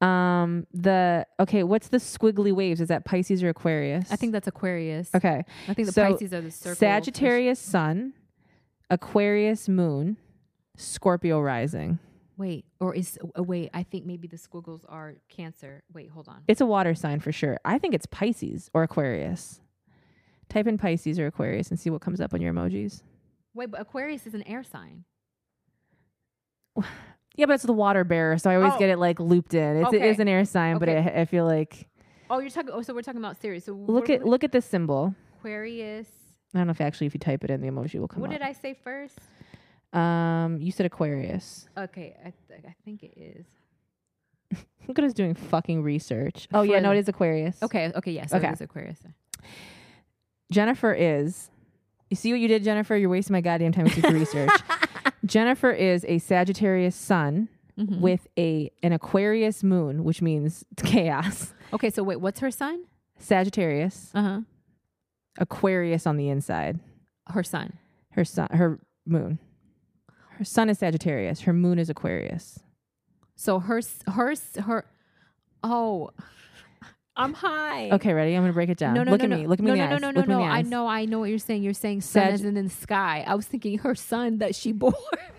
Um, 0.03 0.67
the 0.73 1.25
okay, 1.39 1.63
what's 1.63 1.87
the 1.87 1.97
squiggly 1.97 2.51
waves? 2.51 2.81
Is 2.81 2.89
that 2.89 3.05
Pisces 3.05 3.41
or 3.41 3.49
Aquarius? 3.49 4.11
I 4.11 4.17
think 4.17 4.33
that's 4.33 4.47
Aquarius. 4.47 5.09
Okay, 5.15 5.45
I 5.67 5.73
think 5.73 5.85
the 5.85 5.93
So, 5.93 6.11
Pisces 6.11 6.33
are 6.33 6.41
the 6.41 6.51
circle. 6.51 6.75
Sagittarius 6.75 7.59
sun, 7.59 8.13
Aquarius 8.89 9.69
moon, 9.69 10.17
Scorpio 10.75 11.39
rising. 11.39 11.99
Wait, 12.35 12.65
or 12.81 12.93
is 12.93 13.17
uh, 13.37 13.43
wait? 13.43 13.69
I 13.73 13.83
think 13.83 14.05
maybe 14.05 14.27
the 14.27 14.37
squiggles 14.37 14.85
are 14.89 15.15
Cancer. 15.29 15.83
Wait, 15.93 16.09
hold 16.09 16.27
on. 16.27 16.41
It's 16.49 16.59
a 16.59 16.65
water 16.65 16.95
sign 16.95 17.21
for 17.21 17.31
sure. 17.31 17.57
I 17.63 17.77
think 17.77 17.93
it's 17.93 18.05
Pisces 18.07 18.69
or 18.73 18.83
Aquarius. 18.83 19.61
Type 20.49 20.67
in 20.67 20.77
Pisces 20.77 21.17
or 21.17 21.27
Aquarius 21.27 21.69
and 21.69 21.79
see 21.79 21.89
what 21.89 22.01
comes 22.01 22.19
up 22.19 22.33
on 22.33 22.41
your 22.41 22.53
emojis. 22.53 23.03
Wait, 23.53 23.71
but 23.71 23.79
Aquarius 23.79 24.27
is 24.27 24.33
an 24.33 24.43
air 24.43 24.63
sign. 24.63 25.05
Yeah, 27.35 27.47
but 27.47 27.53
it's 27.53 27.63
the 27.63 27.73
water 27.73 28.03
bearer, 28.03 28.37
so 28.37 28.49
I 28.51 28.55
always 28.57 28.73
Oh. 28.75 28.79
get 28.79 28.89
it 28.89 28.97
like 28.99 29.19
looped 29.19 29.53
in. 29.53 29.77
It's, 29.77 29.91
It 29.93 29.97
Okay. 29.97 30.09
is 30.09 30.19
an 30.19 30.27
air 30.27 30.45
sign, 30.45 30.77
but 30.77 30.87
Okay. 30.89 31.11
I, 31.17 31.21
I 31.21 31.25
feel 31.25 31.45
like 31.45 31.87
Oh, 32.29 32.39
you're 32.39 32.49
talking. 32.49 32.71
Oh, 32.71 32.81
so 32.81 32.93
we're 32.93 33.01
talking 33.01 33.19
about 33.21 33.37
Sirius. 33.41 33.65
So 33.65 33.73
look 33.73 34.07
what- 34.07 34.09
at 34.09 34.25
look 34.25 34.43
at 34.43 34.51
this 34.51 34.65
symbol. 34.65 35.13
Aquarius 35.39 36.07
I 36.55 36.59
don't 36.59 36.67
know 36.67 36.71
if 36.71 36.79
actually 36.81 37.07
if 37.07 37.13
you 37.13 37.19
type 37.19 37.43
it 37.43 37.49
in, 37.49 37.61
the 37.61 37.67
emoji 37.67 37.99
will 37.99 38.07
come 38.07 38.21
What 38.21 38.29
up. 38.31 38.37
did 38.37 38.41
I 38.47 38.51
say 38.53 38.75
first? 38.83 39.17
Um, 39.91 40.57
you 40.61 40.71
said 40.71 40.85
Aquarius. 40.85 41.67
Okay, 41.77 42.15
I, 42.23 42.33
th- 42.47 42.61
I 42.67 42.75
think 42.85 43.03
it 43.03 43.13
is. 43.17 43.45
Look 44.87 44.97
at 44.99 45.05
us 45.05 45.13
doing 45.13 45.33
fucking 45.33 45.81
research. 45.83 46.47
Oh 46.53 46.61
yeah, 46.61 46.79
no, 46.79 46.91
it 46.91 46.97
is 46.97 47.07
Aquarius. 47.09 47.61
Okay, 47.63 47.91
okay, 47.95 48.11
yes, 48.11 48.33
Okay. 48.33 48.47
it 48.47 48.53
is 48.53 48.61
Aquarius. 48.61 48.99
Jennifer 50.51 50.93
is. 50.93 51.49
You 52.09 52.15
see 52.15 52.31
what 52.31 52.39
you 52.39 52.47
did, 52.47 52.63
Jennifer? 52.63 52.95
You're 52.95 53.09
wasting 53.09 53.33
my 53.33 53.41
goddamn 53.41 53.71
time 53.71 53.85
with 53.85 53.97
your 53.97 54.11
research. 54.21 54.51
Jennifer 55.25 55.71
is 55.71 56.05
a 56.07 56.17
Sagittarius 56.19 56.95
sun 56.95 57.49
Mhm. 57.77 58.01
with 58.01 58.27
a 58.37 58.71
an 58.83 58.93
Aquarius 58.93 59.63
moon, 59.63 60.03
which 60.03 60.21
means 60.21 60.63
chaos. 60.77 61.53
okay, 61.73 61.89
so 61.89 62.03
wait, 62.03 62.17
what's 62.17 62.39
her 62.41 62.51
son? 62.51 62.85
Sagittarius, 63.17 64.11
Uh 64.13 64.21
huh. 64.21 64.41
Aquarius 65.39 66.05
on 66.05 66.17
the 66.17 66.29
inside. 66.29 66.79
Her 67.27 67.43
sun. 67.43 67.73
Her 68.11 68.25
sun, 68.25 68.47
her 68.51 68.79
moon. 69.05 69.39
Her 70.37 70.43
sun 70.43 70.69
is 70.69 70.79
Sagittarius. 70.79 71.41
Her 71.41 71.53
moon 71.53 71.79
is 71.79 71.89
Aquarius. 71.89 72.59
So 73.35 73.59
her 73.59 73.81
her 74.07 74.33
her. 74.61 74.85
Oh, 75.63 76.11
I'm 77.15 77.33
high. 77.33 77.91
Okay, 77.91 78.13
ready? 78.13 78.33
I'm 78.33 78.41
gonna 78.41 78.53
break 78.53 78.69
it 78.69 78.77
down. 78.77 78.95
No, 78.95 79.03
no, 79.03 79.11
Look 79.11 79.21
no, 79.21 79.25
at 79.25 79.29
no. 79.29 79.37
me. 79.37 79.47
Look 79.47 79.59
at 79.59 79.65
me 79.65 79.71
no, 79.71 79.75
no, 79.75 79.97
no, 79.97 80.11
no, 80.11 80.19
Look 80.21 80.27
no, 80.27 80.39
no. 80.39 80.45
I 80.45 80.63
know, 80.63 80.87
I 80.87 81.05
know 81.05 81.19
what 81.19 81.29
you're 81.29 81.37
saying. 81.37 81.61
You're 81.61 81.73
saying 81.73 82.01
sun 82.01 82.23
Sag- 82.23 82.33
as 82.33 82.43
in 82.43 82.55
the 82.55 82.69
sky. 82.69 83.23
I 83.27 83.35
was 83.35 83.45
thinking 83.45 83.77
her 83.79 83.93
son 83.93 84.39
that 84.39 84.55
she 84.55 84.71
bore. 84.71 84.93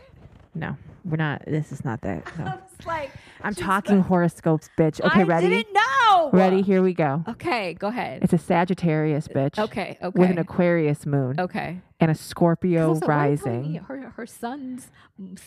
No, 0.54 0.76
we're 1.04 1.16
not. 1.16 1.42
This 1.46 1.72
is 1.72 1.84
not 1.84 2.00
that. 2.02 2.22
I 2.38 2.42
No. 2.44 2.50
was 2.78 2.86
like, 2.86 3.10
I'm 3.42 3.54
she's 3.54 3.62
talking 3.64 3.98
like- 3.98 4.06
horoscopes, 4.06 4.70
bitch. 4.78 5.00
Okay, 5.00 5.20
I 5.20 5.24
ready? 5.24 5.48
didn't 5.48 5.72
know. 5.74 6.30
Ready? 6.32 6.62
Here 6.62 6.80
we 6.82 6.94
go. 6.94 7.24
Okay, 7.28 7.74
go 7.74 7.88
ahead. 7.88 8.22
It's 8.22 8.32
a 8.32 8.38
Sagittarius, 8.38 9.26
bitch. 9.28 9.58
Okay, 9.58 9.98
okay. 10.00 10.18
With 10.18 10.30
an 10.30 10.38
Aquarius 10.38 11.06
moon 11.06 11.38
okay. 11.40 11.80
and 11.98 12.10
a 12.10 12.14
Scorpio 12.14 12.88
was 12.90 13.00
like, 13.00 13.08
why 13.08 13.26
are 13.26 13.30
you 13.32 13.36
telling 13.36 13.62
me 13.62 13.78
rising. 13.80 13.84
Her 13.84 14.10
her 14.16 14.26
son's 14.26 14.90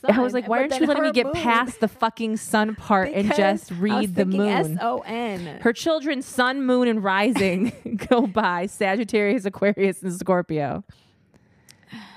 son. 0.01 0.11
I 0.11 0.19
was 0.19 0.33
like, 0.33 0.47
why 0.47 0.57
but 0.57 0.59
aren't 0.61 0.71
then 0.71 0.81
you 0.81 0.87
letting 0.87 1.03
me 1.03 1.11
get 1.13 1.25
moon- 1.27 1.35
past 1.35 1.79
the 1.79 1.87
fucking 1.87 2.37
sun 2.37 2.75
part 2.75 3.07
and 3.13 3.23
Because 3.29 3.37
just 3.37 3.71
I 3.71 3.75
was 3.75 3.81
read 3.81 4.15
the 4.15 4.23
thinking 4.23 4.39
moon? 4.41 4.49
S-O-N. 4.77 5.59
Her 5.61 5.73
children's 5.73 6.25
sun, 6.25 6.63
moon, 6.65 6.87
and 6.89 7.01
rising 7.03 7.71
go 8.09 8.27
by 8.27 8.65
Sagittarius, 8.65 9.45
Aquarius, 9.45 10.01
and 10.03 10.13
Scorpio. 10.13 10.83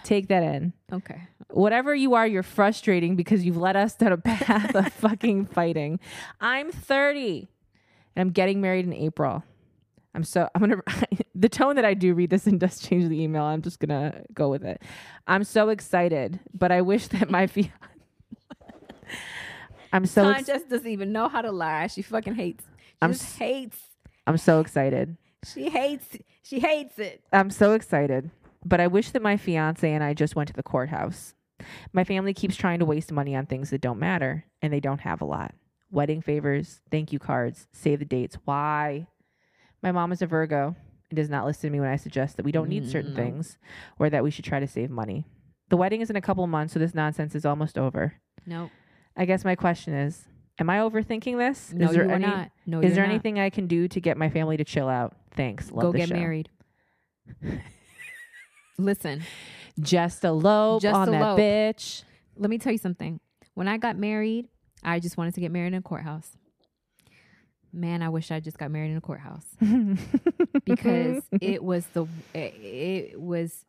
Take 0.03 0.26
that 0.29 0.42
in. 0.42 0.72
Okay. 0.92 1.22
Whatever 1.52 1.94
you 1.94 2.14
are, 2.14 2.26
you're 2.26 2.42
frustrating 2.42 3.16
because 3.16 3.44
you've 3.44 3.56
led 3.56 3.76
us 3.76 3.94
down 3.94 4.12
a 4.12 4.16
path 4.18 4.74
of 4.74 4.92
fucking 4.92 5.46
fighting. 5.46 5.98
I'm 6.40 6.70
30 6.72 7.48
and 8.16 8.20
I'm 8.20 8.30
getting 8.30 8.60
married 8.60 8.84
in 8.86 8.92
April. 8.92 9.42
I'm 10.14 10.24
so 10.24 10.48
I'm 10.54 10.60
gonna 10.60 10.82
the 11.34 11.48
tone 11.48 11.76
that 11.76 11.84
I 11.84 11.94
do 11.94 12.14
read 12.14 12.30
this 12.30 12.46
and 12.46 12.58
does 12.58 12.80
change 12.80 13.08
the 13.08 13.20
email. 13.22 13.44
I'm 13.44 13.62
just 13.62 13.78
gonna 13.78 14.22
go 14.34 14.48
with 14.48 14.64
it. 14.64 14.82
I'm 15.26 15.44
so 15.44 15.68
excited, 15.68 16.40
but 16.52 16.72
I 16.72 16.80
wish 16.82 17.06
that 17.08 17.30
my 17.30 17.46
fiance. 17.46 17.72
I'm 19.92 20.06
so 20.06 20.22
Son 20.22 20.34
ex- 20.36 20.46
just 20.46 20.68
doesn't 20.68 20.90
even 20.90 21.12
know 21.12 21.28
how 21.28 21.42
to 21.42 21.50
lie. 21.50 21.86
She 21.88 22.02
fucking 22.02 22.34
hates. 22.34 22.64
She 22.64 22.96
I'm 23.02 23.12
just 23.12 23.24
s- 23.24 23.36
hates. 23.36 23.78
I'm 24.26 24.36
so 24.36 24.60
excited. 24.60 25.16
She 25.44 25.68
hates. 25.70 26.06
She 26.42 26.60
hates 26.60 26.98
it. 26.98 27.22
I'm 27.32 27.50
so 27.50 27.72
excited, 27.72 28.30
but 28.64 28.80
I 28.80 28.86
wish 28.88 29.10
that 29.10 29.22
my 29.22 29.36
fiance 29.36 29.90
and 29.90 30.02
I 30.04 30.14
just 30.14 30.36
went 30.36 30.48
to 30.48 30.54
the 30.54 30.62
courthouse. 30.62 31.34
My 31.92 32.05
family 32.05 32.33
keeps 32.35 32.57
trying 32.57 32.79
to 32.81 32.85
waste 32.85 33.12
money 33.12 33.35
on 33.37 33.46
things 33.46 33.70
that 33.70 33.81
don't 33.81 33.99
matter, 33.99 34.44
and 34.62 34.73
they 34.73 34.81
don't 34.81 35.01
have 35.01 35.20
a 35.20 35.25
lot. 35.25 35.55
Wedding 35.90 36.23
favors, 36.23 36.81
thank 36.90 37.12
you 37.12 37.18
cards, 37.18 37.66
save 37.73 37.99
the 37.99 38.05
dates. 38.05 38.37
Why? 38.44 39.07
My 39.83 39.92
mom 39.92 40.12
is 40.12 40.23
a 40.23 40.27
Virgo 40.27 40.77
and 41.11 41.16
does 41.16 41.29
not 41.31 41.44
listen 41.46 41.68
to 41.68 41.73
me 41.73 41.81
when 41.81 41.88
I 41.88 41.96
suggest 41.96 42.37
that 42.37 42.44
we 42.44 42.53
don't 42.53 42.68
need 42.68 42.88
certain 42.88 43.12
Mm, 43.12 43.16
things 43.16 43.59
or 43.99 44.09
that 44.11 44.23
we 44.23 44.31
should 44.31 44.44
try 44.44 44.61
to 44.61 44.66
save 44.68 44.90
money. 44.90 45.25
The 45.68 45.77
wedding 45.77 46.01
is 46.01 46.11
in 46.11 46.16
a 46.16 46.20
couple 46.20 46.46
months, 46.46 46.73
so 46.75 46.79
this 46.79 46.94
nonsense 46.94 47.35
is 47.35 47.44
almost 47.44 47.77
over. 47.79 48.14
No, 48.46 48.70
I 49.16 49.25
guess 49.25 49.44
my 49.44 49.57
question 49.57 49.94
is, 49.94 50.27
am 50.59 50.70
I 50.70 50.77
overthinking 50.79 51.38
this? 51.38 51.73
no, 51.73 51.87
is 51.87 51.92
there 51.92 52.05
you 52.05 52.11
are 52.11 52.14
any 52.14 52.27
not. 52.27 52.51
No, 52.66 52.81
is 52.81 52.94
there 52.94 53.05
not. 53.05 53.11
anything 53.11 53.38
I 53.40 53.51
can 53.51 53.66
do 53.66 53.88
to 53.88 54.01
get 54.01 54.16
my 54.16 54.31
family 54.31 54.57
to 54.57 54.64
chill 54.64 54.88
out? 54.88 55.16
Thanks. 55.35 55.70
Love 55.73 55.83
Go 55.83 55.92
get 55.92 56.09
show. 56.11 56.14
married. 56.14 56.51
Listen, 58.79 59.23
Just 59.78 60.24
elope 60.24 60.83
Just 60.83 60.94
on 60.94 61.09
elope. 61.14 61.37
that 61.37 61.76
bitch. 61.76 62.02
let 62.37 62.50
me 62.50 62.59
tell 62.59 62.72
you 62.72 62.78
something. 62.78 63.20
When 63.54 63.68
I 63.68 63.76
got 63.76 63.96
married, 63.96 64.48
I 64.83 65.00
just 65.00 65.16
wanted 65.16 65.35
to 65.35 65.40
get 65.40 65.50
married 65.50 65.68
in 65.68 65.74
a 65.74 65.83
courthouse. 65.83 66.37
Man, 67.72 68.02
I 68.02 68.09
wish 68.09 68.30
I 68.30 68.40
just 68.40 68.59
got 68.59 68.70
married 68.70 68.90
in 68.90 68.96
a 68.96 69.00
courthouse 69.00 69.46
because 70.64 71.22
it 71.40 71.62
was 71.62 71.87
the 71.92 72.06
it, 72.35 72.54
it 72.62 73.20
was 73.20 73.64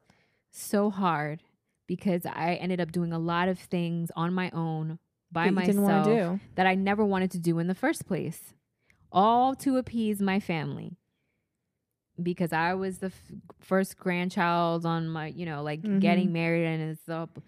so 0.49 0.89
hard 0.89 1.43
because 1.87 2.25
I 2.25 2.55
ended 2.55 2.81
up 2.81 2.91
doing 2.91 3.13
a 3.13 3.19
lot 3.19 3.47
of 3.47 3.59
things 3.59 4.11
on 4.15 4.33
my 4.33 4.49
own 4.51 4.97
by 5.31 5.45
that 5.45 5.51
myself 5.53 6.39
that 6.55 6.65
I 6.65 6.73
never 6.75 7.05
wanted 7.05 7.31
to 7.31 7.39
do 7.39 7.59
in 7.59 7.67
the 7.67 7.75
first 7.75 8.07
place, 8.07 8.53
all 9.11 9.55
to 9.57 9.77
appease 9.77 10.19
my 10.21 10.39
family. 10.39 10.97
Because 12.21 12.51
I 12.53 12.73
was 12.73 12.99
the 12.99 13.07
f- 13.07 13.31
first 13.59 13.97
grandchild 13.97 14.85
on 14.85 15.07
my, 15.07 15.27
you 15.27 15.45
know, 15.45 15.63
like 15.63 15.81
Mhm. 15.81 15.99
getting 16.01 16.31
married 16.31 16.65
and 16.65 16.81
it's 16.91 17.07
up. 17.09 17.39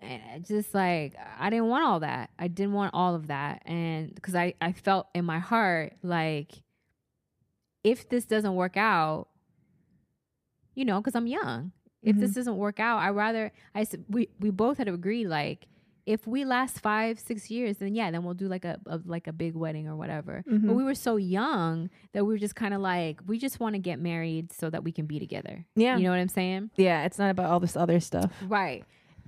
And 0.00 0.44
just 0.46 0.74
like, 0.74 1.16
I 1.38 1.50
didn't 1.50 1.66
want 1.68 1.84
all 1.84 2.00
that. 2.00 2.30
I 2.38 2.46
didn't 2.48 2.74
want 2.74 2.94
all 2.94 3.14
of 3.16 3.26
that. 3.28 3.62
And 3.66 4.14
because 4.14 4.34
I, 4.36 4.54
I 4.60 4.72
felt 4.72 5.08
in 5.14 5.24
my 5.24 5.38
heart 5.40 5.94
like, 6.02 6.62
if 7.82 8.08
this 8.08 8.24
doesn't 8.24 8.54
work 8.54 8.76
out, 8.76 9.28
you 10.74 10.84
know, 10.84 11.00
because 11.00 11.16
I'm 11.16 11.26
young, 11.26 11.72
if 12.02 12.14
Mhm. 12.16 12.20
this 12.20 12.34
doesn't 12.34 12.56
work 12.56 12.78
out, 12.78 12.98
I 12.98 13.10
rather, 13.10 13.50
I, 13.74 13.86
we, 14.08 14.28
we 14.38 14.50
both 14.50 14.78
had 14.78 14.86
agreed 14.88 15.26
like, 15.26 15.66
if 16.14 16.26
we 16.26 16.44
last 16.44 16.80
five 16.80 17.18
six 17.20 17.50
years 17.50 17.76
then 17.78 17.94
yeah 17.94 18.10
then 18.10 18.20
we'll 18.24 18.32
do 18.44 18.48
like 18.48 18.64
a, 18.64 18.74
a 18.86 18.98
like 19.04 19.26
a 19.26 19.32
big 19.32 19.54
wedding 19.54 19.86
or 19.86 19.94
whatever 20.02 20.42
Mhm. 20.50 20.66
but 20.66 20.74
we 20.74 20.82
were 20.82 20.94
so 20.94 21.16
young 21.16 21.90
that 22.14 22.24
we 22.24 22.32
were 22.32 22.38
just 22.46 22.56
kind 22.56 22.72
of 22.72 22.80
like 22.80 23.20
we 23.26 23.36
just 23.38 23.60
want 23.60 23.74
to 23.74 23.78
get 23.90 23.98
married 24.00 24.50
so 24.52 24.70
that 24.70 24.82
we 24.84 24.90
can 24.92 25.06
be 25.06 25.18
together 25.18 25.66
Yeah. 25.76 25.96
you 25.98 26.04
know 26.04 26.10
what 26.10 26.18
i'm 26.24 26.28
saying 26.40 26.70
yeah, 26.76 27.04
it's 27.06 27.18
not 27.18 27.30
about 27.30 27.50
all 27.50 27.60
this 27.60 27.76
other 27.76 28.00
stuff. 28.00 28.32
right 28.48 28.84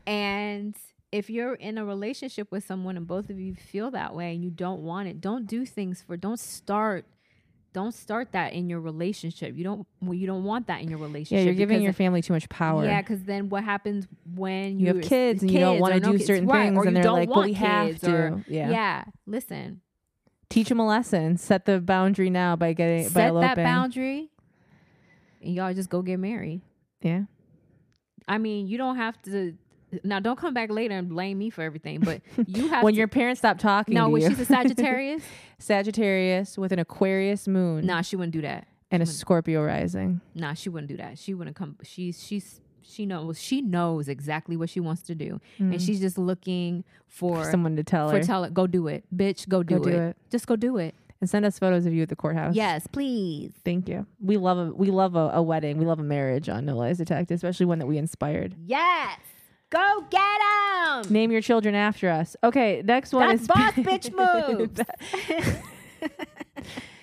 and 0.06 0.74
if 1.12 1.28
you're 1.28 1.54
in 1.54 1.76
a 1.76 1.84
relationship 1.84 2.50
with 2.52 2.64
someone 2.64 2.96
and 2.96 3.06
both 3.06 3.30
of 3.30 3.38
you 3.38 3.54
feel 3.54 3.90
that 3.90 4.14
way 4.14 4.32
and 4.34 4.42
you 4.44 4.50
don't 4.50 4.80
want 4.80 5.08
it 5.08 5.20
don't 5.20 5.46
do 5.46 5.66
things 5.66 6.02
for 6.06 6.16
don't 6.16 6.40
start 6.40 7.04
don't 7.72 7.92
start 7.94 8.32
that 8.32 8.52
in 8.52 8.68
your 8.68 8.80
relationship 8.80 9.56
you 9.56 9.62
don't 9.62 9.86
well, 10.02 10.14
you 10.14 10.26
don't 10.26 10.42
want 10.44 10.66
that 10.66 10.80
in 10.82 10.88
your 10.88 10.98
relationship 10.98 11.38
Yeah, 11.38 11.44
you're 11.44 11.54
giving 11.54 11.82
your 11.82 11.92
family 11.92 12.20
too 12.22 12.32
much 12.32 12.48
power. 12.48 12.84
yeah, 12.84 13.00
because 13.00 13.22
then 13.22 13.48
what 13.48 13.62
happens 13.64 14.06
when 14.34 14.80
you 14.80 14.88
have 14.88 14.96
you're- 14.96 15.08
kids 15.08 15.42
and 15.42 15.50
you 15.50 15.60
don't 15.60 15.78
want 15.78 15.94
to 15.94 16.00
do 16.00 16.12
kids, 16.12 16.26
certain 16.26 16.46
right, 16.48 16.72
things, 16.72 16.86
and 16.86 16.96
they're 16.96 17.12
like, 17.12 17.28
"But 17.28 17.44
we 17.44 17.52
have 17.54 17.98
to." 18.00 18.12
or- 18.12 18.44
yeah. 18.48 18.70
yeah. 18.70 19.04
Listen, 19.26 19.80
teach 20.48 20.68
them 20.68 20.80
a 20.80 20.86
lesson. 20.86 21.36
Set 21.36 21.64
the 21.64 21.80
boundary 21.80 22.28
now 22.30 22.56
by 22.56 22.72
getting 22.72 23.04
by 23.04 23.08
set 23.08 23.14
that 23.14 23.28
eloping. 23.28 23.64
boundary, 23.64 24.30
and 25.42 25.54
y'all 25.54 25.72
just 25.72 25.90
go 25.90 26.02
get 26.02 26.18
married. 26.18 26.62
Yeah, 27.02 27.22
I 28.26 28.38
mean, 28.38 28.66
you 28.66 28.78
don't 28.78 28.96
have 28.96 29.20
to. 29.22 29.54
Now, 30.04 30.20
don't 30.20 30.36
come 30.38 30.54
back 30.54 30.70
later 30.70 30.96
and 30.96 31.08
blame 31.08 31.38
me 31.38 31.50
for 31.50 31.62
everything. 31.62 32.00
But 32.00 32.22
you 32.46 32.68
have 32.68 32.82
when 32.84 32.94
to, 32.94 32.98
your 32.98 33.08
parents 33.08 33.40
stop 33.40 33.58
talking 33.58 33.94
no. 33.94 34.08
When 34.08 34.22
you. 34.22 34.28
she's 34.28 34.40
a 34.40 34.44
Sagittarius, 34.44 35.22
Sagittarius 35.58 36.58
with 36.58 36.72
an 36.72 36.78
Aquarius 36.78 37.46
moon 37.48 37.86
nah, 37.86 38.02
she 38.02 38.16
wouldn't 38.16 38.32
do 38.32 38.42
that. 38.42 38.66
and 38.90 39.02
a 39.02 39.06
she 39.06 39.10
wouldn't. 39.10 39.18
Scorpio 39.20 39.62
rising. 39.64 40.20
Nah, 40.34 40.54
she 40.54 40.68
wouldn't 40.68 40.88
do 40.88 40.96
that. 40.96 41.18
She 41.18 41.32
wouldn't 41.34 41.56
come. 41.56 41.76
She's 41.82 42.22
she's 42.22 42.60
she 42.82 43.06
knows 43.06 43.40
she 43.40 43.62
knows 43.62 44.08
exactly 44.08 44.56
what 44.56 44.68
she 44.68 44.80
wants 44.80 45.02
to 45.02 45.14
do, 45.14 45.40
and 45.58 45.74
Mm. 45.74 45.80
she's 45.86 46.00
just 46.00 46.18
looking 46.18 46.84
for 47.06 47.44
For 47.44 47.50
someone 47.50 47.76
to 47.76 47.84
tell 47.84 48.10
for 48.10 48.16
her 48.18 48.22
tell 48.22 48.44
it. 48.44 48.52
Go 48.54 48.66
do 48.66 48.88
it, 48.88 49.04
bitch. 49.14 49.48
Go 49.48 49.62
do, 49.62 49.78
go 49.78 49.84
do 49.84 49.90
it. 49.90 49.94
it. 50.10 50.16
Just 50.30 50.46
go 50.46 50.56
do 50.56 50.76
it. 50.78 50.94
and 51.20 51.28
send 51.30 51.44
us 51.44 51.58
photos 51.58 51.86
of 51.86 51.92
you 51.92 52.02
at 52.02 52.08
the 52.08 52.16
courthouse. 52.16 52.54
Yes, 52.54 52.86
please. 52.86 53.52
Thank 53.64 53.88
you. 53.88 54.06
We 54.20 54.36
love 54.36 54.58
a 54.58 54.72
we 54.74 54.90
love 54.90 55.14
a, 55.16 55.30
a 55.34 55.42
wedding. 55.42 55.78
We 55.78 55.84
love 55.86 56.00
a 56.00 56.04
marriage 56.04 56.48
on 56.48 56.64
No 56.64 56.76
Lies 56.76 56.98
Detected, 56.98 57.34
especially 57.34 57.66
one 57.66 57.78
that 57.78 57.86
we 57.86 57.96
inspired. 57.98 58.54
Yes. 58.66 59.18
Go 59.70 60.04
get 60.10 60.20
him. 61.06 61.12
Name 61.12 61.30
your 61.30 61.40
children 61.40 61.74
after 61.74 62.08
us. 62.10 62.36
Okay, 62.42 62.82
next 62.84 63.12
one 63.12 63.28
That's 63.28 63.42
is 63.42 63.48
boss 63.48 63.72
bitch 63.76 64.12
moves. 64.58 64.80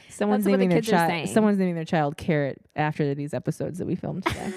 Someone's 0.09 0.43
That's 0.45 0.51
what 0.51 0.57
the 0.57 0.57
naming 0.57 0.69
their 0.69 0.77
kids 0.79 0.89
are 0.89 0.91
child. 0.91 1.09
saying. 1.11 1.27
Someone's 1.27 1.57
naming 1.59 1.75
their 1.75 1.85
child 1.85 2.17
Carrot 2.17 2.59
after 2.75 3.13
these 3.15 3.33
episodes 3.33 3.77
that 3.79 3.85
we 3.85 3.95
filmed 3.95 4.23
today. 4.25 4.51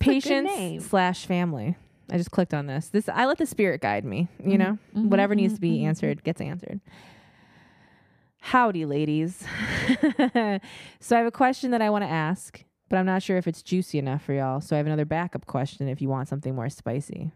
Patience 0.00 0.86
slash 0.86 1.26
family. 1.26 1.76
I 2.10 2.16
just 2.18 2.30
clicked 2.30 2.52
on 2.54 2.66
this. 2.66 2.88
This 2.88 3.08
I 3.08 3.26
let 3.26 3.38
the 3.38 3.46
spirit 3.46 3.80
guide 3.80 4.04
me. 4.04 4.28
You 4.42 4.52
Mhm, 4.54 4.58
know, 4.58 4.78
mhm, 4.96 5.08
whatever 5.10 5.34
needs 5.34 5.52
mhm, 5.54 5.56
to 5.56 5.60
be 5.60 5.84
answered 5.84 6.22
gets 6.24 6.40
answered. 6.40 6.80
Howdy, 8.40 8.84
ladies. 8.84 9.42
so 11.00 11.16
I 11.16 11.18
have 11.18 11.26
a 11.26 11.30
question 11.30 11.70
that 11.70 11.80
I 11.80 11.88
want 11.90 12.02
to 12.04 12.10
ask, 12.10 12.62
but 12.94 13.00
I'm 13.00 13.06
not 13.06 13.24
sure 13.24 13.36
if 13.36 13.48
it's 13.48 13.60
juicy 13.60 13.98
enough 13.98 14.22
for 14.22 14.34
y'all. 14.34 14.60
So 14.60 14.76
I 14.76 14.78
have 14.78 14.86
another 14.86 15.04
backup 15.04 15.46
question 15.46 15.88
if 15.88 16.00
you 16.00 16.08
want 16.08 16.28
something 16.28 16.54
more 16.54 16.68
spicy. 16.68 17.32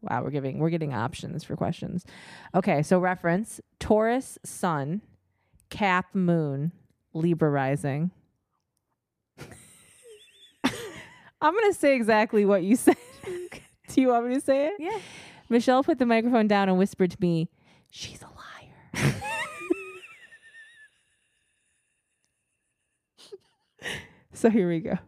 Wow, 0.00 0.22
we're 0.22 0.30
giving 0.30 0.58
we're 0.58 0.70
getting 0.70 0.94
options 0.94 1.44
for 1.44 1.54
questions. 1.54 2.06
Okay, 2.54 2.82
so 2.82 2.98
reference 2.98 3.60
Taurus 3.78 4.38
Sun, 4.42 5.02
Cap 5.68 6.06
Moon, 6.14 6.72
Libra 7.12 7.50
Rising. 7.50 8.10
I'm 11.42 11.52
gonna 11.60 11.74
say 11.74 11.94
exactly 11.94 12.46
what 12.46 12.62
you 12.62 12.76
said. 12.76 12.96
Do 13.88 14.00
you 14.00 14.08
want 14.08 14.28
me 14.28 14.36
to 14.36 14.40
say 14.40 14.68
it? 14.68 14.72
Yeah. 14.78 14.98
Michelle 15.50 15.84
put 15.84 15.98
the 15.98 16.06
microphone 16.06 16.48
down 16.48 16.70
and 16.70 16.78
whispered 16.78 17.10
to 17.10 17.18
me, 17.20 17.50
"She's 17.90 18.22
a 18.22 18.28
liar." 19.04 19.14
so 24.32 24.50
here 24.50 24.68
we 24.68 24.80
go. 24.80 24.98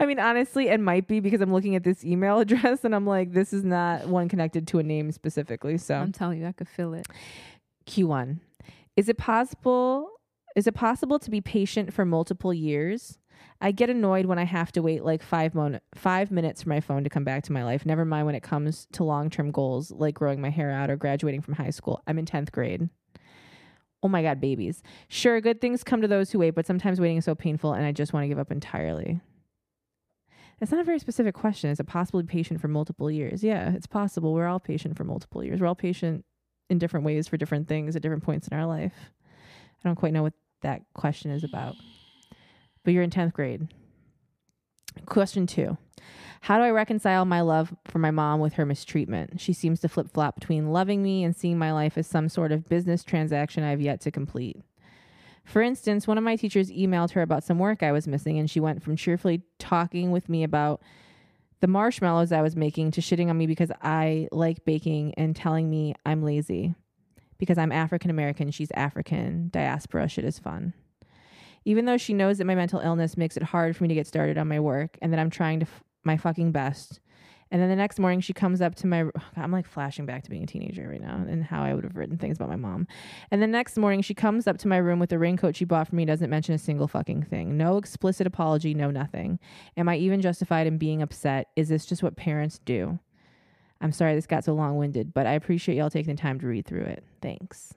I 0.00 0.06
mean, 0.06 0.18
honestly, 0.18 0.68
it 0.68 0.80
might 0.80 1.06
be 1.06 1.20
because 1.20 1.40
I'm 1.40 1.52
looking 1.52 1.76
at 1.76 1.84
this 1.84 2.04
email 2.04 2.38
address 2.40 2.84
and 2.84 2.94
I'm 2.94 3.06
like, 3.06 3.32
this 3.32 3.52
is 3.52 3.64
not 3.64 4.08
one 4.08 4.28
connected 4.28 4.66
to 4.68 4.78
a 4.78 4.82
name 4.82 5.12
specifically. 5.12 5.78
So 5.78 5.94
I'm 5.94 6.12
telling 6.12 6.40
you, 6.40 6.46
I 6.46 6.52
could 6.52 6.68
feel 6.68 6.94
it. 6.94 7.06
Q1. 7.86 8.40
Is 8.96 9.08
it 9.08 9.18
possible 9.18 10.10
is 10.56 10.68
it 10.68 10.74
possible 10.74 11.18
to 11.18 11.30
be 11.30 11.40
patient 11.40 11.92
for 11.92 12.04
multiple 12.04 12.54
years? 12.54 13.18
I 13.60 13.72
get 13.72 13.90
annoyed 13.90 14.26
when 14.26 14.38
I 14.38 14.44
have 14.44 14.70
to 14.72 14.82
wait 14.82 15.04
like 15.04 15.22
5 15.22 15.54
mon- 15.54 15.80
5 15.94 16.30
minutes 16.30 16.62
for 16.62 16.68
my 16.68 16.80
phone 16.80 17.02
to 17.02 17.10
come 17.10 17.24
back 17.24 17.42
to 17.44 17.52
my 17.52 17.64
life. 17.64 17.84
Never 17.84 18.04
mind 18.04 18.26
when 18.26 18.36
it 18.36 18.42
comes 18.42 18.86
to 18.92 19.02
long-term 19.02 19.50
goals 19.50 19.90
like 19.90 20.14
growing 20.14 20.40
my 20.40 20.50
hair 20.50 20.70
out 20.70 20.90
or 20.90 20.96
graduating 20.96 21.40
from 21.40 21.54
high 21.54 21.70
school. 21.70 22.02
I'm 22.06 22.18
in 22.18 22.24
10th 22.24 22.52
grade. 22.52 22.88
Oh 24.04 24.08
my 24.08 24.22
god, 24.22 24.38
babies. 24.38 24.82
Sure, 25.08 25.40
good 25.40 25.62
things 25.62 25.82
come 25.82 26.02
to 26.02 26.08
those 26.08 26.30
who 26.30 26.38
wait, 26.38 26.50
but 26.50 26.66
sometimes 26.66 27.00
waiting 27.00 27.16
is 27.16 27.24
so 27.24 27.34
painful 27.34 27.72
and 27.72 27.86
I 27.86 27.90
just 27.90 28.12
want 28.12 28.24
to 28.24 28.28
give 28.28 28.38
up 28.38 28.52
entirely. 28.52 29.20
That's 30.60 30.70
not 30.70 30.82
a 30.82 30.84
very 30.84 30.98
specific 30.98 31.34
question. 31.34 31.70
Is 31.70 31.80
it 31.80 31.86
possible 31.86 32.20
to 32.20 32.24
be 32.24 32.30
patient 32.30 32.60
for 32.60 32.68
multiple 32.68 33.10
years? 33.10 33.42
Yeah, 33.42 33.72
it's 33.72 33.86
possible. 33.86 34.34
We're 34.34 34.46
all 34.46 34.60
patient 34.60 34.96
for 34.96 35.04
multiple 35.04 35.42
years. 35.42 35.58
We're 35.58 35.66
all 35.66 35.74
patient 35.74 36.24
in 36.68 36.78
different 36.78 37.06
ways 37.06 37.26
for 37.28 37.38
different 37.38 37.66
things 37.66 37.96
at 37.96 38.02
different 38.02 38.22
points 38.22 38.46
in 38.46 38.56
our 38.56 38.66
life. 38.66 38.94
I 39.84 39.88
don't 39.88 39.96
quite 39.96 40.12
know 40.12 40.22
what 40.22 40.34
that 40.60 40.82
question 40.94 41.30
is 41.30 41.42
about. 41.42 41.74
But 42.84 42.92
you're 42.92 43.02
in 43.02 43.10
10th 43.10 43.32
grade. 43.32 43.68
Question 45.06 45.46
two 45.46 45.76
How 46.42 46.58
do 46.58 46.64
I 46.64 46.70
reconcile 46.70 47.24
my 47.24 47.40
love 47.40 47.74
for 47.84 47.98
my 47.98 48.10
mom 48.10 48.40
with 48.40 48.54
her 48.54 48.66
mistreatment? 48.66 49.40
She 49.40 49.52
seems 49.52 49.80
to 49.80 49.88
flip 49.88 50.10
flop 50.12 50.40
between 50.40 50.72
loving 50.72 51.02
me 51.02 51.24
and 51.24 51.34
seeing 51.34 51.58
my 51.58 51.72
life 51.72 51.98
as 51.98 52.06
some 52.06 52.28
sort 52.28 52.52
of 52.52 52.68
business 52.68 53.04
transaction 53.04 53.64
I 53.64 53.70
have 53.70 53.80
yet 53.80 54.00
to 54.02 54.10
complete. 54.10 54.62
For 55.44 55.60
instance, 55.60 56.06
one 56.06 56.16
of 56.16 56.24
my 56.24 56.36
teachers 56.36 56.70
emailed 56.70 57.10
her 57.12 57.22
about 57.22 57.44
some 57.44 57.58
work 57.58 57.82
I 57.82 57.92
was 57.92 58.08
missing, 58.08 58.38
and 58.38 58.50
she 58.50 58.60
went 58.60 58.82
from 58.82 58.96
cheerfully 58.96 59.42
talking 59.58 60.10
with 60.10 60.28
me 60.28 60.42
about 60.42 60.80
the 61.60 61.66
marshmallows 61.68 62.32
I 62.32 62.42
was 62.42 62.56
making 62.56 62.92
to 62.92 63.00
shitting 63.00 63.28
on 63.28 63.38
me 63.38 63.46
because 63.46 63.70
I 63.82 64.28
like 64.32 64.64
baking 64.64 65.14
and 65.14 65.36
telling 65.36 65.68
me 65.68 65.94
I'm 66.04 66.22
lazy. 66.22 66.74
Because 67.38 67.58
I'm 67.58 67.72
African 67.72 68.10
American, 68.10 68.50
she's 68.50 68.70
African. 68.74 69.48
Diaspora 69.50 70.08
shit 70.08 70.24
is 70.24 70.38
fun. 70.38 70.72
Even 71.64 71.84
though 71.84 71.96
she 71.96 72.14
knows 72.14 72.38
that 72.38 72.46
my 72.46 72.54
mental 72.54 72.80
illness 72.80 73.16
makes 73.16 73.36
it 73.36 73.42
hard 73.42 73.76
for 73.76 73.84
me 73.84 73.88
to 73.88 73.94
get 73.94 74.06
started 74.06 74.38
on 74.38 74.48
my 74.48 74.60
work 74.60 74.98
and 75.00 75.12
that 75.12 75.20
I'm 75.20 75.30
trying 75.30 75.60
to 75.60 75.66
f- 75.66 75.82
my 76.04 76.16
fucking 76.16 76.52
best. 76.52 77.00
And 77.50 77.62
then 77.62 77.68
the 77.68 77.76
next 77.76 77.98
morning 78.00 78.20
she 78.20 78.32
comes 78.32 78.60
up 78.60 78.74
to 78.76 78.86
my 78.86 79.04
I'm 79.36 79.52
like 79.52 79.66
flashing 79.66 80.06
back 80.06 80.24
to 80.24 80.30
being 80.30 80.42
a 80.42 80.46
teenager 80.46 80.88
right 80.88 81.00
now 81.00 81.24
and 81.28 81.44
how 81.44 81.62
I 81.62 81.72
would 81.72 81.84
have 81.84 81.96
written 81.96 82.18
things 82.18 82.36
about 82.36 82.48
my 82.48 82.56
mom. 82.56 82.86
And 83.30 83.40
the 83.40 83.46
next 83.46 83.76
morning 83.78 84.02
she 84.02 84.14
comes 84.14 84.46
up 84.46 84.58
to 84.58 84.68
my 84.68 84.76
room 84.76 84.98
with 84.98 85.12
a 85.12 85.18
raincoat 85.18 85.56
she 85.56 85.64
bought 85.64 85.88
for 85.88 85.94
me 85.94 86.04
doesn't 86.04 86.30
mention 86.30 86.54
a 86.54 86.58
single 86.58 86.88
fucking 86.88 87.22
thing. 87.24 87.56
No 87.56 87.76
explicit 87.76 88.26
apology, 88.26 88.74
no 88.74 88.90
nothing. 88.90 89.38
Am 89.76 89.88
I 89.88 89.96
even 89.96 90.20
justified 90.20 90.66
in 90.66 90.78
being 90.78 91.00
upset? 91.00 91.48
Is 91.56 91.68
this 91.68 91.86
just 91.86 92.02
what 92.02 92.16
parents 92.16 92.60
do? 92.64 92.98
I'm 93.80 93.92
sorry 93.92 94.14
this 94.14 94.26
got 94.26 94.44
so 94.44 94.54
long 94.54 94.76
winded, 94.76 95.12
but 95.12 95.26
I 95.26 95.32
appreciate 95.32 95.76
y'all 95.76 95.90
taking 95.90 96.16
the 96.16 96.20
time 96.20 96.40
to 96.40 96.46
read 96.46 96.66
through 96.66 96.84
it. 96.84 97.04
Thanks. 97.20 97.74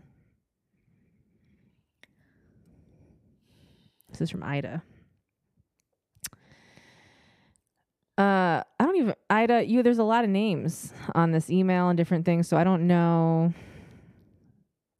This 4.17 4.29
is 4.29 4.31
from 4.31 4.41
Ida. 4.41 4.81
Uh, 8.17 8.63
I 8.79 8.83
don't 8.83 8.95
even 8.95 9.13
Ida. 9.29 9.63
You 9.63 9.83
there's 9.83 9.99
a 9.99 10.03
lot 10.03 10.23
of 10.23 10.31
names 10.31 10.91
on 11.13 11.31
this 11.31 11.51
email 11.51 11.89
and 11.89 11.95
different 11.95 12.25
things, 12.25 12.47
so 12.47 12.57
I 12.57 12.63
don't 12.63 12.87
know. 12.87 13.53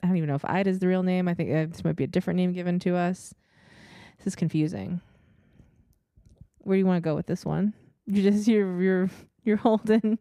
I 0.03 0.07
don't 0.07 0.17
even 0.17 0.29
know 0.29 0.35
if 0.35 0.45
Ida 0.45 0.69
is 0.69 0.77
the 0.77 0.87
real 0.87 1.01
name. 1.01 1.27
I 1.27 1.33
think 1.33 1.49
uh, 1.49 1.65
this 1.65 1.83
might 1.83 1.95
be 1.95 2.03
a 2.03 2.07
different 2.07 2.37
name 2.37 2.53
given 2.53 2.77
to 2.81 2.95
us. 2.95 3.33
This 4.19 4.27
is 4.27 4.35
confusing. 4.35 5.01
Where 6.59 6.75
do 6.75 6.79
you 6.79 6.85
want 6.85 6.97
to 7.03 7.09
go 7.09 7.15
with 7.15 7.25
this 7.25 7.43
one? 7.43 7.73
You 8.05 8.21
just 8.21 8.47
you're 8.47 8.79
you're 8.79 9.09
you're 9.43 9.57
holding 9.57 10.19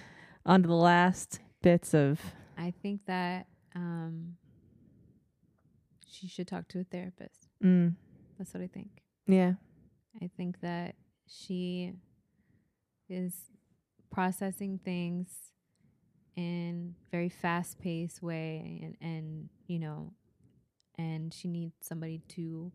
onto 0.46 0.68
the 0.68 0.74
last 0.74 1.40
bits 1.60 1.92
of. 1.92 2.18
I 2.56 2.72
think 2.82 3.02
that 3.08 3.46
um, 3.76 4.36
she 6.08 6.28
should 6.28 6.48
talk 6.48 6.66
to 6.68 6.80
a 6.80 6.84
therapist. 6.84 7.48
Mm, 7.62 7.94
That's 8.38 8.54
what 8.54 8.62
I 8.62 8.68
think. 8.68 9.02
yeah. 9.26 9.54
I 10.22 10.30
think 10.36 10.60
that 10.60 10.94
she 11.28 11.92
is 13.08 13.34
processing 14.10 14.78
things 14.84 15.28
in 16.36 16.94
very 17.10 17.28
fast 17.28 17.78
paced 17.78 18.22
way 18.22 18.80
and, 18.82 18.96
and 19.00 19.48
you 19.66 19.78
know 19.78 20.12
and 20.96 21.32
she 21.34 21.48
needs 21.48 21.74
somebody 21.82 22.20
to 22.28 22.70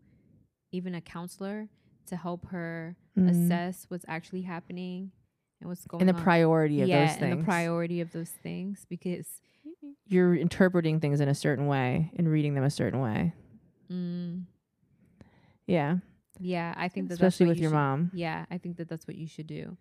even 0.72 0.94
a 0.94 1.00
counselor 1.00 1.68
to 2.06 2.16
help 2.16 2.46
her 2.50 2.96
Mm. 3.16 3.30
assess 3.30 3.86
what's 3.88 4.04
actually 4.08 4.42
happening 4.42 5.12
and 5.60 5.68
what's 5.68 5.86
going 5.86 6.00
and 6.02 6.08
the 6.08 6.14
on. 6.14 6.20
priority 6.22 6.82
of 6.82 6.88
yeah, 6.88 7.06
those 7.06 7.16
things. 7.16 7.22
and 7.32 7.40
the 7.40 7.44
priority 7.44 8.00
of 8.00 8.10
those 8.12 8.30
things 8.30 8.84
because 8.88 9.40
You're 10.06 10.34
interpreting 10.34 10.98
things 11.00 11.20
in 11.20 11.28
a 11.28 11.34
certain 11.34 11.66
way 11.68 12.10
and 12.16 12.28
reading 12.28 12.54
them 12.54 12.64
a 12.64 12.70
certain 12.70 13.00
way. 13.00 13.32
mm, 13.90 14.42
Yeah. 15.66 15.98
yeah, 16.40 16.74
I 16.76 16.88
think 16.88 17.08
that 17.08 17.14
Especially 17.14 17.46
with 17.46 17.56
you 17.58 17.62
your 17.62 17.70
should- 17.70 17.74
mom. 17.76 18.10
Yeah, 18.14 18.44
I 18.50 18.58
think 18.58 18.76
that 18.78 18.88
that's 18.88 19.06
what 19.06 19.16
you 19.16 19.26
should 19.26 19.46
do. 19.46 19.76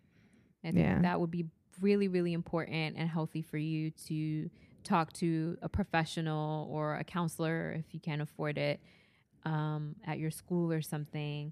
I 0.63 0.67
think 0.71 0.77
Yeah. 0.85 1.01
that 1.01 1.19
would 1.19 1.31
be 1.31 1.45
really, 1.81 2.07
really 2.07 2.33
important 2.33 2.95
and 2.97 3.09
healthy 3.09 3.41
for 3.41 3.57
you 3.57 3.91
to 4.07 4.49
talk 4.83 5.11
to 5.13 5.57
a 5.61 5.69
professional 5.69 6.67
or 6.71 6.95
a 6.95 7.03
counselor 7.03 7.71
if 7.71 7.93
you 7.93 7.99
can't 7.99 8.21
afford 8.21 8.57
it 8.57 8.79
um, 9.45 9.95
at 10.05 10.19
your 10.19 10.31
school 10.31 10.71
or 10.71 10.81
something 10.81 11.51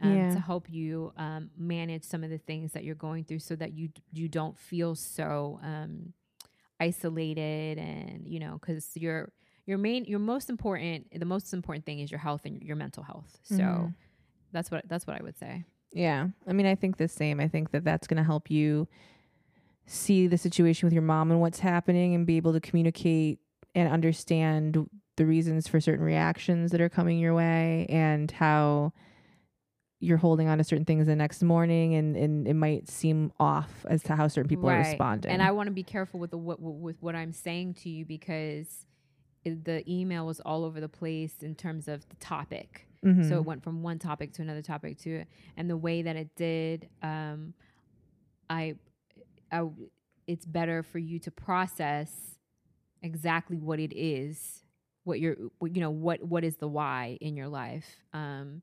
um, 0.00 0.14
Yeah. 0.16 0.30
to 0.34 0.38
help 0.40 0.68
you 0.70 1.12
um, 1.16 1.50
manage 1.56 2.04
some 2.04 2.22
of 2.22 2.30
the 2.30 2.38
things 2.38 2.72
that 2.72 2.84
you're 2.84 2.94
going 2.94 3.24
through 3.24 3.38
so 3.40 3.56
that 3.56 3.72
you 3.72 3.88
d- 3.88 4.02
you 4.12 4.28
don't 4.28 4.56
feel 4.58 4.94
so 4.94 5.58
um, 5.62 6.12
isolated 6.80 7.78
and 7.78 8.26
you 8.26 8.40
know 8.40 8.58
because 8.60 8.96
your 8.96 9.32
your 9.72 9.78
main 9.78 10.04
your 10.04 10.18
most 10.18 10.50
important 10.50 10.98
the 11.18 11.24
most 11.34 11.52
important 11.54 11.84
thing 11.86 11.98
is 12.00 12.10
your 12.10 12.22
health 12.28 12.42
and 12.44 12.60
your 12.62 12.76
mental 12.76 13.02
health 13.02 13.30
so 13.42 13.54
Mhm. 13.56 13.94
that's 14.52 14.70
what 14.70 14.82
that's 14.90 15.06
what 15.06 15.18
I 15.18 15.22
would 15.26 15.38
say. 15.38 15.64
Yeah. 15.94 16.28
I 16.46 16.52
mean, 16.52 16.66
I 16.66 16.74
think 16.74 16.96
the 16.96 17.08
same. 17.08 17.36
I 17.40 17.48
think 17.48 17.70
that 17.72 17.84
that's 17.84 18.06
going 18.06 18.16
to 18.22 18.28
help 18.32 18.50
you 18.50 18.86
see 19.86 20.26
the 20.26 20.38
situation 20.46 20.86
with 20.86 20.92
your 20.92 21.02
mom 21.14 21.30
and 21.30 21.40
what's 21.40 21.60
happening 21.60 22.14
and 22.14 22.26
be 22.26 22.36
able 22.38 22.52
to 22.54 22.60
communicate 22.60 23.38
and 23.74 23.92
understand 23.92 24.88
the 25.16 25.26
reasons 25.26 25.68
for 25.68 25.80
certain 25.80 26.04
reactions 26.04 26.70
that 26.72 26.80
are 26.80 26.88
coming 26.88 27.18
your 27.18 27.34
way 27.34 27.86
and 27.90 28.30
how 28.30 28.92
you're 30.00 30.16
holding 30.18 30.48
on 30.48 30.58
to 30.58 30.64
certain 30.64 30.84
things 30.86 31.06
the 31.06 31.14
next 31.14 31.42
morning 31.42 31.94
and, 31.94 32.16
and 32.16 32.48
it 32.48 32.54
might 32.54 32.88
seem 32.88 33.30
off 33.38 33.84
as 33.88 34.02
to 34.02 34.16
how 34.16 34.26
certain 34.28 34.48
people 34.48 34.68
are 34.70 34.78
responding. 34.78 35.30
And 35.30 35.42
I 35.42 35.50
want 35.52 35.66
to 35.68 35.72
be 35.72 35.84
careful 35.84 36.18
with 36.20 36.30
the 36.30 36.38
what 36.38 36.58
with 36.60 36.96
what 37.02 37.14
I'm 37.14 37.32
saying 37.32 37.74
to 37.82 37.88
you 37.90 38.04
because 38.06 38.86
the 39.44 39.82
email 39.88 40.26
was 40.26 40.40
all 40.40 40.64
over 40.64 40.80
the 40.80 40.88
place 40.88 41.42
in 41.42 41.54
terms 41.54 41.88
of 41.88 42.08
the 42.08 42.16
topic. 42.16 42.86
Mhm. 43.04 43.28
So 43.28 43.36
it 43.36 43.44
went 43.44 43.62
from 43.64 43.82
one 43.82 43.98
topic 43.98 44.32
to 44.34 44.42
another 44.42 44.62
topic 44.62 44.98
to 44.98 45.24
and 45.56 45.68
the 45.68 45.76
way 45.76 46.02
that 46.02 46.14
it 46.16 46.34
did 46.36 46.88
um 47.02 47.54
I 48.48 48.76
I 49.50 49.68
it's 50.26 50.46
better 50.46 50.82
for 50.82 50.98
you 50.98 51.18
to 51.20 51.30
process 51.30 52.38
exactly 53.02 53.58
what 53.58 53.80
it 53.80 53.92
is 53.96 54.62
what 55.04 55.18
you're 55.18 55.36
what- 55.58 55.74
you 55.74 55.80
know 55.80 55.90
what 55.90 56.22
what 56.22 56.44
is 56.44 56.56
the 56.58 56.68
why 56.68 57.18
in 57.20 57.36
your 57.36 57.48
life 57.48 58.04
um 58.12 58.62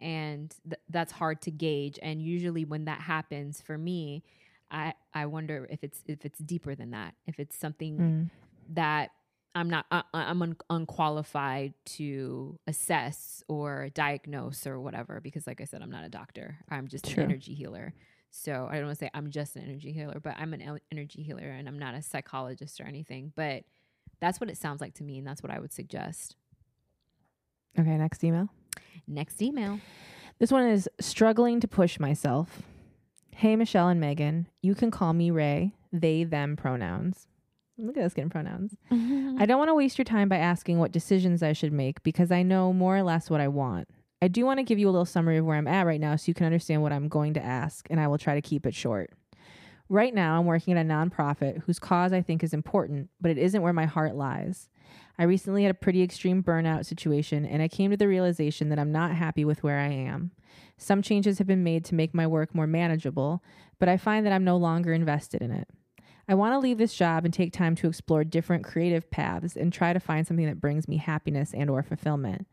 and 0.00 0.54
th- 0.68 0.80
that's 0.90 1.12
hard 1.12 1.40
to 1.42 1.50
gauge 1.50 1.98
and 2.02 2.20
usually 2.20 2.64
when 2.64 2.84
that 2.86 3.00
happens 3.00 3.60
for 3.62 3.78
me 3.78 4.22
i 4.70 4.92
i 5.14 5.24
wonder 5.24 5.66
if 5.70 5.82
it's 5.84 6.02
if 6.06 6.24
it's 6.24 6.38
deeper 6.40 6.74
than 6.74 6.90
that 6.90 7.14
if 7.26 7.38
it's 7.38 7.56
something 7.56 7.96
Mm. 7.96 8.30
that 8.74 9.12
i'm 9.56 9.68
not 9.68 9.86
uh, 9.90 10.02
i'm 10.14 10.40
un- 10.42 10.56
unqualified 10.70 11.74
to 11.84 12.58
assess 12.68 13.42
or 13.48 13.88
diagnose 13.94 14.66
or 14.66 14.78
whatever 14.78 15.20
because 15.20 15.46
like 15.46 15.60
i 15.60 15.64
said 15.64 15.82
i'm 15.82 15.90
not 15.90 16.04
a 16.04 16.08
doctor 16.08 16.58
i'm 16.70 16.86
just 16.86 17.06
True. 17.10 17.24
an 17.24 17.30
energy 17.30 17.54
healer 17.54 17.92
so 18.30 18.68
i 18.70 18.76
don't 18.76 18.84
want 18.86 18.98
to 18.98 19.04
say 19.04 19.10
i'm 19.14 19.30
just 19.30 19.56
an 19.56 19.62
energy 19.62 19.90
healer 19.92 20.20
but 20.22 20.34
i'm 20.38 20.52
an 20.54 20.78
energy 20.92 21.22
healer 21.22 21.48
and 21.48 21.66
i'm 21.68 21.78
not 21.78 21.94
a 21.94 22.02
psychologist 22.02 22.80
or 22.80 22.84
anything 22.84 23.32
but 23.34 23.64
that's 24.20 24.38
what 24.40 24.48
it 24.50 24.56
sounds 24.56 24.80
like 24.80 24.94
to 24.94 25.02
me 25.02 25.18
and 25.18 25.26
that's 25.26 25.42
what 25.42 25.50
i 25.50 25.58
would 25.58 25.72
suggest 25.72 26.36
Okay, 27.78 27.96
next 27.98 28.24
email. 28.24 28.48
next 29.06 29.42
email 29.42 29.80
This 30.38 30.50
one 30.52 30.66
is 30.66 30.88
struggling 31.00 31.60
to 31.60 31.68
push 31.68 31.98
myself. 31.98 32.62
Hey, 33.34 33.54
Michelle 33.56 33.88
and 33.88 34.00
Megan, 34.00 34.48
you 34.62 34.74
can 34.74 34.90
call 34.90 35.12
me 35.12 35.30
Ray, 35.30 35.72
they, 35.92 36.24
them 36.24 36.56
pronouns. 36.56 37.26
Look 37.78 37.96
at 37.96 38.04
us 38.04 38.14
getting 38.14 38.30
pronouns. 38.30 38.76
Mm-hmm. 38.90 39.36
I 39.38 39.46
don't 39.46 39.58
want 39.58 39.68
to 39.68 39.74
waste 39.74 39.98
your 39.98 40.04
time 40.04 40.28
by 40.28 40.38
asking 40.38 40.78
what 40.78 40.92
decisions 40.92 41.42
I 41.42 41.52
should 41.52 41.72
make 41.72 42.02
because 42.02 42.32
I 42.32 42.42
know 42.42 42.72
more 42.72 42.96
or 42.96 43.02
less 43.02 43.28
what 43.28 43.40
I 43.40 43.48
want. 43.48 43.88
I 44.22 44.28
do 44.28 44.46
want 44.46 44.58
to 44.58 44.64
give 44.64 44.78
you 44.78 44.88
a 44.88 44.90
little 44.90 45.04
summary 45.04 45.36
of 45.36 45.44
where 45.44 45.56
I'm 45.56 45.68
at 45.68 45.86
right 45.86 46.00
now 46.00 46.16
so 46.16 46.24
you 46.28 46.34
can 46.34 46.46
understand 46.46 46.82
what 46.82 46.92
I'm 46.92 47.08
going 47.08 47.34
to 47.34 47.44
ask, 47.44 47.86
and 47.90 48.00
I 48.00 48.08
will 48.08 48.16
try 48.16 48.34
to 48.34 48.40
keep 48.40 48.64
it 48.64 48.74
short. 48.74 49.10
Right 49.88 50.14
now, 50.14 50.38
I'm 50.38 50.46
working 50.46 50.76
at 50.76 50.84
a 50.84 50.88
nonprofit 50.88 51.62
whose 51.62 51.78
cause 51.78 52.12
I 52.12 52.22
think 52.22 52.42
is 52.42 52.54
important, 52.54 53.10
but 53.20 53.30
it 53.30 53.38
isn't 53.38 53.60
where 53.60 53.74
my 53.74 53.84
heart 53.84 54.16
lies. 54.16 54.68
I 55.18 55.24
recently 55.24 55.62
had 55.62 55.70
a 55.70 55.74
pretty 55.74 56.02
extreme 56.02 56.42
burnout 56.42 56.86
situation, 56.86 57.44
and 57.44 57.62
I 57.62 57.68
came 57.68 57.90
to 57.90 57.96
the 57.96 58.08
realization 58.08 58.70
that 58.70 58.78
I'm 58.78 58.90
not 58.90 59.12
happy 59.12 59.44
with 59.44 59.62
where 59.62 59.78
I 59.78 59.88
am. 59.88 60.32
Some 60.78 61.02
changes 61.02 61.38
have 61.38 61.46
been 61.46 61.62
made 61.62 61.84
to 61.86 61.94
make 61.94 62.14
my 62.14 62.26
work 62.26 62.54
more 62.54 62.66
manageable, 62.66 63.42
but 63.78 63.88
I 63.88 63.96
find 63.96 64.24
that 64.24 64.32
I'm 64.32 64.44
no 64.44 64.56
longer 64.56 64.92
invested 64.92 65.42
in 65.42 65.50
it. 65.50 65.68
I 66.28 66.34
want 66.34 66.54
to 66.54 66.58
leave 66.58 66.78
this 66.78 66.94
job 66.94 67.24
and 67.24 67.32
take 67.32 67.52
time 67.52 67.76
to 67.76 67.86
explore 67.86 68.24
different 68.24 68.64
creative 68.64 69.10
paths 69.10 69.56
and 69.56 69.72
try 69.72 69.92
to 69.92 70.00
find 70.00 70.26
something 70.26 70.46
that 70.46 70.60
brings 70.60 70.88
me 70.88 70.96
happiness 70.96 71.52
and 71.54 71.70
or 71.70 71.82
fulfillment. 71.82 72.46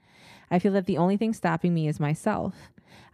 I 0.52 0.60
feel 0.60 0.74
that 0.74 0.86
the 0.86 0.98
only 0.98 1.18
thing 1.18 1.34
stopping 1.34 1.74
me 1.74 1.88
is 1.88 2.00
myself. 2.00 2.54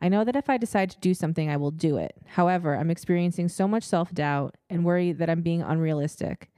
I 0.01 0.09
know 0.09 0.25
that 0.25 0.35
if 0.35 0.49
I 0.49 0.57
decide 0.57 0.89
to 0.89 0.99
do 0.99 1.13
something, 1.13 1.49
I 1.49 1.55
will 1.55 1.71
do 1.71 1.97
it. 1.97 2.13
However, 2.25 2.75
I'm 2.75 2.91
experiencing 2.91 3.47
so 3.47 3.67
much 3.67 3.83
self 3.83 4.13
doubt 4.13 4.55
and 4.69 4.83
worry 4.83 5.13
that 5.13 5.29
I'm 5.29 5.41
being 5.41 5.61
unrealistic 5.61 6.51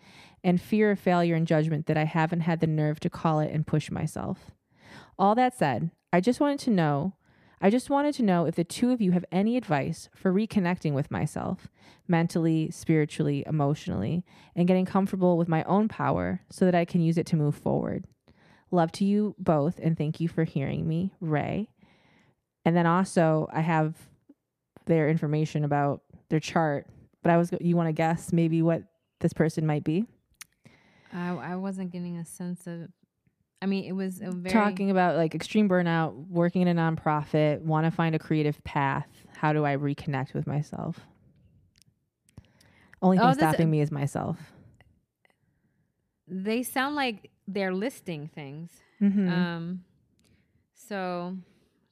and 0.43 0.59
fear 0.59 0.91
of 0.91 0.99
failure 0.99 1.35
and 1.35 1.45
judgment 1.45 1.85
that 1.85 1.97
I 1.97 2.05
haven't 2.05 2.41
had 2.41 2.59
the 2.59 2.67
nerve 2.67 2.99
to 3.01 3.09
call 3.09 3.39
it 3.39 3.51
and 3.53 3.67
push 3.67 3.91
myself. 3.91 4.51
All 5.19 5.35
that 5.35 5.55
said, 5.55 5.91
I 6.11 6.19
just 6.19 6.39
wanted 6.39 6.59
to 6.61 6.71
know 6.71 7.13
I 7.63 7.69
just 7.69 7.91
wanted 7.91 8.15
to 8.15 8.23
know 8.23 8.45
if 8.45 8.55
the 8.55 8.63
two 8.63 8.91
of 8.91 9.01
you 9.01 9.11
have 9.11 9.25
any 9.31 9.55
advice 9.55 10.09
for 10.15 10.33
reconnecting 10.33 10.93
with 10.93 11.11
myself, 11.11 11.67
mentally, 12.07 12.71
spiritually, 12.71 13.43
emotionally, 13.45 14.25
and 14.55 14.67
getting 14.67 14.85
comfortable 14.85 15.37
with 15.37 15.47
my 15.47 15.63
own 15.65 15.87
power 15.87 16.41
so 16.49 16.65
that 16.65 16.73
I 16.73 16.85
can 16.85 17.01
use 17.01 17.19
it 17.19 17.27
to 17.27 17.35
move 17.35 17.55
forward. 17.55 18.05
Love 18.71 18.91
to 18.93 19.05
you 19.05 19.35
both 19.37 19.79
and 19.79 19.95
thank 19.95 20.19
you 20.19 20.27
for 20.27 20.43
hearing 20.43 20.87
me, 20.87 21.13
Ray. 21.19 21.69
And 22.65 22.75
then 22.75 22.87
also, 22.87 23.47
I 23.53 23.61
have 23.61 23.95
their 24.85 25.07
information 25.07 25.63
about 25.63 26.01
their 26.29 26.39
chart, 26.39 26.87
but 27.21 27.31
I 27.31 27.37
was 27.37 27.51
you 27.61 27.75
want 27.75 27.89
to 27.89 27.93
guess 27.93 28.33
maybe 28.33 28.61
what 28.63 28.83
this 29.19 29.33
person 29.33 29.67
might 29.67 29.83
be? 29.83 30.05
I 31.13 31.29
I 31.29 31.55
wasn't 31.57 31.91
getting 31.91 32.17
a 32.17 32.25
sense 32.25 32.65
of. 32.65 32.89
I 33.61 33.67
mean, 33.67 33.85
it 33.85 33.91
was 33.91 34.21
a 34.21 34.31
very 34.31 34.51
Talking 34.51 34.89
about 34.89 35.15
like 35.15 35.35
extreme 35.35 35.69
burnout, 35.69 36.13
working 36.27 36.63
in 36.63 36.67
a 36.67 36.73
nonprofit, 36.73 37.61
want 37.61 37.85
to 37.85 37.91
find 37.91 38.15
a 38.15 38.19
creative 38.19 38.61
path. 38.63 39.07
How 39.37 39.53
do 39.53 39.65
I 39.65 39.75
reconnect 39.77 40.33
with 40.33 40.47
myself? 40.47 40.99
Only 43.01 43.17
thing 43.17 43.27
Oh, 43.27 43.33
stopping 43.33 43.69
me 43.69 43.81
is 43.81 43.91
myself. 43.91 44.37
They 46.27 46.63
sound 46.63 46.95
like 46.95 47.29
they're 47.47 47.73
listing 47.73 48.29
things. 48.33 48.71
Mm-hmm. 49.01 49.29
Um, 49.29 49.83
so, 50.73 51.37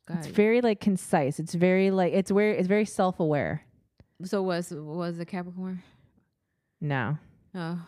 it's 0.10 0.28
very 0.28 0.62
like 0.62 0.80
concise. 0.80 1.40
It's 1.40 1.54
very 1.54 1.92
like 1.92 2.14
it's 2.14 2.32
where 2.32 2.52
it's 2.52 2.68
very 2.68 2.86
self 2.86 3.20
aware. 3.20 3.66
so 4.24 4.42
was 4.42 4.72
was 4.72 5.18
the 5.18 5.26
Capricorn? 5.26 5.84
No. 6.82 7.18
Oh, 7.54 7.80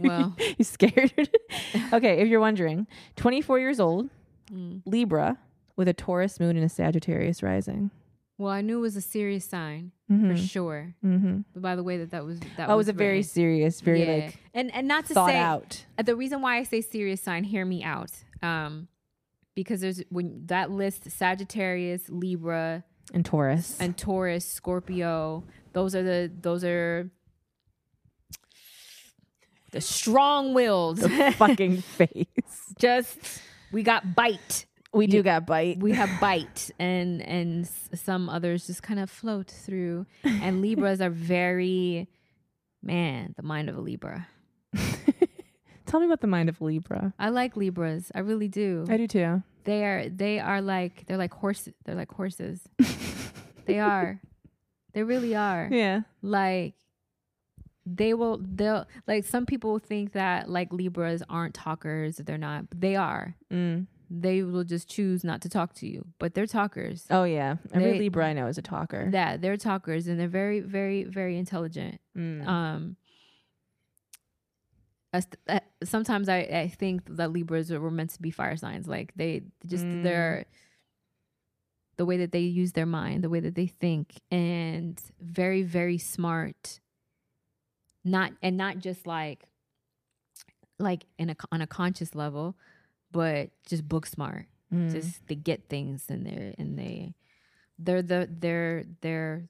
well, 0.00 0.36
you 0.58 0.64
scared? 0.64 1.12
okay, 1.92 2.18
if 2.20 2.28
you're 2.28 2.40
wondering, 2.40 2.86
24 3.16 3.58
years 3.58 3.80
old, 3.80 4.08
mm. 4.52 4.82
Libra, 4.84 5.38
with 5.76 5.88
a 5.88 5.94
Taurus 5.94 6.40
moon 6.40 6.56
and 6.56 6.64
a 6.64 6.68
Sagittarius 6.68 7.42
rising. 7.42 7.90
well, 8.38 8.52
I 8.52 8.60
knew 8.60 8.78
it 8.78 8.82
was 8.82 8.96
a 8.96 9.00
serious 9.02 9.44
sign 9.44 9.92
Mm-hmm. 10.10 10.30
for 10.30 10.36
sure. 10.36 10.94
Mm-hmm. 11.04 11.40
But 11.52 11.62
by 11.62 11.74
the 11.74 11.82
way 11.82 11.98
that 11.98 12.12
that 12.12 12.24
was 12.24 12.38
that 12.56 12.68
Oh, 12.70 12.74
it 12.74 12.76
was 12.76 12.88
a 12.88 12.92
very 12.92 13.16
written. 13.16 13.28
serious, 13.28 13.80
very 13.80 14.02
Yeah. 14.04 14.26
like 14.26 14.38
and 14.54 14.72
and 14.72 14.86
not 14.86 15.06
to 15.06 15.14
thought 15.14 15.30
say 15.30 15.36
out. 15.36 15.84
Uh, 15.98 16.04
the 16.04 16.14
reason 16.14 16.40
why 16.42 16.58
I 16.58 16.62
say 16.62 16.80
serious 16.80 17.20
sign, 17.20 17.42
hear 17.42 17.64
me 17.64 17.82
out. 17.82 18.12
Um, 18.40 18.86
because 19.56 19.80
there's 19.80 20.02
when 20.10 20.46
that 20.46 20.70
list 20.70 21.10
Sagittarius, 21.10 22.08
Libra, 22.08 22.84
And 23.12 23.24
Taurus. 23.24 23.80
and 23.80 23.96
Taurus, 23.98 24.44
Scorpio. 24.46 25.42
Those 25.72 25.96
are 25.96 26.04
the 26.04 26.30
those 26.40 26.62
are 26.62 27.10
the 29.72 29.80
strong 29.80 30.54
willed. 30.54 30.98
the 30.98 31.32
fucking 31.36 31.80
face. 31.82 32.26
Just 32.78 33.42
we 33.72 33.82
got 33.82 34.14
bite. 34.14 34.66
We 34.92 35.06
do 35.06 35.22
got 35.22 35.46
bite. 35.46 35.78
We 35.78 35.92
have 35.92 36.08
bite, 36.20 36.70
and 36.78 37.20
and 37.22 37.68
some 37.94 38.28
others 38.28 38.66
just 38.66 38.82
kind 38.82 38.98
of 39.00 39.10
float 39.10 39.50
through. 39.50 40.06
And 40.24 40.62
Libras 40.62 41.00
are 41.00 41.10
very, 41.10 42.08
man, 42.82 43.34
the 43.36 43.42
mind 43.42 43.68
of 43.68 43.76
a 43.76 43.80
Libra. 43.80 44.28
Tell 45.86 46.00
me 46.00 46.06
about 46.06 46.20
the 46.20 46.26
mind 46.26 46.48
of 46.48 46.60
Libra. 46.60 47.14
I 47.18 47.28
like 47.28 47.56
Libras. 47.56 48.10
I 48.14 48.18
really 48.20 48.48
do. 48.48 48.84
I 48.88 48.96
do 48.96 49.06
too. 49.06 49.42
They 49.64 49.84
are 49.84 50.08
they 50.08 50.40
are 50.40 50.60
like 50.60 51.06
they're 51.06 51.16
like 51.16 51.32
horses. 51.34 51.74
They're 51.84 51.94
like 51.94 52.10
horses. 52.12 52.60
they 53.66 53.78
are. 53.78 54.20
They 54.94 55.02
really 55.02 55.36
are. 55.36 55.68
Yeah. 55.70 56.00
Like 56.22 56.74
they 57.86 58.12
will 58.14 58.40
they'll 58.42 58.84
like 59.06 59.24
some 59.24 59.46
people 59.46 59.78
think 59.78 60.12
that 60.12 60.50
like 60.50 60.72
Libras 60.72 61.22
aren't 61.30 61.54
talkers. 61.54 62.16
They're 62.16 62.36
not. 62.38 62.64
They 62.74 62.96
are. 62.96 63.36
Mm. 63.52 63.86
They 64.10 64.42
will 64.42 64.64
just 64.64 64.88
choose 64.88 65.24
not 65.24 65.40
to 65.42 65.48
talk 65.48 65.72
to 65.74 65.86
you, 65.88 66.04
but 66.18 66.34
they're 66.34 66.46
talkers. 66.46 67.06
Oh 67.10 67.24
yeah. 67.24 67.56
Every 67.72 67.92
They- 67.92 67.98
Libra 68.00 68.26
I 68.26 68.32
know 68.34 68.46
is 68.48 68.58
a 68.58 68.62
talker. 68.62 69.08
yeah 69.12 69.36
they're 69.36 69.56
talkers 69.56 70.06
and 70.08 70.18
they're 70.18 70.28
very 70.28 70.60
very 70.60 71.04
very 71.04 71.38
intelligent. 71.38 72.00
Mm. 72.16 72.46
Um 72.46 72.96
as- 75.12 75.28
sometimes 75.84 76.28
I, 76.28 76.38
I 76.38 76.68
think 76.68 77.16
that 77.16 77.32
Libras 77.32 77.70
were 77.70 77.90
meant 77.90 78.10
to 78.10 78.22
be 78.22 78.30
fire 78.30 78.56
signs. 78.56 78.86
Like 78.88 79.12
they 79.16 79.42
just 79.66 79.84
Mm. 79.84 80.02
they're 80.02 80.44
the 81.96 82.04
way 82.04 82.18
that 82.18 82.32
they 82.32 82.40
use 82.40 82.72
their 82.72 82.84
mind, 82.86 83.24
the 83.24 83.30
way 83.30 83.40
that 83.40 83.54
they 83.54 83.66
think, 83.66 84.20
and 84.30 85.00
very 85.20 85.62
very 85.62 85.98
smart. 85.98 86.80
Not 88.06 88.32
and 88.40 88.56
not 88.56 88.78
just 88.78 89.06
like 89.06 89.48
like 90.78 91.06
in 91.18 91.30
a 91.30 91.36
on 91.50 91.60
a 91.60 91.66
conscious 91.66 92.14
level, 92.14 92.56
but 93.10 93.50
just 93.66 93.88
book 93.88 94.06
smart. 94.06 94.46
Mm. 94.72 94.92
Just 94.92 95.26
they 95.26 95.34
get 95.34 95.68
things 95.68 96.04
and 96.08 96.24
they're 96.24 96.54
and 96.56 96.78
they 96.78 97.14
they're 97.78 98.02
the 98.02 98.28
they're 98.30 98.84
they're 99.00 99.48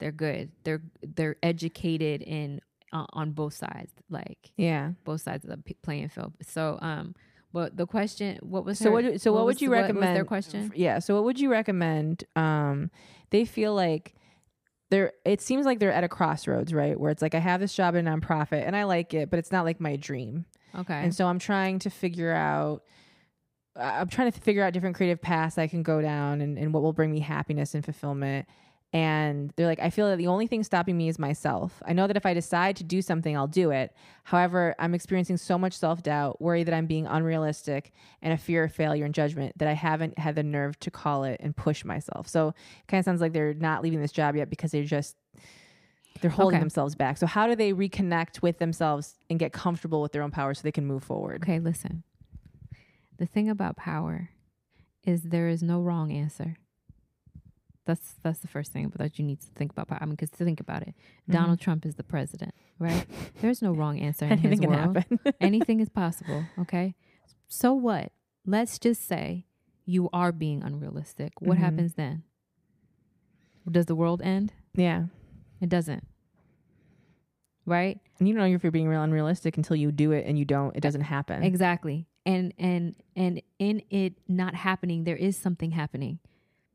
they're 0.00 0.12
good. 0.12 0.50
They're 0.64 0.82
they're 1.02 1.36
educated 1.42 2.22
in 2.22 2.60
uh, 2.92 3.06
on 3.12 3.30
both 3.32 3.54
sides, 3.54 3.92
like 4.08 4.50
yeah. 4.56 4.92
both 5.04 5.20
sides 5.20 5.44
of 5.44 5.50
the 5.50 5.58
p- 5.58 5.76
playing 5.82 6.08
field. 6.08 6.32
So 6.42 6.78
um, 6.82 7.14
but 7.52 7.76
the 7.76 7.86
question, 7.86 8.38
what 8.42 8.64
was 8.64 8.78
So 8.78 8.86
her- 8.86 8.90
what? 8.90 9.20
So 9.20 9.32
what, 9.32 9.44
was 9.44 9.56
would 9.56 9.62
you 9.62 9.70
recommend? 9.70 10.06
What 10.10 10.14
their 10.14 10.24
question? 10.24 10.72
Yeah. 10.74 10.98
So 10.98 11.14
what 11.14 11.24
would 11.24 11.38
you 11.38 11.50
recommend? 11.50 12.24
Um, 12.34 12.90
they 13.30 13.44
feel 13.44 13.74
like 13.74 14.14
they're. 14.90 15.12
It 15.24 15.40
seems 15.40 15.66
like 15.66 15.78
they're 15.78 15.92
at 15.92 16.04
a 16.04 16.08
crossroads, 16.08 16.74
right? 16.74 16.98
Where 16.98 17.10
it's 17.10 17.22
like 17.22 17.34
I 17.34 17.38
have 17.38 17.60
this 17.60 17.74
job 17.74 17.94
in 17.94 18.06
a 18.06 18.10
nonprofit 18.10 18.66
and 18.66 18.76
I 18.76 18.84
like 18.84 19.14
it, 19.14 19.30
but 19.30 19.38
it's 19.38 19.52
not 19.52 19.64
like 19.64 19.80
my 19.80 19.96
dream. 19.96 20.44
Okay, 20.78 20.94
And 20.94 21.14
so 21.14 21.26
I'm 21.26 21.38
trying 21.38 21.78
to 21.80 21.90
figure 21.90 22.32
out. 22.32 22.82
I'm 23.76 24.08
trying 24.08 24.30
to 24.30 24.40
figure 24.40 24.64
out 24.64 24.72
different 24.72 24.96
creative 24.96 25.22
paths 25.22 25.56
I 25.56 25.68
can 25.68 25.82
go 25.82 26.02
down 26.02 26.40
and, 26.40 26.58
and 26.58 26.74
what 26.74 26.82
will 26.82 26.92
bring 26.92 27.10
me 27.10 27.20
happiness 27.20 27.74
and 27.74 27.84
fulfillment. 27.84 28.46
And 28.92 29.52
they're 29.54 29.68
like, 29.68 29.78
I 29.78 29.90
feel 29.90 30.08
that 30.08 30.16
the 30.16 30.26
only 30.26 30.48
thing 30.48 30.64
stopping 30.64 30.96
me 30.96 31.08
is 31.08 31.16
myself. 31.16 31.80
I 31.86 31.92
know 31.92 32.08
that 32.08 32.16
if 32.16 32.26
I 32.26 32.34
decide 32.34 32.74
to 32.76 32.84
do 32.84 33.00
something, 33.00 33.36
I'll 33.36 33.46
do 33.46 33.70
it. 33.70 33.94
However, 34.24 34.74
I'm 34.80 34.94
experiencing 34.94 35.36
so 35.36 35.56
much 35.56 35.74
self 35.74 36.02
doubt, 36.02 36.42
worry 36.42 36.64
that 36.64 36.74
I'm 36.74 36.86
being 36.86 37.06
unrealistic, 37.06 37.92
and 38.20 38.32
a 38.32 38.36
fear 38.36 38.64
of 38.64 38.72
failure 38.72 39.04
and 39.04 39.14
judgment 39.14 39.56
that 39.58 39.68
I 39.68 39.74
haven't 39.74 40.18
had 40.18 40.34
the 40.34 40.42
nerve 40.42 40.76
to 40.80 40.90
call 40.90 41.22
it 41.22 41.40
and 41.40 41.54
push 41.54 41.84
myself. 41.84 42.26
So 42.26 42.48
it 42.48 42.54
kind 42.88 42.98
of 42.98 43.04
sounds 43.04 43.20
like 43.20 43.32
they're 43.32 43.54
not 43.54 43.82
leaving 43.84 44.00
this 44.00 44.10
job 44.12 44.34
yet 44.34 44.50
because 44.50 44.72
they're 44.72 44.82
just 44.82 45.16
they're 46.20 46.30
holding 46.30 46.56
Okay. 46.56 46.62
themselves 46.62 46.96
back. 46.96 47.16
So 47.16 47.26
how 47.26 47.46
do 47.46 47.54
they 47.54 47.72
reconnect 47.72 48.42
with 48.42 48.58
themselves 48.58 49.14
and 49.30 49.38
get 49.38 49.52
comfortable 49.52 50.02
with 50.02 50.10
their 50.12 50.22
own 50.22 50.32
power 50.32 50.52
so 50.52 50.62
they 50.62 50.72
can 50.72 50.84
move 50.84 51.04
forward? 51.04 51.42
okay. 51.44 51.60
Listen, 51.60 52.02
the 53.18 53.26
thing 53.26 53.48
about 53.48 53.76
power 53.76 54.30
is 55.04 55.22
there 55.22 55.48
is 55.48 55.62
no 55.62 55.80
wrong 55.80 56.10
answer. 56.12 56.56
That's 57.90 58.14
that's 58.22 58.38
the 58.38 58.48
first 58.48 58.72
thing 58.72 58.92
that 58.96 59.18
you 59.18 59.24
need 59.24 59.40
to 59.40 59.48
think 59.58 59.72
about. 59.72 59.88
I 59.90 60.04
mean, 60.04 60.14
because 60.14 60.30
to 60.38 60.44
think 60.44 60.60
about 60.60 60.82
it, 60.82 60.94
Donald 61.28 61.58
Trump 61.60 61.84
is 61.84 61.94
the 61.96 62.04
president, 62.04 62.54
right? 62.78 63.04
There's 63.40 63.60
no 63.62 63.72
wrong 63.72 63.98
answer 63.98 64.26
in 64.26 64.32
Anything 64.32 64.50
his 64.50 64.60
can 64.60 64.70
world. 64.70 64.96
happen. 64.96 65.18
Anything 65.40 65.80
is 65.80 65.88
possible. 65.88 66.44
Okay. 66.60 66.94
So 67.48 67.72
what? 67.74 68.12
Let's 68.46 68.78
just 68.78 69.06
say 69.08 69.46
you 69.86 70.08
are 70.12 70.30
being 70.30 70.62
unrealistic. 70.62 71.32
What 71.40 71.58
Mhm. 71.58 71.60
happens 71.62 71.94
then? 71.94 72.22
Does 73.70 73.86
the 73.86 73.94
world 73.96 74.22
end? 74.22 74.52
yeah. 74.74 75.06
It 75.60 75.68
doesn't. 75.68 76.06
Right? 77.66 77.98
And 78.18 78.26
you 78.28 78.34
don't 78.34 78.48
know 78.48 78.54
if 78.54 78.62
you're 78.62 78.72
being 78.72 78.88
real 78.88 79.02
unrealistic 79.02 79.56
until 79.56 79.76
you 79.76 79.92
do 79.92 80.12
it 80.12 80.24
and 80.26 80.38
you 80.38 80.44
don't, 80.44 80.74
it 80.76 80.80
doesn't 80.80 81.02
happen. 81.02 81.42
Exactly. 81.42 82.06
And 82.26 82.52
and 82.58 82.94
and 83.16 83.40
in 83.58 83.82
it 83.90 84.14
not 84.28 84.54
happening, 84.54 85.04
there 85.04 85.16
is 85.16 85.36
something 85.36 85.70
happening. 85.72 86.18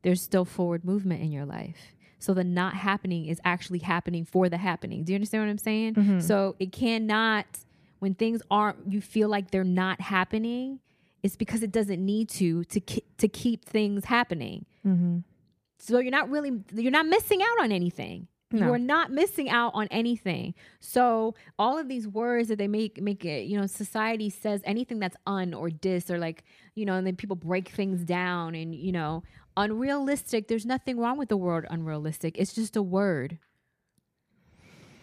There's 0.06 0.22
still 0.22 0.44
forward 0.44 0.84
movement 0.84 1.20
in 1.20 1.32
your 1.32 1.44
life. 1.44 1.92
So 2.20 2.32
the 2.32 2.44
not 2.44 2.74
happening 2.74 3.26
is 3.26 3.40
actually 3.44 3.80
happening 3.80 4.24
for 4.24 4.48
the 4.48 4.56
happening. 4.56 5.02
Do 5.02 5.10
you 5.10 5.16
understand 5.16 5.42
what 5.42 5.50
I'm 5.50 5.58
saying? 5.58 5.94
Mhm. 5.94 6.22
So 6.22 6.54
it 6.60 6.70
cannot 6.70 7.44
when 7.98 8.14
things 8.14 8.40
aren't 8.48 8.92
you 8.92 9.00
feel 9.00 9.28
like 9.28 9.50
they're 9.50 9.64
not 9.64 10.00
happening, 10.00 10.78
it's 11.24 11.34
because 11.34 11.64
it 11.64 11.72
doesn't 11.72 12.04
need 12.04 12.28
to 12.28 12.62
to 12.66 12.80
to 13.18 13.26
keep 13.26 13.64
things 13.64 14.04
happening. 14.04 14.64
Mm-hmm. 14.86 15.18
So 15.80 15.98
you're 15.98 16.12
not 16.12 16.30
really 16.30 16.52
you're 16.72 16.92
not 16.92 17.06
missing 17.06 17.42
out 17.42 17.64
on 17.64 17.72
anything. 17.72 18.28
No. 18.52 18.66
You're 18.68 18.78
not 18.78 19.10
missing 19.10 19.50
out 19.50 19.72
on 19.74 19.88
anything. 19.90 20.54
So 20.78 21.34
all 21.58 21.78
of 21.78 21.88
these 21.88 22.06
words 22.06 22.48
that 22.48 22.58
they 22.58 22.68
make 22.68 23.02
make 23.02 23.24
it, 23.24 23.46
you 23.46 23.58
know, 23.58 23.66
society 23.66 24.30
says 24.30 24.62
anything 24.64 25.00
that's 25.00 25.16
un 25.26 25.52
or 25.52 25.68
dis 25.68 26.08
or 26.12 26.18
like, 26.18 26.44
you 26.76 26.86
know, 26.86 26.94
and 26.94 27.04
then 27.04 27.16
people 27.16 27.34
break 27.34 27.70
things 27.70 28.04
down 28.04 28.54
and, 28.54 28.72
you 28.72 28.92
know, 28.92 29.24
unrealistic. 29.56 30.48
There's 30.48 30.66
nothing 30.66 30.98
wrong 30.98 31.18
with 31.18 31.28
the 31.28 31.36
word 31.36 31.66
unrealistic. 31.70 32.36
It's 32.38 32.54
just 32.54 32.76
a 32.76 32.82
word. 32.82 33.38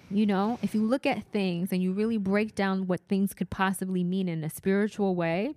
You 0.09 0.25
know, 0.25 0.59
if 0.61 0.75
you 0.75 0.83
look 0.83 1.05
at 1.05 1.31
things 1.31 1.71
and 1.71 1.81
you 1.81 1.91
really 1.91 2.17
break 2.17 2.53
down 2.53 2.85
what 2.85 3.01
things 3.07 3.33
could 3.33 3.49
possibly 3.49 4.03
mean 4.03 4.29
in 4.29 4.43
a 4.43 4.49
spiritual 4.49 5.15
way, 5.15 5.55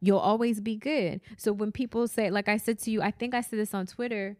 you'll 0.00 0.18
always 0.18 0.60
be 0.60 0.76
good. 0.76 1.20
So 1.36 1.52
when 1.52 1.72
people 1.72 2.06
say, 2.06 2.30
like 2.30 2.48
I 2.48 2.56
said 2.56 2.78
to 2.80 2.90
you, 2.90 3.02
I 3.02 3.10
think 3.10 3.34
I 3.34 3.40
said 3.40 3.58
this 3.58 3.74
on 3.74 3.86
Twitter, 3.86 4.36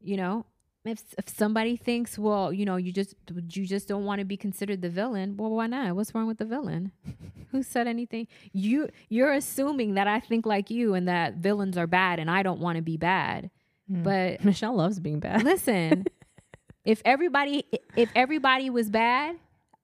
you 0.00 0.16
know, 0.16 0.46
if, 0.84 1.02
if 1.16 1.28
somebody 1.28 1.76
thinks, 1.76 2.18
well, 2.18 2.52
you 2.52 2.64
know, 2.64 2.76
you 2.76 2.92
just 2.92 3.14
you 3.50 3.66
just 3.66 3.88
don't 3.88 4.04
want 4.04 4.18
to 4.18 4.24
be 4.24 4.36
considered 4.36 4.82
the 4.82 4.90
villain, 4.90 5.36
well, 5.36 5.50
why 5.50 5.66
not? 5.66 5.96
What's 5.96 6.14
wrong 6.14 6.26
with 6.26 6.38
the 6.38 6.44
villain? 6.44 6.92
Who 7.52 7.62
said 7.62 7.86
anything? 7.86 8.26
You 8.52 8.88
you're 9.08 9.32
assuming 9.32 9.94
that 9.94 10.06
I 10.06 10.20
think 10.20 10.44
like 10.44 10.70
you 10.70 10.94
and 10.94 11.08
that 11.08 11.36
villains 11.36 11.78
are 11.78 11.86
bad 11.86 12.18
and 12.18 12.30
I 12.30 12.42
don't 12.42 12.60
want 12.60 12.76
to 12.76 12.82
be 12.82 12.96
bad. 12.96 13.50
Hmm. 13.88 14.02
But 14.02 14.44
Michelle 14.44 14.76
loves 14.76 15.00
being 15.00 15.20
bad. 15.20 15.42
listen, 15.42 16.04
if 16.84 17.00
everybody 17.04 17.64
if 17.96 18.10
everybody 18.14 18.68
was 18.68 18.90
bad, 18.90 19.36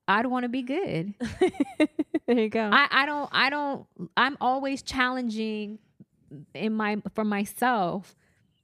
I'd 0.07 0.27
want 0.27 0.43
to 0.43 0.49
be 0.49 0.61
good. 0.61 1.15
there 2.27 2.39
you 2.39 2.49
go. 2.49 2.69
I, 2.71 2.87
I 2.91 3.05
don't 3.07 3.29
I 3.31 3.49
don't 3.49 3.87
I'm 4.15 4.37
always 4.39 4.83
challenging 4.83 5.79
in 6.53 6.73
my 6.73 7.01
for 7.15 7.25
myself 7.25 8.15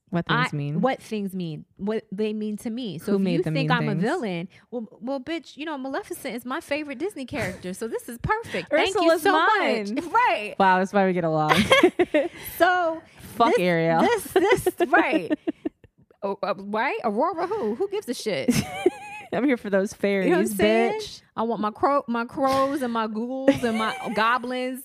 what 0.09 0.25
things 0.25 0.49
I- 0.53 0.55
mean? 0.55 0.81
what 0.81 1.01
things 1.01 1.33
mean 1.35 1.65
what 1.75 2.05
they 2.11 2.31
mean 2.33 2.55
to 2.57 2.69
me 2.69 2.97
so 2.97 3.17
Who 3.17 3.25
if 3.27 3.27
you 3.33 3.43
think 3.43 3.69
i'm 3.71 3.89
a 3.89 3.95
villain 3.95 4.47
well 4.71 4.87
well 5.01 5.19
bitch 5.19 5.57
you 5.57 5.65
know 5.65 5.77
maleficent 5.77 6.33
is 6.35 6.45
my 6.45 6.61
favorite 6.61 6.97
disney 6.97 7.25
character 7.25 7.73
so 7.73 7.87
this 7.87 8.07
is 8.07 8.17
perfect 8.19 8.69
thank 8.71 8.95
you 8.95 9.19
so 9.19 9.31
mine. 9.33 9.95
much 9.95 10.03
right 10.11 10.55
Wow, 10.57 10.79
that's 10.79 10.93
why 10.93 11.05
we 11.05 11.13
get 11.13 11.23
along. 11.25 11.53
so 12.57 13.01
Fuck 13.35 13.49
this, 13.55 13.59
Ariel. 13.59 14.01
this 14.01 14.23
this 14.33 14.67
right 14.87 15.37
Oh, 16.23 16.37
uh, 16.41 16.53
right 16.57 16.97
aurora 17.03 17.45
who 17.45 17.75
who 17.75 17.87
gives 17.89 18.07
a 18.09 18.13
shit 18.13 18.49
I'm 19.33 19.43
here 19.43 19.57
for 19.57 19.69
those 19.69 19.93
fairies, 19.93 20.27
You 20.27 20.31
know 20.31 20.37
what 20.37 20.49
I'm 20.51 20.55
saying? 20.55 21.01
bitch. 21.01 21.21
I 21.35 21.43
want 21.43 21.59
my 21.61 21.69
crow, 21.69 22.01
my 22.07 22.23
crows, 22.23 22.81
and 22.81 22.93
my 22.93 23.07
ghouls 23.07 23.61
and 23.61 23.77
my 23.77 23.93
goblins, 24.15 24.83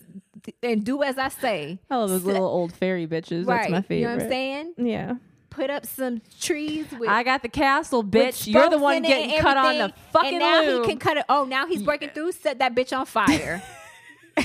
and 0.63 0.85
do 0.85 1.03
as 1.03 1.19
I 1.19 1.29
say. 1.29 1.79
I 1.91 1.97
love 1.97 2.11
those 2.11 2.25
little 2.25 2.47
old 2.47 2.73
fairy 2.73 3.07
bitches. 3.07 3.47
right? 3.47 3.61
That's 3.63 3.71
my 3.71 3.83
favorite. 3.83 3.97
You 3.99 4.07
know 4.07 4.15
what 4.15 4.23
I'm 4.25 4.29
saying? 4.29 4.75
Yeah. 4.77 5.15
Put 5.51 5.69
up 5.69 5.85
some 5.85 6.23
trees 6.41 6.87
with. 6.99 7.09
I 7.11 7.23
got 7.23 7.43
the 7.43 7.49
castle, 7.49 8.03
bitch. 8.03 8.51
You're 8.51 8.71
the 8.71 8.79
one 8.79 9.03
getting 9.03 9.39
cut 9.39 9.57
on 9.57 9.77
the 9.79 9.93
fucking 10.11 10.31
And 10.31 10.39
now 10.39 10.63
lube. 10.63 10.85
he 10.85 10.89
can 10.93 10.99
cut 10.99 11.19
it. 11.19 11.27
Oh, 11.29 11.45
now 11.45 11.67
he's 11.67 11.83
breaking 11.83 12.11
through. 12.11 12.33
Set 12.33 12.59
that 12.61 12.75
bitch 12.75 12.97
on 12.97 13.05
fire. 13.05 13.63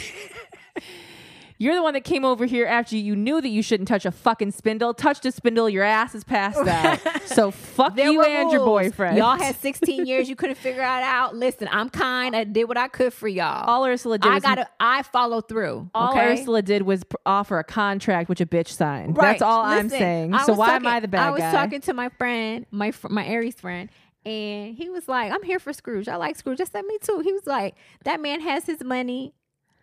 You're 1.60 1.74
the 1.76 1.82
one 1.82 1.94
that 1.96 2.04
came 2.04 2.24
over 2.24 2.46
here 2.46 2.68
after 2.68 2.96
you 2.96 3.16
knew 3.16 3.42
that 3.42 3.50
you 3.50 3.64
shouldn't 3.64 3.88
touch 3.88 4.06
a 4.06 4.12
fucking 4.12 4.52
spindle. 4.52 4.94
Touched 4.94 5.26
a 5.26 5.32
spindle, 5.32 5.68
your 5.68 5.84
ass 5.84 6.14
is 6.14 6.24
past 6.24 6.64
that. 6.66 7.24
so 7.26 7.50
fuck 7.52 7.96
There 7.96 8.12
you 8.12 8.22
and 8.24 8.52
your 8.52 8.64
boyfriend. 8.64 9.18
Y'all 9.18 9.38
had 9.38 9.56
16 9.60 10.06
years. 10.06 10.30
You 10.30 10.36
couldn't 10.36 10.58
figure 10.58 10.82
it 10.82 10.86
out. 10.86 11.36
Listen, 11.36 11.68
I'm 11.72 11.90
kind. 11.90 12.36
I 12.36 12.44
did 12.44 12.66
what 12.66 12.78
I 12.78 12.88
could 12.88 13.12
for 13.12 13.28
y'all. 13.28 13.66
all 13.68 13.86
Ursula 13.86 14.20
did 14.20 14.32
I 14.32 14.40
gotta. 14.40 14.68
I 14.80 15.02
follow 15.04 15.42
through. 15.42 15.90
all 15.96 16.12
okay? 16.12 16.34
Ursula 16.34 16.62
did 16.62 16.84
was 16.84 17.04
offer 17.26 17.58
a 17.58 17.64
contract 17.64 18.30
which 18.30 18.40
a 18.42 18.46
bitch 18.46 18.68
signed. 18.68 19.18
Right. 19.18 19.32
That's 19.32 19.42
all 19.42 19.64
I'm 19.64 19.90
saying. 19.90 20.34
I 20.36 20.44
so 20.46 20.54
why 20.54 20.68
talking- 20.72 20.88
am 20.88 20.94
I 20.94 21.00
the 21.00 21.08
bad 21.08 21.18
guy? 21.20 21.28
I 21.28 21.32
was 21.32 21.40
guy? 21.42 21.52
talking 21.52 21.82
to 21.82 21.94
my 21.94 22.10
friend, 22.10 22.66
my 22.70 22.92
fr- 22.92 23.10
my 23.10 23.26
Aries 23.26 23.56
friend, 23.60 23.90
and 24.26 24.76
he 24.76 24.90
was 24.90 25.08
like, 25.08 25.32
"I'm 25.32 25.42
here 25.44 25.58
for 25.60 25.74
Scrooge. 25.74 26.08
I 26.08 26.18
like 26.18 26.36
Scrooge." 26.36 26.62
I 26.62 26.66
said, 26.66 26.84
"Me 26.86 26.98
too." 27.02 27.20
He 27.24 27.32
was 27.32 27.48
like, 27.48 27.76
"That 28.04 28.22
man 28.22 28.42
has 28.42 28.66
his 28.66 28.84
money, 28.84 29.34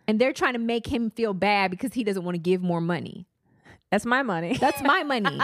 and 0.09 0.21
they're 0.21 0.33
trying 0.33 0.53
to 0.55 0.59
make 0.59 0.87
him 0.87 1.11
feel 1.11 1.35
bad 1.35 1.71
because 1.71 1.93
he 1.95 2.05
doesn't 2.05 2.25
want 2.25 2.35
to 2.35 2.39
give 2.41 2.63
more 2.63 2.81
money. 2.81 3.27
That's 3.91 4.05
my 4.07 4.23
money. 4.23 4.57
That's 4.59 4.83
my 4.83 5.03
money. 5.15 5.39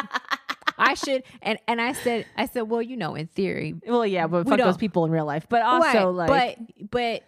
I 0.78 0.94
should." 0.94 1.22
And 1.42 1.58
and 1.68 1.80
I 1.80 1.92
said, 1.92 2.26
I 2.36 2.46
said, 2.46 2.62
"Well, 2.62 2.82
you 2.82 2.96
know, 2.96 3.14
in 3.14 3.26
theory, 3.28 3.74
well, 3.86 4.06
yeah, 4.06 4.26
but 4.26 4.46
fuck 4.48 4.58
those 4.58 4.76
people 4.76 5.04
in 5.04 5.10
real 5.10 5.24
life. 5.26 5.46
But 5.48 5.62
also, 5.62 6.10
Right, 6.12 6.28
like, 6.28 6.58
but 6.78 6.90
but." 6.90 7.22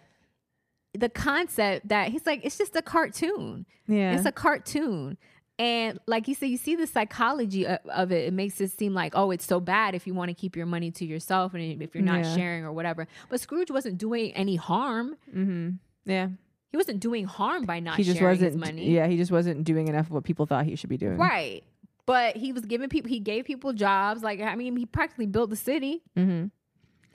The 0.95 1.09
concept 1.09 1.87
that 1.87 2.09
he's 2.09 2.23
like, 2.27 2.45
it's 2.45 2.55
just 2.55 2.75
a 2.75 2.81
cartoon. 2.83 3.65
yeah, 3.87 4.13
It's 4.15 4.27
a 4.27 4.31
cartoon. 4.31 5.17
And 5.57 5.99
like 6.05 6.27
you 6.27 6.35
said, 6.35 6.49
you 6.49 6.57
see 6.57 6.75
the 6.75 6.85
psychology 6.85 7.65
of, 7.65 7.79
of 7.89 8.11
it. 8.11 8.25
It 8.27 8.31
makes 8.33 8.61
it 8.61 8.69
seem 8.69 8.93
like, 8.93 9.13
oh, 9.15 9.31
it's 9.31 9.43
so 9.43 9.59
bad 9.59 9.95
if 9.95 10.05
you 10.05 10.13
want 10.13 10.29
to 10.29 10.35
keep 10.35 10.55
your 10.55 10.67
money 10.67 10.91
to 10.91 11.03
yourself 11.03 11.55
and 11.55 11.81
if 11.81 11.95
you're 11.95 12.03
not 12.03 12.23
Yeah. 12.23 12.35
sharing 12.35 12.63
or 12.63 12.71
whatever. 12.73 13.07
But 13.29 13.39
Scrooge 13.39 13.71
wasn't 13.71 13.97
doing 13.97 14.33
any 14.33 14.55
harm. 14.55 15.15
mm-hmm. 15.35 15.69
yeah. 16.05 16.27
He 16.73 16.77
wasn't 16.77 16.99
doing 17.01 17.25
harm 17.25 17.65
by 17.65 17.79
not 17.79 17.97
He 17.97 18.03
just 18.03 18.17
sharing 18.17 18.31
wasn't. 18.31 18.53
his 18.53 18.59
money. 18.59 18.89
Yeah, 18.89 19.05
he 19.05 19.15
just 19.15 19.31
wasn't 19.31 19.63
doing 19.63 19.87
enough 19.89 20.07
of 20.07 20.11
what 20.11 20.23
people 20.23 20.47
thought 20.47 20.65
he 20.65 20.75
should 20.75 20.89
be 20.89 20.97
doing. 20.97 21.17
Right. 21.19 21.63
But 22.07 22.35
he 22.35 22.51
was 22.51 22.65
giving 22.65 22.89
people, 22.89 23.09
he 23.09 23.19
gave 23.19 23.45
people 23.45 23.73
jobs. 23.73 24.23
Like, 24.23 24.41
I 24.41 24.55
mean, 24.55 24.75
he 24.75 24.87
practically 24.87 25.27
built 25.27 25.51
the 25.51 25.55
city. 25.55 26.01
Mm-hmm. 26.17 26.47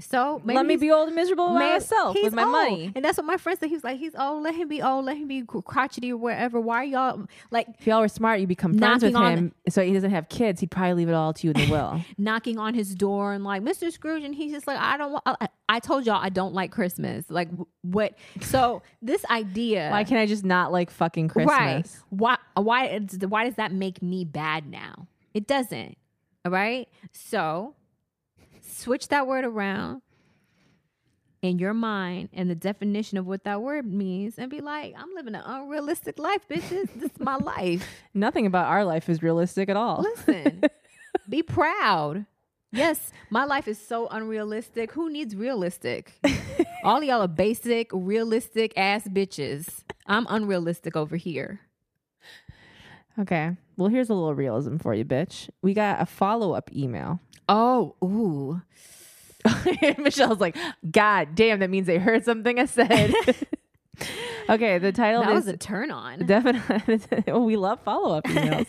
So 0.00 0.40
maybe 0.44 0.56
Let 0.56 0.66
me 0.66 0.76
be 0.76 0.92
old 0.92 1.08
and 1.08 1.16
miserable 1.16 1.48
by 1.48 1.72
myself 1.72 2.16
with 2.22 2.32
my 2.32 2.42
old. 2.44 2.52
money. 2.52 2.92
And 2.94 3.04
that's 3.04 3.16
what 3.18 3.26
my 3.26 3.36
friend 3.36 3.58
said. 3.58 3.68
He 3.68 3.74
was 3.74 3.82
like, 3.82 3.98
he's 3.98 4.14
old. 4.14 4.44
Let 4.44 4.54
him 4.54 4.68
be 4.68 4.80
old. 4.80 5.04
Let 5.04 5.16
him 5.16 5.26
be 5.26 5.42
crotchety 5.42 6.12
or 6.12 6.16
whatever. 6.16 6.60
Why 6.60 6.76
are 6.82 6.84
y'all 6.84 7.26
like 7.50 7.66
If 7.80 7.86
y'all 7.86 8.00
were 8.00 8.08
smart, 8.08 8.38
you 8.40 8.46
become 8.46 8.78
friends 8.78 9.02
with 9.02 9.14
him. 9.14 9.52
So 9.68 9.82
he 9.84 9.92
doesn't 9.92 10.10
have 10.12 10.28
kids. 10.28 10.60
He'd 10.60 10.70
probably 10.70 10.94
leave 10.94 11.08
it 11.08 11.14
all 11.14 11.32
to 11.32 11.46
you 11.46 11.52
in 11.52 11.60
the 11.60 11.66
will. 11.72 12.00
knocking 12.16 12.58
on 12.58 12.74
his 12.74 12.94
door 12.94 13.32
and 13.32 13.42
like 13.42 13.62
Mr. 13.62 13.90
Scrooge 13.90 14.22
and 14.22 14.34
he's 14.34 14.52
just 14.52 14.66
like 14.68 14.78
I 14.78 14.96
don't 14.96 15.12
want 15.12 15.24
I, 15.26 15.48
I 15.68 15.80
told 15.80 16.06
y'all 16.06 16.20
I 16.22 16.28
don't 16.28 16.54
like 16.54 16.70
Christmas 16.70 17.24
like 17.28 17.48
what 17.82 18.14
so 18.40 18.82
this 19.02 19.24
idea 19.30 19.90
Why 19.90 20.04
can't 20.04 20.20
I 20.20 20.26
just 20.26 20.44
not 20.44 20.70
like 20.72 20.90
fucking 20.90 21.28
Christmas? 21.28 21.50
right 21.56 21.88
why 22.10 22.36
why 22.54 22.98
why 23.28 23.44
does 23.44 23.56
that 23.56 23.72
make 23.72 24.00
me 24.02 24.24
bad 24.24 24.66
now 24.66 25.08
it 25.34 25.46
doesn't 25.46 25.96
all 26.44 26.52
right 26.52 26.88
so 27.12 27.74
switch 28.78 29.08
that 29.08 29.26
word 29.26 29.44
around 29.44 30.02
in 31.42 31.58
your 31.58 31.74
mind 31.74 32.28
and 32.32 32.50
the 32.50 32.54
definition 32.54 33.16
of 33.18 33.26
what 33.26 33.44
that 33.44 33.62
word 33.62 33.86
means 33.86 34.38
and 34.38 34.50
be 34.50 34.60
like 34.60 34.94
I'm 34.96 35.14
living 35.14 35.34
an 35.34 35.42
unrealistic 35.44 36.18
life 36.18 36.42
bitches 36.48 36.88
this 36.96 37.12
is 37.12 37.20
my 37.20 37.36
life 37.56 37.88
Nothing 38.14 38.46
about 38.46 38.66
our 38.66 38.84
life 38.84 39.08
is 39.08 39.22
realistic 39.22 39.68
at 39.68 39.76
all. 39.76 40.02
Listen, 40.02 40.62
be 41.28 41.42
proud. 41.42 42.26
Yes, 42.70 43.12
my 43.30 43.44
life 43.44 43.66
is 43.66 43.78
so 43.78 44.08
unrealistic. 44.08 44.92
Who 44.92 45.08
needs 45.10 45.34
realistic? 45.34 46.12
All 46.84 47.02
y'all 47.02 47.22
are 47.22 47.28
basic, 47.28 47.90
realistic 47.92 48.74
ass 48.76 49.08
bitches. 49.08 49.84
I'm 50.06 50.26
unrealistic 50.28 50.96
over 50.96 51.16
here. 51.16 51.60
Okay. 53.18 53.56
Well, 53.78 53.88
here's 53.88 54.10
a 54.10 54.14
little 54.14 54.34
realism 54.34 54.76
for 54.76 54.92
you, 54.92 55.04
bitch. 55.04 55.48
We 55.62 55.72
got 55.72 56.02
a 56.02 56.06
follow 56.06 56.52
up 56.52 56.70
email. 56.74 57.20
Oh, 57.50 57.94
ooh. 58.04 58.60
Michelle's 59.96 60.38
like, 60.38 60.54
God 60.90 61.34
damn, 61.34 61.60
that 61.60 61.70
means 61.70 61.86
they 61.86 61.96
heard 61.96 62.22
something 62.22 62.58
I 62.58 62.66
said. 62.66 63.14
okay, 64.50 64.76
the 64.76 64.92
title 64.92 65.22
That 65.22 65.30
is 65.30 65.46
was 65.46 65.48
a 65.48 65.56
turn 65.56 65.90
on. 65.90 66.26
definitely. 66.26 67.22
oh, 67.32 67.42
we 67.42 67.56
love 67.56 67.80
follow 67.80 68.18
up 68.18 68.24
emails. 68.24 68.68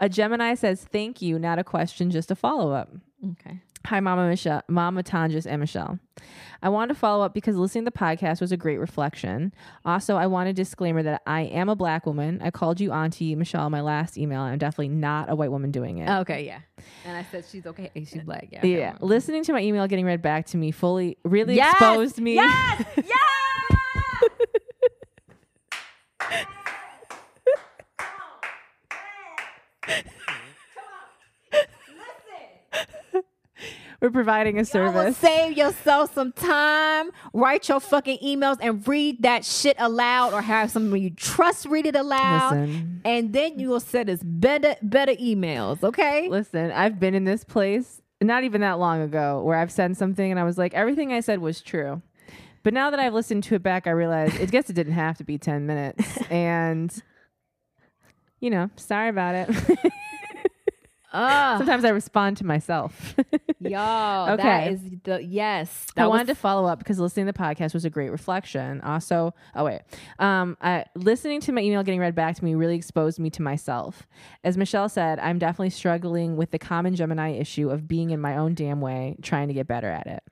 a 0.00 0.08
Gemini 0.08 0.54
says, 0.54 0.82
"Thank 0.90 1.22
you, 1.22 1.38
not 1.38 1.60
a 1.60 1.62
question, 1.64 2.10
just 2.10 2.32
a 2.32 2.34
follow 2.34 2.72
up." 2.72 2.90
Okay. 3.32 3.60
Hi, 3.86 4.00
Mama 4.00 4.28
Michelle, 4.28 4.62
Mama 4.68 5.02
Tonjes 5.04 5.46
and 5.46 5.60
Michelle. 5.60 5.98
I 6.60 6.68
want 6.70 6.88
to 6.88 6.94
follow 6.96 7.24
up 7.24 7.34
because 7.34 7.54
listening 7.56 7.84
to 7.84 7.90
the 7.92 7.96
podcast 7.96 8.40
was 8.40 8.50
a 8.50 8.56
great 8.56 8.78
reflection. 8.78 9.52
Also, 9.84 10.16
I 10.16 10.26
want 10.26 10.48
a 10.48 10.52
disclaimer 10.52 11.02
that 11.04 11.22
I 11.26 11.42
am 11.42 11.68
a 11.68 11.76
black 11.76 12.04
woman. 12.04 12.40
I 12.42 12.50
called 12.50 12.80
you 12.80 12.90
Auntie 12.90 13.36
Michelle 13.36 13.66
in 13.66 13.70
my 13.72 13.82
last 13.82 14.18
email. 14.18 14.40
I'm 14.40 14.58
definitely 14.58 14.88
not 14.88 15.30
a 15.30 15.36
white 15.36 15.52
woman 15.52 15.70
doing 15.70 15.98
it. 15.98 16.08
Okay, 16.08 16.44
yeah. 16.46 16.60
And 17.04 17.16
I 17.16 17.24
said 17.30 17.44
she's 17.48 17.64
okay. 17.66 17.92
She's 17.94 18.16
uh, 18.16 18.22
black. 18.24 18.48
Yeah. 18.50 18.64
yeah, 18.64 18.96
listening 19.00 19.44
to 19.44 19.52
my 19.52 19.60
email 19.60 19.86
getting 19.86 20.04
read 20.06 20.20
back 20.22 20.46
to 20.46 20.56
me 20.56 20.72
fully 20.72 21.18
really 21.24 21.54
Yes! 21.54 21.72
exposed 21.74 22.20
me. 22.20 22.34
Yes. 22.34 22.84
yes. 22.96 23.06
We're 34.00 34.10
providing 34.10 34.58
a 34.58 34.64
service. 34.64 35.16
save 35.16 35.56
yourself 35.56 36.14
some 36.14 36.32
time. 36.32 37.10
Write 37.32 37.68
your 37.68 37.80
fucking 37.80 38.18
emails 38.18 38.58
and 38.60 38.86
read 38.86 39.22
that 39.22 39.44
shit 39.44 39.76
aloud, 39.78 40.32
or 40.32 40.42
have 40.42 40.70
someone 40.70 41.00
you 41.00 41.10
trust 41.10 41.66
read 41.66 41.86
it 41.86 41.96
aloud, 41.96 42.52
Listen, 42.52 43.00
and 43.04 43.32
then 43.32 43.58
you 43.58 43.68
will 43.68 43.80
send 43.80 44.10
us 44.10 44.20
better, 44.22 44.76
better 44.82 45.12
emails. 45.12 45.82
Okay? 45.82 46.28
listen. 46.28 46.70
I've 46.72 47.00
been 47.00 47.14
in 47.14 47.24
this 47.24 47.44
place 47.44 48.02
not 48.20 48.44
even 48.44 48.60
that 48.62 48.78
long 48.78 49.02
ago 49.02 49.42
where 49.42 49.58
I've 49.58 49.70
said 49.72 49.96
something 49.96 50.30
and 50.30 50.40
I 50.40 50.44
was 50.44 50.56
like, 50.58 50.74
everything 50.74 51.12
I 51.12 51.20
said 51.20 51.40
was 51.40 51.60
true. 51.60 52.02
But 52.62 52.74
now 52.74 52.90
that 52.90 52.98
I've 52.98 53.14
listened 53.14 53.44
to 53.44 53.54
it 53.54 53.62
back, 53.62 53.86
I 53.86 53.90
realize 53.90 54.34
it 54.40 54.50
guess 54.50 54.68
it 54.68 54.72
didn't 54.72 54.94
have 54.94 55.18
to 55.18 55.24
be 55.24 55.38
ten 55.38 55.66
minutes. 55.66 56.18
And 56.30 56.92
you 58.40 58.50
know, 58.50 58.70
sorry 58.76 59.08
about 59.08 59.34
it. 59.34 59.48
Ugh. 61.16 61.58
Sometimes 61.58 61.84
I 61.84 61.88
respond 61.90 62.36
to 62.38 62.46
myself. 62.46 63.14
Yo, 63.60 64.26
Okay. 64.32 64.42
that 64.42 64.72
is 64.72 64.80
the 65.04 65.22
yes. 65.24 65.86
I 65.96 66.06
wanted 66.06 66.26
to 66.26 66.34
follow 66.34 66.68
up 66.68 66.78
because 66.78 66.98
listening 66.98 67.26
to 67.26 67.32
the 67.32 67.38
podcast 67.38 67.72
was 67.74 67.84
a 67.84 67.90
great 67.90 68.10
reflection. 68.10 68.80
Also, 68.82 69.34
oh 69.54 69.64
wait, 69.64 69.80
um, 70.18 70.56
I, 70.60 70.84
listening 70.94 71.40
to 71.42 71.52
my 71.52 71.62
email 71.62 71.82
getting 71.82 72.00
read 72.00 72.14
back 72.14 72.36
to 72.36 72.44
me 72.44 72.54
really 72.54 72.76
exposed 72.76 73.18
me 73.18 73.30
to 73.30 73.42
myself. 73.42 74.06
As 74.44 74.56
Michelle 74.58 74.88
said, 74.88 75.18
I'm 75.20 75.38
definitely 75.38 75.70
struggling 75.70 76.36
with 76.36 76.50
the 76.50 76.58
common 76.58 76.94
Gemini 76.94 77.30
issue 77.30 77.70
of 77.70 77.88
being 77.88 78.10
in 78.10 78.20
my 78.20 78.36
own 78.36 78.54
damn 78.54 78.80
way, 78.80 79.16
trying 79.22 79.48
to 79.48 79.54
get 79.54 79.66
better 79.66 79.88
at 79.90 80.06
it. 80.06 80.22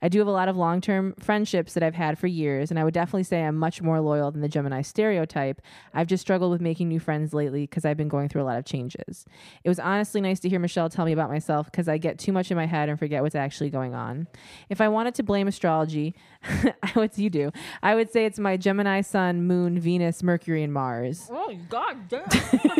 I 0.00 0.08
do 0.08 0.18
have 0.18 0.26
a 0.28 0.32
lot 0.32 0.48
of 0.48 0.56
long 0.56 0.80
term 0.80 1.14
friendships 1.20 1.74
that 1.74 1.82
I've 1.82 1.94
had 1.94 2.18
for 2.18 2.26
years, 2.28 2.70
and 2.70 2.78
I 2.80 2.84
would 2.84 2.94
definitely 2.94 3.24
say 3.24 3.42
I'm 3.42 3.56
much 3.56 3.82
more 3.82 4.00
loyal 4.00 4.30
than 4.30 4.40
the 4.40 4.48
Gemini 4.48 4.82
stereotype. 4.82 5.60
I've 5.92 6.06
just 6.06 6.22
struggled 6.22 6.50
with 6.50 6.60
making 6.60 6.88
new 6.88 6.98
friends 7.00 7.34
lately 7.34 7.62
because 7.64 7.84
I've 7.84 7.96
been 7.96 8.08
going 8.08 8.28
through 8.28 8.42
a 8.42 8.44
lot 8.44 8.58
of 8.58 8.64
changes. 8.64 9.26
It 9.64 9.68
was 9.68 9.78
honestly 9.78 10.20
nice 10.20 10.29
to 10.38 10.48
hear 10.48 10.60
Michelle 10.60 10.88
tell 10.88 11.04
me 11.04 11.10
about 11.10 11.28
myself 11.28 11.66
because 11.66 11.88
I 11.88 11.98
get 11.98 12.18
too 12.18 12.32
much 12.32 12.52
in 12.52 12.56
my 12.56 12.66
head 12.66 12.88
and 12.88 12.96
forget 12.96 13.22
what's 13.22 13.34
actually 13.34 13.70
going 13.70 13.92
on. 13.92 14.28
If 14.68 14.80
I 14.80 14.86
wanted 14.86 15.16
to 15.16 15.24
blame 15.24 15.48
astrology, 15.48 16.14
what 16.92 17.12
do 17.12 17.24
you 17.24 17.30
do? 17.30 17.50
I 17.82 17.96
would 17.96 18.12
say 18.12 18.24
it's 18.26 18.38
my 18.38 18.56
Gemini 18.56 19.00
Sun, 19.00 19.48
Moon, 19.48 19.80
Venus, 19.80 20.22
Mercury, 20.22 20.62
and 20.62 20.72
Mars. 20.72 21.28
Oh 21.32 21.52
God 21.68 22.08
damn. 22.08 22.22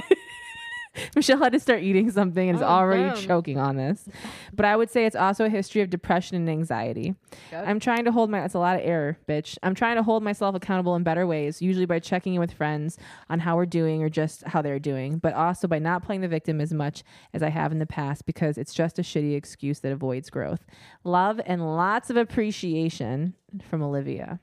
Michelle 1.17 1.39
had 1.39 1.53
to 1.53 1.61
start 1.61 1.83
eating 1.83 2.11
something 2.11 2.49
and 2.49 2.57
is 2.57 2.63
Oh, 2.63 2.67
already 2.67 3.05
damn. 3.05 3.17
choking 3.17 3.59
on 3.59 3.77
this. 3.77 4.09
But 4.53 4.67
I 4.67 4.77
would 4.77 4.91
say 4.91 5.07
it's 5.07 5.17
also 5.17 5.45
a 5.45 5.49
history 5.49 5.81
of 5.83 5.91
depression 5.91 6.37
and 6.37 6.49
anxiety. 6.49 7.15
Yep. 7.53 7.65
I'm 7.67 7.81
trying 7.81 8.05
to 8.05 8.13
hold 8.13 8.31
my 8.31 8.41
that's 8.41 8.55
a 8.55 8.59
lot 8.59 8.77
of 8.77 8.83
error, 8.85 9.19
bitch. 9.29 9.57
I'm 9.63 9.75
trying 9.75 9.97
to 9.97 10.03
hold 10.03 10.23
myself 10.23 10.55
accountable 10.55 10.95
in 10.97 11.03
better 11.03 11.27
ways, 11.27 11.61
usually 11.63 11.87
by 11.87 11.99
checking 11.99 12.35
in 12.35 12.41
with 12.41 12.53
friends 12.53 12.99
on 13.29 13.41
how 13.41 13.57
we're 13.57 13.67
doing 13.67 14.03
or 14.03 14.09
just 14.09 14.43
how 14.45 14.63
they're 14.63 14.79
doing, 14.79 15.19
but 15.19 15.35
also 15.35 15.67
by 15.69 15.79
not 15.79 16.03
playing 16.05 16.21
the 16.21 16.29
victim 16.29 16.61
as 16.61 16.73
much 16.73 17.03
as 17.35 17.43
I 17.43 17.49
have 17.51 17.73
in 17.73 17.79
the 17.79 17.87
past 17.87 18.27
because 18.27 18.59
it's 18.59 18.75
just 18.75 18.99
a 18.99 19.03
shitty 19.03 19.37
excuse 19.37 19.81
that 19.81 19.93
avoids 19.93 20.31
growth. 20.31 20.65
Love 21.05 21.41
and 21.47 21.77
lots 21.77 22.11
of 22.11 22.17
appreciation 22.17 23.35
from 23.69 23.83
Olivia. 23.83 24.41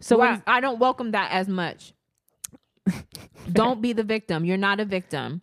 So 0.00 0.16
So 0.18 0.40
I 0.46 0.60
don't 0.60 0.78
welcome 0.78 1.12
that 1.12 1.30
as 1.32 1.48
much. 1.48 1.92
don't 3.52 3.80
be 3.82 3.92
the 3.92 4.02
victim. 4.04 4.44
You're 4.44 4.56
not 4.56 4.80
a 4.80 4.84
victim. 4.84 5.42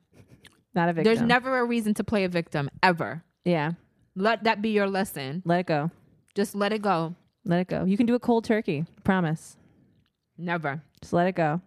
Not 0.75 0.89
a 0.89 0.93
victim. 0.93 1.13
There's 1.13 1.25
never 1.25 1.59
a 1.59 1.65
reason 1.65 1.93
to 1.95 2.03
play 2.03 2.23
a 2.23 2.29
victim 2.29 2.69
ever. 2.83 3.23
yeah. 3.43 3.71
Let 4.17 4.45
that 4.45 4.61
be 4.61 4.69
your 4.69 4.87
lesson. 4.87 5.41
Let 5.43 5.59
it 5.59 5.65
go. 5.65 5.91
Just 6.35 6.55
let 6.55 6.71
it 6.71 6.81
go. 6.81 7.15
Let 7.43 7.59
it 7.59 7.67
go. 7.67 7.83
You 7.83 7.97
can 7.97 8.05
do 8.05 8.15
a 8.15 8.19
cold 8.19 8.45
turkey. 8.45 8.85
Promise. 9.03 9.57
Never. 10.37 10.81
Just 11.01 11.11
let 11.11 11.27
it 11.27 11.35
go. 11.35 11.59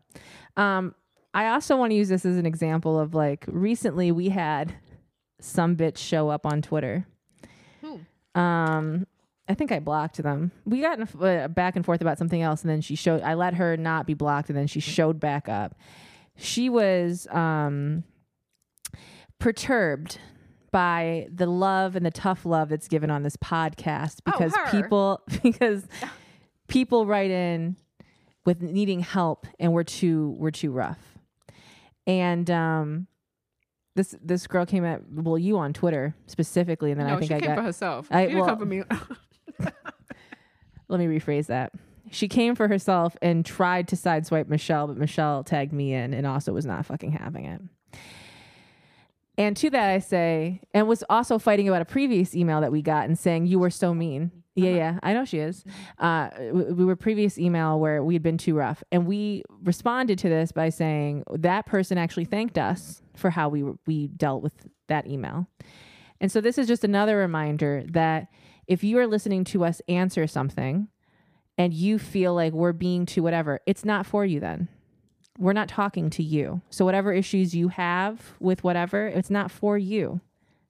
Um, 0.56 0.94
I 1.34 1.48
also 1.48 1.76
want 1.76 1.90
to 1.90 1.94
use 1.94 2.08
this 2.08 2.24
as 2.24 2.38
an 2.38 2.46
example 2.46 2.98
of 2.98 3.14
like 3.14 3.44
recently 3.46 4.12
we 4.12 4.30
had 4.30 4.74
some 5.40 5.76
bitch 5.76 5.98
show 5.98 6.30
up 6.30 6.46
on 6.46 6.62
Twitter. 6.62 7.06
Who? 7.82 8.00
Um, 8.34 9.06
I 9.46 9.54
think 9.54 9.70
I 9.72 9.78
blocked 9.78 10.16
them. 10.22 10.50
We 10.64 10.80
got 10.80 10.98
in 10.98 11.08
a 11.20 11.26
uh, 11.44 11.48
back 11.48 11.76
and 11.76 11.84
forth 11.84 12.00
about 12.00 12.18
something 12.18 12.40
else, 12.42 12.62
and 12.62 12.70
then 12.70 12.80
she 12.80 12.94
showed. 12.94 13.22
I 13.22 13.34
let 13.34 13.54
her 13.54 13.76
not 13.76 14.06
be 14.06 14.14
blocked, 14.14 14.48
and 14.48 14.58
then 14.58 14.66
she 14.66 14.80
showed 14.80 15.20
back 15.20 15.48
up. 15.48 15.74
She 16.36 16.68
was 16.68 17.26
um, 17.30 18.04
perturbed 19.38 20.18
by 20.70 21.26
the 21.34 21.46
love 21.46 21.96
and 21.96 22.04
the 22.04 22.10
tough 22.10 22.44
love 22.44 22.68
that's 22.68 22.88
given 22.88 23.10
on 23.10 23.22
this 23.22 23.36
podcast 23.36 24.20
Oh, 24.26 24.32
because 24.32 24.54
her. 24.54 24.70
people 24.70 25.20
because 25.42 25.86
people 26.68 27.06
write 27.06 27.30
in 27.30 27.76
with 28.44 28.60
needing 28.62 29.00
help 29.00 29.46
and 29.58 29.72
we're 29.72 29.84
too 29.84 30.34
we're 30.38 30.50
too 30.50 30.70
rough. 30.70 30.98
And 32.06 32.50
um 32.50 33.06
this 33.96 34.14
this 34.22 34.46
girl 34.46 34.66
came 34.66 34.84
at 34.84 35.02
well 35.10 35.38
you 35.38 35.56
on 35.58 35.72
Twitter 35.72 36.14
specifically 36.26 36.90
and 36.90 37.00
then 37.00 37.06
no, 37.08 37.14
I 37.16 37.18
think 37.18 37.30
she 37.30 37.34
I 37.36 37.40
came 37.40 37.48
got 37.50 37.56
for 37.58 37.62
herself. 37.62 38.08
I- 38.10 38.28
she 38.28 38.34
well- 38.34 38.46
come 38.46 38.58
for 38.58 38.66
me. 38.66 38.82
let 40.88 41.00
me 41.00 41.06
rephrase 41.06 41.46
that. 41.46 41.72
She 42.10 42.26
came 42.28 42.54
for 42.54 42.68
herself 42.68 43.16
and 43.20 43.44
tried 43.44 43.88
to 43.88 43.96
sideswipe 43.96 44.48
Michelle, 44.48 44.86
but 44.86 44.96
Michelle 44.96 45.44
tagged 45.44 45.72
me 45.74 45.92
in 45.92 46.14
and 46.14 46.26
also 46.26 46.52
was 46.54 46.64
not 46.64 46.86
fucking 46.86 47.12
having 47.12 47.44
it. 47.44 47.60
And 49.38 49.56
to 49.58 49.70
that 49.70 49.88
I 49.88 50.00
say, 50.00 50.60
and 50.74 50.88
was 50.88 51.04
also 51.08 51.38
fighting 51.38 51.68
about 51.68 51.80
a 51.80 51.84
previous 51.84 52.34
email 52.34 52.60
that 52.60 52.72
we 52.72 52.82
got 52.82 53.06
and 53.06 53.16
saying 53.16 53.46
you 53.46 53.60
were 53.60 53.70
so 53.70 53.94
mean. 53.94 54.32
Yeah, 54.56 54.70
yeah, 54.70 54.98
I 55.04 55.12
know 55.12 55.24
she 55.24 55.38
is. 55.38 55.64
Uh, 56.00 56.30
we, 56.52 56.64
we 56.64 56.84
were 56.84 56.96
previous 56.96 57.38
email 57.38 57.78
where 57.78 58.02
we 58.02 58.14
had 58.14 58.24
been 58.24 58.38
too 58.38 58.56
rough, 58.56 58.82
and 58.90 59.06
we 59.06 59.44
responded 59.62 60.18
to 60.18 60.28
this 60.28 60.50
by 60.50 60.68
saying 60.68 61.22
that 61.30 61.66
person 61.66 61.96
actually 61.96 62.24
thanked 62.24 62.58
us 62.58 63.00
for 63.14 63.30
how 63.30 63.48
we 63.48 63.62
we 63.86 64.08
dealt 64.08 64.42
with 64.42 64.54
that 64.88 65.06
email. 65.06 65.46
And 66.20 66.32
so 66.32 66.40
this 66.40 66.58
is 66.58 66.66
just 66.66 66.82
another 66.82 67.16
reminder 67.16 67.84
that 67.90 68.26
if 68.66 68.82
you 68.82 68.98
are 68.98 69.06
listening 69.06 69.44
to 69.44 69.64
us 69.64 69.80
answer 69.88 70.26
something 70.26 70.88
and 71.56 71.72
you 71.72 72.00
feel 72.00 72.34
like 72.34 72.52
we're 72.52 72.72
being 72.72 73.06
too 73.06 73.22
whatever, 73.22 73.60
it's 73.64 73.84
not 73.84 74.06
for 74.06 74.24
you 74.24 74.40
then. 74.40 74.68
We're 75.38 75.52
not 75.52 75.68
talking 75.68 76.10
to 76.10 76.22
you. 76.22 76.60
So 76.70 76.84
whatever 76.84 77.12
issues 77.12 77.54
you 77.54 77.68
have 77.68 78.34
with 78.40 78.64
whatever, 78.64 79.06
it's 79.06 79.30
not 79.30 79.50
for 79.50 79.78
you. 79.78 80.20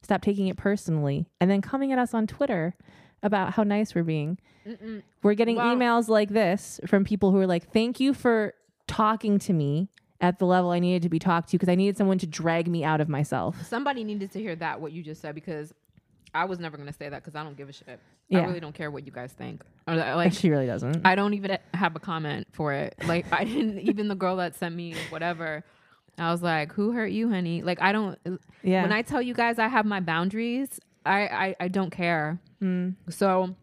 Stop 0.03 0.23
taking 0.23 0.47
it 0.49 0.57
personally 0.57 1.27
and 1.41 1.51
then 1.51 1.61
coming 1.63 1.91
at 1.93 1.99
us 1.99 2.15
on 2.15 2.27
Twitter 2.27 2.75
about 3.23 3.55
how 3.55 3.63
nice 3.65 3.95
we're 3.95 4.05
being. 4.05 4.39
Mm-mm. 4.67 5.03
We're 5.23 5.35
getting 5.35 5.57
Wow. 5.57 5.75
emails 5.75 6.09
like 6.09 6.29
this 6.29 6.79
from 6.87 7.05
people 7.05 7.33
who 7.33 7.39
are 7.41 7.47
like, 7.47 7.73
"Thank 7.73 7.99
you 7.99 8.13
for 8.15 8.55
talking 8.87 9.39
to 9.41 9.53
me 9.53 9.89
at 10.21 10.39
the 10.39 10.45
level 10.47 10.71
I 10.71 10.79
needed 10.79 11.03
to 11.03 11.09
be 11.09 11.19
talked 11.19 11.49
to 11.51 11.57
because 11.57 11.69
I 11.69 11.75
needed 11.75 11.97
someone 11.97 12.19
to 12.19 12.27
drag 12.27 12.69
me 12.69 12.85
out 12.85 13.01
of 13.01 13.09
myself." 13.09 13.67
Somebody 13.67 14.05
needed 14.05 14.31
to 14.33 14.39
hear 14.41 14.55
that 14.57 14.81
what 14.81 14.93
you 14.93 15.03
just 15.03 15.21
said 15.21 15.35
because 15.35 15.73
I 16.35 16.45
was 16.45 16.59
never 16.59 16.77
gonna 16.77 16.93
say 16.93 17.09
that 17.09 17.23
because 17.23 17.35
I 17.35 17.43
don't 17.43 17.57
give 17.57 17.69
a 17.69 17.73
shit. 17.73 18.01
Yeah. 18.29 18.41
I 18.41 18.45
really 18.45 18.61
don't 18.61 18.75
care 18.75 18.91
what 18.91 19.07
you 19.07 19.13
guys 19.13 19.33
think. 19.33 19.63
Or 19.87 19.95
like 19.97 20.33
she 20.33 20.51
really 20.51 20.67
doesn't. 20.67 21.03
I 21.05 21.15
don't 21.15 21.35
even 21.35 21.59
have 21.75 21.97
a 21.97 22.01
comment 22.01 22.47
for 22.53 22.73
it. 22.73 22.95
Like 23.07 23.27
I 23.33 23.45
didn't 23.45 23.79
even 23.89 24.09
the 24.09 24.15
girl 24.15 24.37
that 24.37 24.55
sent 24.55 24.75
me 24.75 24.95
whatever. 25.11 25.65
I 26.19 26.31
was 26.33 26.43
like, 26.43 26.73
"Who 26.73 26.93
hurt 26.93 27.13
you, 27.13 27.29
honey?" 27.31 27.63
Like 27.63 27.81
I 27.81 27.93
don't. 27.93 28.19
yeah. 28.63 28.83
When 28.83 28.93
I 28.93 29.03
tell 29.03 29.23
you 29.23 29.35
guys 29.35 29.59
I 29.59 29.69
have 29.69 29.87
my 29.87 30.01
boundaries, 30.01 30.81
I 31.07 31.21
I, 31.29 31.57
I 31.61 31.69
don't 31.69 31.91
care. 31.91 32.41
Mm. 32.63 32.97
So 33.09 33.55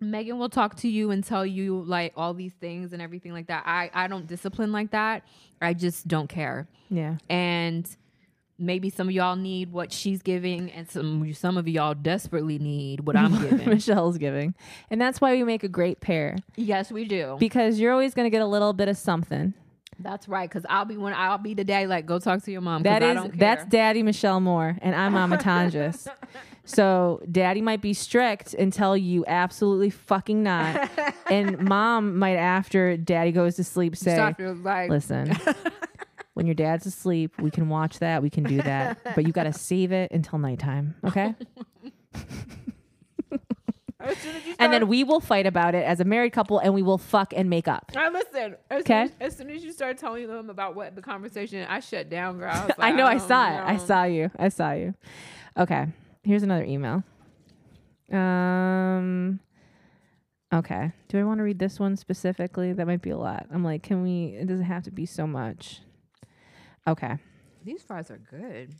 Megan 0.00 0.38
will 0.38 0.48
talk 0.50 0.76
to 0.78 0.88
you 0.88 1.10
and 1.12 1.22
tell 1.24 1.46
you 1.46 1.82
like 1.86 2.12
all 2.16 2.34
these 2.34 2.52
things 2.54 2.92
and 2.92 3.00
everything 3.00 3.32
like 3.32 3.46
that. 3.46 3.62
I 3.66 3.90
I 3.94 4.08
don't 4.08 4.26
discipline 4.26 4.72
like 4.72 4.90
that. 4.90 5.22
I 5.62 5.72
just 5.72 6.06
don't 6.08 6.28
care. 6.28 6.68
yeah. 6.90 7.16
And 7.30 7.88
maybe 8.58 8.88
some 8.90 9.08
of 9.08 9.14
y'all 9.14 9.36
need 9.36 9.72
what 9.72 9.92
she's 9.92 10.22
giving, 10.22 10.70
and 10.70 10.88
some 10.88 11.32
some 11.34 11.56
of 11.56 11.66
y'all 11.68 11.94
desperately 11.94 12.58
need 12.58 13.00
what 13.06 13.16
I'm 13.16 13.32
giving. 13.50 13.68
Michelle's 13.68 14.18
giving. 14.18 14.54
And 14.90 15.00
that's 15.00 15.20
why 15.20 15.32
we 15.32 15.44
make 15.44 15.64
a 15.64 15.68
great 15.68 16.00
pair 16.00 16.36
yes, 16.56 16.90
we 16.92 17.04
do. 17.04 17.36
because 17.40 17.78
you're 17.80 17.92
always 17.92 18.14
going 18.14 18.26
to 18.26 18.30
get 18.30 18.42
a 18.42 18.46
little 18.46 18.72
bit 18.72 18.88
of 18.88 18.96
something. 18.96 19.54
That's 19.98 20.28
right. 20.28 20.48
Because 20.50 20.66
I'll 20.68 20.84
be 20.84 20.96
when 20.96 21.14
I'll 21.14 21.38
be 21.38 21.54
the 21.54 21.62
daddy. 21.64 21.86
Like, 21.86 22.04
go 22.04 22.18
talk 22.18 22.42
to 22.42 22.50
your 22.50 22.60
mom 22.60 22.82
That 22.82 23.02
is 23.02 23.10
I 23.10 23.14
don't 23.14 23.30
care. 23.30 23.38
that's 23.38 23.64
Daddy 23.66 24.02
Michelle 24.02 24.40
Moore 24.40 24.76
and 24.82 24.92
I'm 24.94 25.12
Mama 25.12 25.36
Tonjes. 25.38 26.08
so 26.64 27.22
Daddy 27.30 27.60
might 27.62 27.80
be 27.80 27.92
strict 27.94 28.54
and 28.54 28.72
tell 28.72 28.96
you 28.96 29.24
absolutely 29.28 29.90
fucking 29.90 30.42
not, 30.42 30.90
and 31.30 31.58
Mom 31.60 32.18
might 32.18 32.34
after 32.34 32.96
Daddy 32.96 33.30
goes 33.30 33.54
to 33.56 33.62
sleep 33.64 33.94
say, 33.96 34.14
Stop, 34.14 34.40
it 34.40 34.48
was 34.48 34.58
like 34.60 34.90
"Listen, 34.90 35.30
when 36.34 36.46
your 36.46 36.54
dad's 36.54 36.86
asleep, 36.86 37.40
we 37.40 37.50
can 37.50 37.68
watch 37.68 37.98
that, 38.00 38.22
we 38.22 38.30
can 38.30 38.44
do 38.44 38.60
that, 38.62 38.98
but 39.14 39.26
you 39.26 39.32
got 39.32 39.44
to 39.44 39.52
save 39.52 39.90
it 39.92 40.12
until 40.12 40.38
nighttime, 40.38 40.94
okay?" 41.04 41.34
As 44.00 44.18
soon 44.18 44.36
as 44.36 44.46
you 44.46 44.54
And 44.58 44.72
then 44.72 44.86
we 44.88 45.02
will 45.02 45.20
fight 45.20 45.46
about 45.46 45.74
it 45.74 45.84
as 45.84 45.98
a 45.98 46.04
married 46.04 46.32
couple, 46.32 46.58
and 46.58 46.74
we 46.74 46.82
will 46.82 46.98
fuck 46.98 47.32
and 47.34 47.48
make 47.48 47.66
up. 47.66 47.90
I 47.96 48.10
listen. 48.10 48.56
As 48.70 48.80
Okay. 48.82 49.06
Soon 49.06 49.16
as, 49.20 49.32
as 49.32 49.36
soon 49.38 49.50
as 49.50 49.64
you 49.64 49.72
start 49.72 49.96
telling 49.96 50.28
them 50.28 50.50
about 50.50 50.74
what 50.74 50.94
the 50.94 51.00
conversation, 51.00 51.66
I 51.66 51.80
shut 51.80 52.10
down, 52.10 52.38
girl. 52.38 52.50
I, 52.50 52.64
was 52.66 52.74
I 52.78 52.92
know. 52.92 53.06
I 53.06 53.16
don't 53.16 53.26
saw 53.26 53.48
it. 53.48 53.60
I 53.64 53.76
saw 53.78 54.04
you. 54.04 54.30
I 54.38 54.48
saw 54.50 54.72
you. 54.72 54.94
Okay. 55.56 55.86
Here's 56.22 56.42
another 56.42 56.64
email. 56.64 57.02
Um. 58.12 59.40
Okay. 60.52 60.92
Do 61.08 61.18
I 61.18 61.24
want 61.24 61.38
to 61.38 61.44
read 61.44 61.58
this 61.58 61.80
one 61.80 61.96
specifically? 61.96 62.72
That 62.74 62.86
might 62.86 63.02
be 63.02 63.10
a 63.10 63.16
lot. 63.16 63.46
I'm 63.50 63.64
like, 63.64 63.82
can 63.82 64.02
we? 64.02 64.36
It 64.38 64.46
doesn't 64.46 64.66
have 64.66 64.82
to 64.84 64.90
be 64.90 65.06
so 65.06 65.26
much. 65.26 65.80
Okay. 66.86 67.16
These 67.64 67.82
fries 67.82 68.10
are 68.10 68.18
good. 68.18 68.74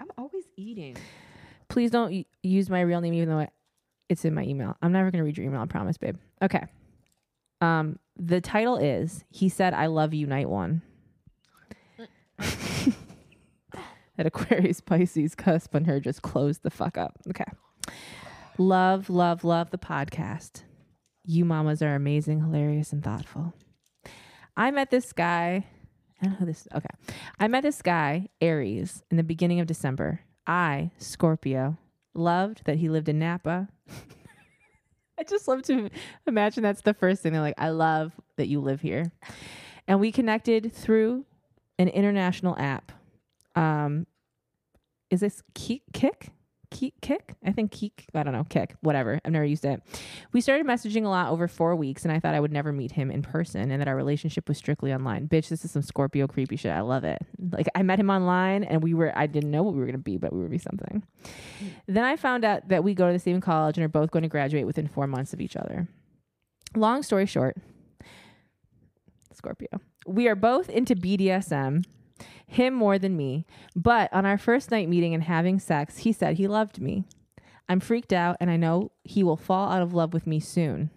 I'm 0.00 0.10
always 0.16 0.44
eating. 0.56 0.96
Please 1.68 1.90
don't 1.90 2.10
y- 2.10 2.24
use 2.42 2.70
my 2.70 2.80
real 2.80 3.00
name, 3.00 3.14
even 3.14 3.28
though 3.28 3.40
I, 3.40 3.48
it's 4.08 4.24
in 4.24 4.34
my 4.34 4.42
email. 4.44 4.76
I'm 4.82 4.92
never 4.92 5.10
gonna 5.10 5.24
read 5.24 5.36
your 5.36 5.46
email. 5.46 5.60
I 5.60 5.66
promise, 5.66 5.98
babe. 5.98 6.16
Okay. 6.42 6.64
Um. 7.60 7.98
The 8.16 8.40
title 8.40 8.76
is 8.76 9.24
"He 9.30 9.48
Said 9.48 9.72
I 9.74 9.86
Love 9.86 10.12
You, 10.14 10.26
Night 10.26 10.48
One." 10.48 10.82
that 14.16 14.26
Aquarius 14.26 14.80
Pisces 14.80 15.34
cusp 15.34 15.74
on 15.74 15.84
her 15.84 16.00
just 16.00 16.22
closed 16.22 16.62
the 16.62 16.70
fuck 16.70 16.98
up. 16.98 17.18
Okay. 17.28 17.44
Love, 18.58 19.08
love, 19.08 19.44
love 19.44 19.70
the 19.70 19.78
podcast. 19.78 20.62
You 21.24 21.44
mamas 21.44 21.82
are 21.82 21.94
amazing, 21.94 22.40
hilarious, 22.40 22.92
and 22.92 23.02
thoughtful. 23.02 23.54
I 24.56 24.70
met 24.70 24.90
this 24.90 25.12
guy 25.12 25.66
I 26.22 26.26
don't 26.26 26.32
know 26.34 26.38
who 26.38 26.46
this. 26.46 26.68
Okay, 26.72 26.88
I 27.40 27.48
met 27.48 27.62
this 27.62 27.82
guy 27.82 28.28
Aries 28.40 29.02
in 29.10 29.16
the 29.16 29.24
beginning 29.24 29.58
of 29.58 29.66
December. 29.66 30.20
I 30.46 30.92
Scorpio 30.98 31.78
loved 32.14 32.64
that 32.64 32.76
he 32.76 32.88
lived 32.88 33.08
in 33.08 33.18
Napa. 33.18 33.68
I 35.18 35.24
just 35.24 35.48
love 35.48 35.62
to 35.62 35.90
imagine 36.26 36.62
that's 36.62 36.82
the 36.82 36.94
first 36.94 37.22
thing 37.22 37.32
they're 37.32 37.42
like. 37.42 37.58
I 37.58 37.70
love 37.70 38.12
that 38.36 38.46
you 38.46 38.60
live 38.60 38.80
here, 38.80 39.10
and 39.88 39.98
we 39.98 40.12
connected 40.12 40.72
through 40.72 41.24
an 41.78 41.88
international 41.88 42.56
app. 42.56 42.92
Um, 43.56 44.06
is 45.10 45.20
this 45.20 45.42
Kick? 45.54 46.30
Keek, 46.72 46.94
Kick? 47.00 47.34
I 47.44 47.52
think 47.52 47.72
Keek. 47.72 48.06
I 48.14 48.22
don't 48.22 48.32
know. 48.32 48.44
Kick. 48.44 48.76
Whatever. 48.80 49.18
I've 49.24 49.32
never 49.32 49.44
used 49.44 49.64
it. 49.64 49.82
We 50.32 50.40
started 50.40 50.66
messaging 50.66 51.04
a 51.04 51.08
lot 51.08 51.30
over 51.30 51.48
four 51.48 51.74
weeks, 51.74 52.04
and 52.04 52.12
I 52.12 52.20
thought 52.20 52.34
I 52.34 52.40
would 52.40 52.52
never 52.52 52.72
meet 52.72 52.92
him 52.92 53.10
in 53.10 53.22
person, 53.22 53.70
and 53.70 53.80
that 53.80 53.88
our 53.88 53.96
relationship 53.96 54.48
was 54.48 54.58
strictly 54.58 54.92
online. 54.92 55.28
Bitch, 55.28 55.48
this 55.48 55.64
is 55.64 55.70
some 55.70 55.82
Scorpio 55.82 56.26
creepy 56.26 56.56
shit. 56.56 56.72
I 56.72 56.80
love 56.80 57.04
it. 57.04 57.18
Like 57.50 57.68
I 57.74 57.82
met 57.82 57.98
him 57.98 58.10
online, 58.10 58.64
and 58.64 58.82
we 58.82 58.94
were. 58.94 59.12
I 59.16 59.26
didn't 59.26 59.50
know 59.50 59.62
what 59.62 59.74
we 59.74 59.80
were 59.80 59.86
gonna 59.86 59.98
be, 59.98 60.18
but 60.18 60.32
we 60.32 60.40
were 60.40 60.48
be 60.52 60.58
something. 60.58 61.02
Then 61.88 62.04
I 62.04 62.16
found 62.16 62.44
out 62.44 62.68
that 62.68 62.84
we 62.84 62.94
go 62.94 63.08
to 63.08 63.12
the 63.12 63.18
same 63.18 63.40
college 63.40 63.76
and 63.76 63.84
are 63.84 63.88
both 63.88 64.10
going 64.12 64.22
to 64.22 64.28
graduate 64.28 64.66
within 64.66 64.86
four 64.86 65.06
months 65.08 65.32
of 65.32 65.40
each 65.40 65.56
other. 65.56 65.88
Long 66.76 67.02
story 67.02 67.26
short, 67.26 67.56
Scorpio. 69.32 69.68
We 70.06 70.28
are 70.28 70.36
both 70.36 70.68
into 70.68 70.94
BDSM 70.94 71.84
him 72.52 72.74
more 72.74 72.98
than 72.98 73.16
me. 73.16 73.46
But 73.74 74.12
on 74.12 74.26
our 74.26 74.38
first 74.38 74.70
night 74.70 74.88
meeting 74.88 75.14
and 75.14 75.22
having 75.22 75.58
sex, 75.58 75.98
he 75.98 76.12
said 76.12 76.36
he 76.36 76.46
loved 76.46 76.80
me. 76.80 77.04
I'm 77.68 77.80
freaked 77.80 78.12
out 78.12 78.36
and 78.40 78.50
I 78.50 78.56
know 78.56 78.92
he 79.04 79.22
will 79.22 79.36
fall 79.36 79.70
out 79.70 79.82
of 79.82 79.94
love 79.94 80.12
with 80.12 80.26
me 80.26 80.40
soon. 80.40 80.90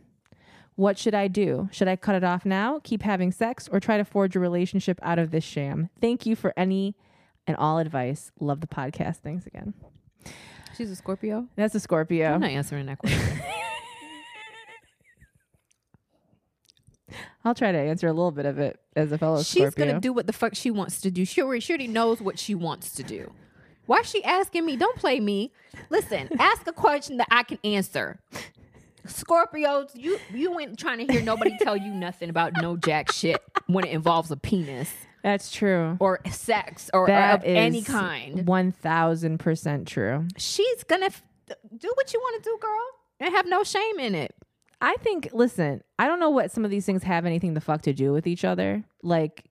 What 0.76 0.98
should 0.98 1.16
I 1.16 1.30
do? 1.30 1.70
Should 1.72 1.88
I 1.88 1.96
cut 1.96 2.16
it 2.16 2.24
off 2.24 2.46
now, 2.46 2.82
keep 2.84 3.02
having 3.02 3.32
sex, 3.32 3.70
or 3.72 3.80
try 3.80 3.98
to 3.98 4.04
forge 4.04 4.36
a 4.36 4.42
relationship 4.42 5.00
out 5.02 5.18
of 5.20 5.32
this 5.32 5.44
sham? 5.44 5.90
Thank 6.02 6.26
you 6.26 6.36
for 6.36 6.54
any 6.58 6.98
and 7.48 7.56
all 7.56 7.78
advice. 7.78 8.32
Love 8.42 8.60
the 8.60 8.68
podcast. 8.68 9.18
Thanks 9.18 9.46
again. 9.48 9.74
She's 10.76 10.92
a 10.92 10.96
Scorpio. 10.98 11.48
That's 11.56 11.76
a 11.76 11.80
Scorpio. 11.80 12.34
I'm 12.34 12.42
not 12.42 12.50
answering 12.50 12.88
that 12.88 12.98
question. 12.98 13.40
I'll 17.46 17.54
try 17.56 17.72
to 17.72 17.78
answer 17.78 18.08
a 18.08 18.14
little 18.14 18.32
bit 18.32 18.46
of 18.46 18.58
it 18.60 18.80
as 18.96 19.12
a 19.12 19.18
fellow 19.18 19.42
Scorpio. 19.44 19.66
She's 19.68 19.74
Scorpio. 19.74 19.86
gonna 19.94 20.02
do 20.02 20.12
what 20.12 20.26
the 20.28 20.34
fuck 20.34 20.56
she 20.56 20.72
wants 20.72 21.00
to 21.02 21.12
do. 21.12 21.24
She 21.26 21.42
already, 21.42 21.60
she 21.62 21.74
already 21.74 21.88
knows 21.88 22.20
what 22.20 22.40
she 22.40 22.56
wants 22.56 22.92
to 22.96 23.04
do. 23.04 23.32
Why 23.86 24.00
is 24.00 24.10
she 24.10 24.24
asking 24.24 24.66
me? 24.66 24.76
Don't 24.76 24.98
play 24.98 25.20
me. 25.20 25.54
Listen, 25.92 26.28
ask 26.40 26.66
a 26.68 26.74
question 26.74 27.18
that 27.18 27.28
I 27.30 27.44
can 27.44 27.60
answer. 27.64 28.20
Scorpios, 29.06 29.92
you 29.94 30.18
you 30.34 30.60
ain't 30.60 30.80
trying 30.80 31.06
to 31.06 31.12
hear 31.14 31.22
nobody 31.22 31.56
tell 31.62 31.78
you 31.78 31.94
nothing 31.94 32.30
about 32.30 32.54
no 32.60 32.76
jack 32.76 33.12
shit 33.12 33.40
when 33.68 33.86
it 33.86 33.92
involves 33.92 34.32
a 34.32 34.38
penis 34.38 34.92
That's 35.22 35.52
true. 35.52 35.98
or 36.00 36.20
sex 36.32 36.90
or, 36.92 37.08
or 37.10 37.14
of 37.14 37.44
any 37.44 37.84
kind. 37.84 38.48
One 38.48 38.72
thousand 38.72 39.38
percent 39.40 39.88
true. 39.88 40.28
She's 40.38 40.84
gonna 40.86 41.06
f- 41.08 41.22
do 41.48 41.92
what 41.94 42.12
you 42.14 42.20
want 42.20 42.44
to 42.44 42.50
do, 42.50 42.58
girl, 42.60 42.82
and 43.20 43.36
have 43.36 43.46
no 43.48 43.64
shame 43.64 44.00
in 44.00 44.16
it. 44.16 44.34
I 44.82 44.96
think, 45.02 45.30
listen, 45.34 45.82
I 45.98 46.08
don't 46.08 46.20
know 46.20 46.30
what 46.30 46.52
some 46.52 46.66
of 46.66 46.72
these 46.72 46.86
things 46.86 47.04
have 47.04 47.26
anything 47.26 47.54
the 47.54 47.62
fuck 47.62 47.82
to 47.84 47.94
do 47.94 48.12
with 48.12 48.28
each 48.28 48.44
other. 48.44 48.84
Like, 49.04 49.46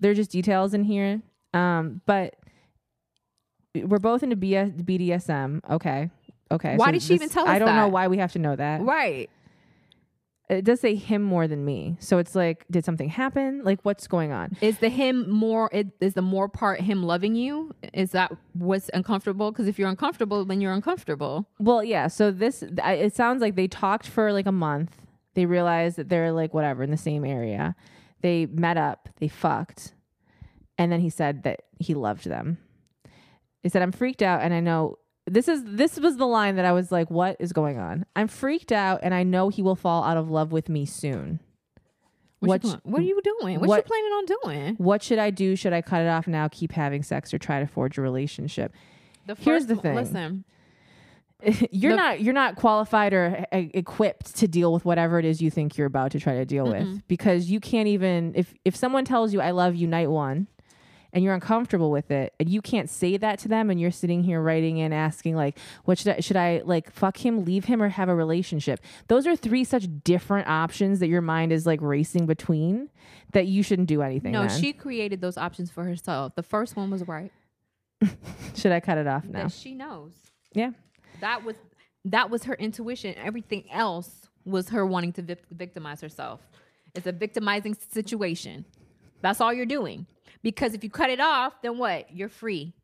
they're 0.00 0.14
just 0.14 0.30
details 0.30 0.74
in 0.74 0.84
here. 0.84 1.22
Um, 1.52 2.00
but 2.06 2.36
we're 3.74 3.98
both 3.98 4.22
into 4.22 4.36
BS, 4.36 4.82
BDSM. 4.84 5.60
Okay. 5.68 6.10
Okay. 6.50 6.76
Why 6.76 6.92
did 6.92 7.02
she 7.02 7.14
even 7.14 7.28
tell 7.28 7.44
us 7.44 7.50
I 7.50 7.58
don't 7.58 7.74
know 7.74 7.88
why 7.88 8.08
we 8.08 8.18
have 8.18 8.32
to 8.32 8.38
know 8.38 8.54
that. 8.54 8.82
Right. 8.82 9.30
It 10.54 10.64
does 10.64 10.80
say 10.80 10.94
him 10.94 11.22
more 11.22 11.46
than 11.46 11.64
me. 11.64 11.96
So 12.00 12.18
it's 12.18 12.34
like, 12.34 12.64
did 12.70 12.84
something 12.84 13.08
happen? 13.08 13.62
Like, 13.64 13.80
what's 13.82 14.06
going 14.06 14.32
on? 14.32 14.56
Is 14.60 14.78
the 14.78 14.88
him 14.88 15.28
more? 15.30 15.68
It, 15.72 15.88
is 16.00 16.14
the 16.14 16.22
more 16.22 16.48
part 16.48 16.80
him 16.80 17.02
loving 17.02 17.34
you? 17.34 17.74
Is 17.92 18.12
that 18.12 18.32
what's 18.54 18.90
uncomfortable? 18.94 19.50
Because 19.52 19.68
if 19.68 19.78
you're 19.78 19.88
uncomfortable, 19.88 20.44
then 20.44 20.60
you're 20.60 20.72
uncomfortable. 20.72 21.46
Well, 21.58 21.84
yeah. 21.84 22.08
So 22.08 22.30
this, 22.30 22.62
it 22.62 23.14
sounds 23.14 23.40
like 23.40 23.56
they 23.56 23.68
talked 23.68 24.06
for 24.06 24.32
like 24.32 24.46
a 24.46 24.52
month. 24.52 24.96
They 25.34 25.46
realized 25.46 25.96
that 25.96 26.08
they're 26.08 26.32
like 26.32 26.54
whatever 26.54 26.82
in 26.82 26.90
the 26.90 26.96
same 26.96 27.24
area. 27.24 27.74
They 28.22 28.46
met 28.46 28.76
up. 28.76 29.08
They 29.18 29.28
fucked, 29.28 29.92
and 30.78 30.90
then 30.90 31.00
he 31.00 31.10
said 31.10 31.42
that 31.42 31.64
he 31.78 31.92
loved 31.92 32.24
them. 32.24 32.58
He 33.62 33.68
said, 33.68 33.82
"I'm 33.82 33.92
freaked 33.92 34.22
out, 34.22 34.40
and 34.40 34.54
I 34.54 34.60
know 34.60 34.98
this 35.26 35.48
is 35.48 35.62
this 35.64 35.98
was 35.98 36.16
the 36.16 36.26
line 36.26 36.56
that 36.56 36.64
I 36.64 36.72
was 36.72 36.92
like, 36.92 37.10
what 37.10 37.36
is 37.40 37.52
going 37.52 37.78
on? 37.78 38.04
I'm 38.14 38.28
freaked 38.28 38.72
out, 38.72 39.00
and 39.02 39.14
I 39.14 39.22
know 39.22 39.48
he 39.48 39.62
will 39.62 39.76
fall 39.76 40.04
out 40.04 40.16
of 40.16 40.30
love 40.30 40.52
with 40.52 40.68
me 40.68 40.84
soon. 40.86 41.40
What, 42.40 42.62
What 42.62 42.64
you 42.64 42.80
what 42.82 43.00
are 43.00 43.04
you 43.04 43.20
doing? 43.22 43.60
What, 43.60 43.68
what- 43.68 43.76
you 43.78 43.82
planning 43.84 44.12
on 44.12 44.24
doing? 44.26 44.74
What 44.76 45.02
should 45.02 45.18
I 45.18 45.30
do? 45.30 45.56
Should 45.56 45.72
I 45.72 45.80
cut 45.80 46.02
it 46.02 46.08
off 46.08 46.26
now? 46.26 46.48
Keep 46.48 46.72
having 46.72 47.02
sex, 47.02 47.32
or 47.32 47.38
try 47.38 47.60
to 47.60 47.66
forge 47.66 47.96
a 47.96 48.02
relationship? 48.02 48.72
The 49.26 49.34
first, 49.34 49.44
Here's 49.46 49.66
the 49.66 49.76
thing. 49.76 49.94
Listen, 49.94 50.44
you're 51.70 51.92
The- 51.92 51.96
not 51.96 52.20
you're 52.20 52.34
not 52.34 52.56
qualified 52.56 53.14
or 53.14 53.46
uh, 53.50 53.62
equipped 53.72 54.36
to 54.36 54.48
deal 54.48 54.72
with 54.74 54.84
whatever 54.84 55.18
it 55.18 55.24
is 55.24 55.40
you 55.40 55.50
think 55.50 55.78
you're 55.78 55.86
about 55.86 56.10
to 56.12 56.20
try 56.20 56.34
to 56.34 56.44
deal 56.44 56.66
with 56.66 57.06
because 57.08 57.50
you 57.50 57.60
can't 57.60 57.88
even 57.88 58.32
if 58.34 58.52
if 58.64 58.76
someone 58.76 59.04
tells 59.06 59.32
you 59.32 59.40
I 59.40 59.50
love 59.52 59.74
you 59.74 59.86
night 59.86 60.10
1 60.10 60.46
and 61.14 61.24
you're 61.24 61.32
uncomfortable 61.32 61.90
with 61.90 62.10
it 62.10 62.34
and 62.38 62.48
you 62.50 62.60
can't 62.60 62.90
say 62.90 63.16
that 63.16 63.38
to 63.38 63.48
them 63.48 63.70
and 63.70 63.80
you're 63.80 63.90
sitting 63.92 64.22
here 64.24 64.42
writing 64.42 64.80
and 64.80 64.92
asking 64.92 65.36
like 65.36 65.56
what 65.84 65.96
should 65.96 66.08
I 66.16 66.20
should 66.20 66.36
I 66.36 66.60
like 66.64 66.90
fuck 66.92 67.24
him 67.24 67.44
leave 67.46 67.64
him 67.66 67.80
or 67.80 67.88
have 67.88 68.08
a 68.10 68.14
relationship 68.14 68.80
those 69.08 69.26
are 69.26 69.36
three 69.36 69.64
such 69.64 69.86
different 70.02 70.48
options 70.48 70.98
that 70.98 71.06
your 71.08 71.22
mind 71.22 71.52
is 71.52 71.64
like 71.64 71.80
racing 71.80 72.26
between 72.26 72.90
that 73.32 73.46
you 73.46 73.62
shouldn't 73.62 73.88
do 73.88 74.02
anything 74.02 74.32
no, 74.32 74.46
then. 74.46 74.60
she 74.60 74.72
created 74.72 75.20
those 75.20 75.36
options 75.38 75.70
for 75.70 75.84
herself. 75.84 76.34
The 76.34 76.42
first 76.42 76.76
one 76.76 76.90
was 76.90 77.06
right. 77.08 77.32
should 78.54 78.72
I 78.72 78.80
cut 78.80 78.98
it 78.98 79.06
off 79.06 79.24
now 79.24 79.44
That 79.44 79.52
she 79.52 79.74
knows. 79.74 80.12
yeah 80.52 80.70
That 81.20 81.44
was 81.44 81.56
that 82.06 82.28
was 82.28 82.44
her 82.44 82.54
intuition. 82.54 83.14
Everything 83.16 83.64
else 83.70 84.28
was 84.44 84.68
her 84.70 84.84
wanting 84.84 85.12
to 85.14 85.22
vic- 85.22 85.44
victimize 85.50 86.02
herself. 86.02 86.40
It's 86.94 87.06
a 87.06 87.12
victimizing 87.12 87.74
situation. 87.92 88.66
That's 89.22 89.40
all 89.40 89.52
you're 89.54 89.64
doing. 89.64 90.06
Because 90.44 90.74
if 90.74 90.84
you 90.84 90.90
cut 90.90 91.08
it 91.08 91.20
off, 91.20 91.62
then 91.62 91.78
what? 91.78 92.14
You're 92.14 92.28
free. 92.28 92.74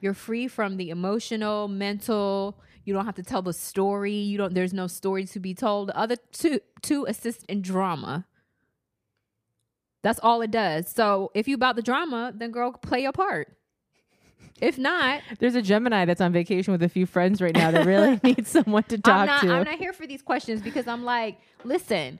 You're 0.00 0.14
free 0.14 0.46
from 0.48 0.76
the 0.76 0.90
emotional, 0.90 1.66
mental. 1.66 2.60
You 2.84 2.92
don't 2.92 3.06
have 3.06 3.14
to 3.14 3.22
tell 3.22 3.40
the 3.40 3.54
story. 3.54 4.12
You 4.12 4.36
don't. 4.36 4.54
There's 4.54 4.74
no 4.74 4.86
story 4.86 5.24
to 5.24 5.40
be 5.40 5.54
told. 5.54 5.88
The 5.88 5.96
other 5.96 6.16
two 6.30 6.60
two 6.82 7.06
assist 7.06 7.44
in 7.46 7.62
drama. 7.62 8.26
That's 10.02 10.20
all 10.22 10.42
it 10.42 10.50
does. 10.50 10.90
So 10.90 11.32
if 11.34 11.48
you 11.48 11.54
about 11.54 11.74
the 11.74 11.82
drama, 11.82 12.32
then 12.36 12.50
girl, 12.50 12.70
play 12.70 13.00
your 13.02 13.12
part. 13.12 13.48
If 14.60 14.76
not, 14.76 15.22
there's 15.38 15.54
a 15.54 15.62
Gemini 15.62 16.04
that's 16.04 16.20
on 16.20 16.32
vacation 16.32 16.72
with 16.72 16.82
a 16.82 16.88
few 16.88 17.06
friends 17.06 17.40
right 17.40 17.54
now 17.54 17.70
that 17.70 17.86
really 17.86 18.20
needs 18.22 18.50
someone 18.50 18.84
to 18.84 18.98
talk 18.98 19.20
I'm 19.20 19.26
not, 19.26 19.40
to 19.40 19.52
I'm 19.52 19.64
not 19.64 19.78
here 19.78 19.94
for 19.94 20.06
these 20.06 20.20
questions 20.20 20.60
because 20.60 20.86
I'm 20.86 21.04
like, 21.04 21.38
listen, 21.64 22.18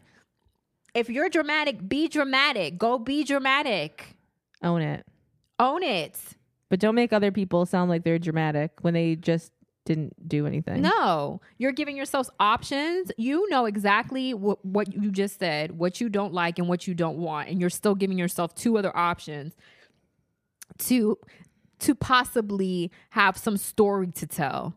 if 0.95 1.11
you're 1.11 1.29
dramatic, 1.29 1.87
be 1.87 2.09
dramatic. 2.09 2.79
Go 2.79 2.99
be 2.99 3.25
dramatic. 3.25 4.16
Own 4.67 4.83
it 4.83 5.07
Own 5.59 5.83
it. 5.83 6.19
But 6.69 6.81
don't 6.81 6.95
make 6.95 7.13
other 7.13 7.33
people 7.33 7.65
sound 7.65 7.91
like 7.91 8.05
they're 8.05 8.19
dramatic 8.19 8.73
when 8.83 8.95
they 8.95 9.17
just 9.17 9.53
didn't 9.85 10.29
do 10.29 10.47
anything. 10.47 10.83
No, 10.83 11.41
you're 11.59 11.73
giving 11.73 11.97
yourselves 11.97 12.29
options. 12.41 13.13
You 13.17 13.49
know 13.49 13.67
exactly 13.67 14.35
what, 14.35 14.63
what 14.65 14.93
you 14.93 15.11
just 15.13 15.39
said, 15.39 15.79
what 15.79 16.01
you 16.01 16.09
don't 16.09 16.35
like 16.35 16.59
and 16.59 16.69
what 16.69 16.87
you 16.87 16.95
don't 16.95 17.19
want, 17.19 17.49
and 17.49 17.61
you're 17.61 17.71
still 17.71 17.95
giving 17.95 18.19
yourself 18.19 18.55
two 18.55 18.77
other 18.77 18.95
options 18.97 19.55
to 20.79 21.19
to 21.79 21.95
possibly 21.95 22.91
have 23.11 23.37
some 23.37 23.57
story 23.57 24.09
to 24.09 24.27
tell 24.27 24.75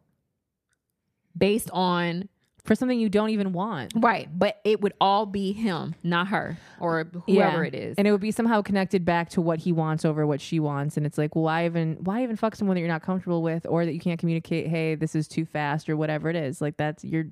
based 1.36 1.72
on 1.72 2.28
For 2.70 2.76
something 2.76 2.99
you 2.99 3.09
don't 3.09 3.32
even 3.32 3.51
want. 3.51 3.93
right, 3.95 4.30
but 4.32 4.59
it 4.63 4.80
would 4.80 4.93
all 5.01 5.26
be 5.26 5.53
him, 5.53 5.95
not 6.03 6.28
her 6.28 6.55
or 6.80 7.03
whoever 7.26 7.63
Yeah. 7.63 7.67
it 7.67 7.74
is. 7.74 7.95
And 7.97 8.07
it 8.07 8.11
would 8.11 8.22
be 8.22 8.30
somehow 8.30 8.61
connected 8.61 9.03
back 9.03 9.32
to 9.32 9.41
what 9.41 9.57
he 9.57 9.72
wants 9.72 10.05
over 10.05 10.28
what 10.28 10.39
she 10.39 10.59
wants. 10.59 10.95
And 10.95 11.03
it's 11.03 11.17
like, 11.17 11.34
well, 11.34 11.45
why 11.45 11.65
even 11.65 11.97
why 12.01 12.22
even 12.22 12.36
fuck 12.36 12.55
someone 12.55 12.76
that 12.76 12.82
you're 12.82 12.88
not 12.88 13.01
comfortable 13.01 13.41
with 13.41 13.65
or 13.67 13.86
that 13.86 13.93
you 13.93 13.99
can't 13.99 14.20
communicate, 14.20 14.67
hey, 14.67 14.93
this 14.93 15.15
is 15.15 15.28
too 15.28 15.45
fast 15.45 15.89
or 15.89 15.97
whatever 15.97 16.30
it 16.30 16.36
is. 16.36 16.61
Like 16.61 16.78
that's 16.78 17.03
you're 17.03 17.26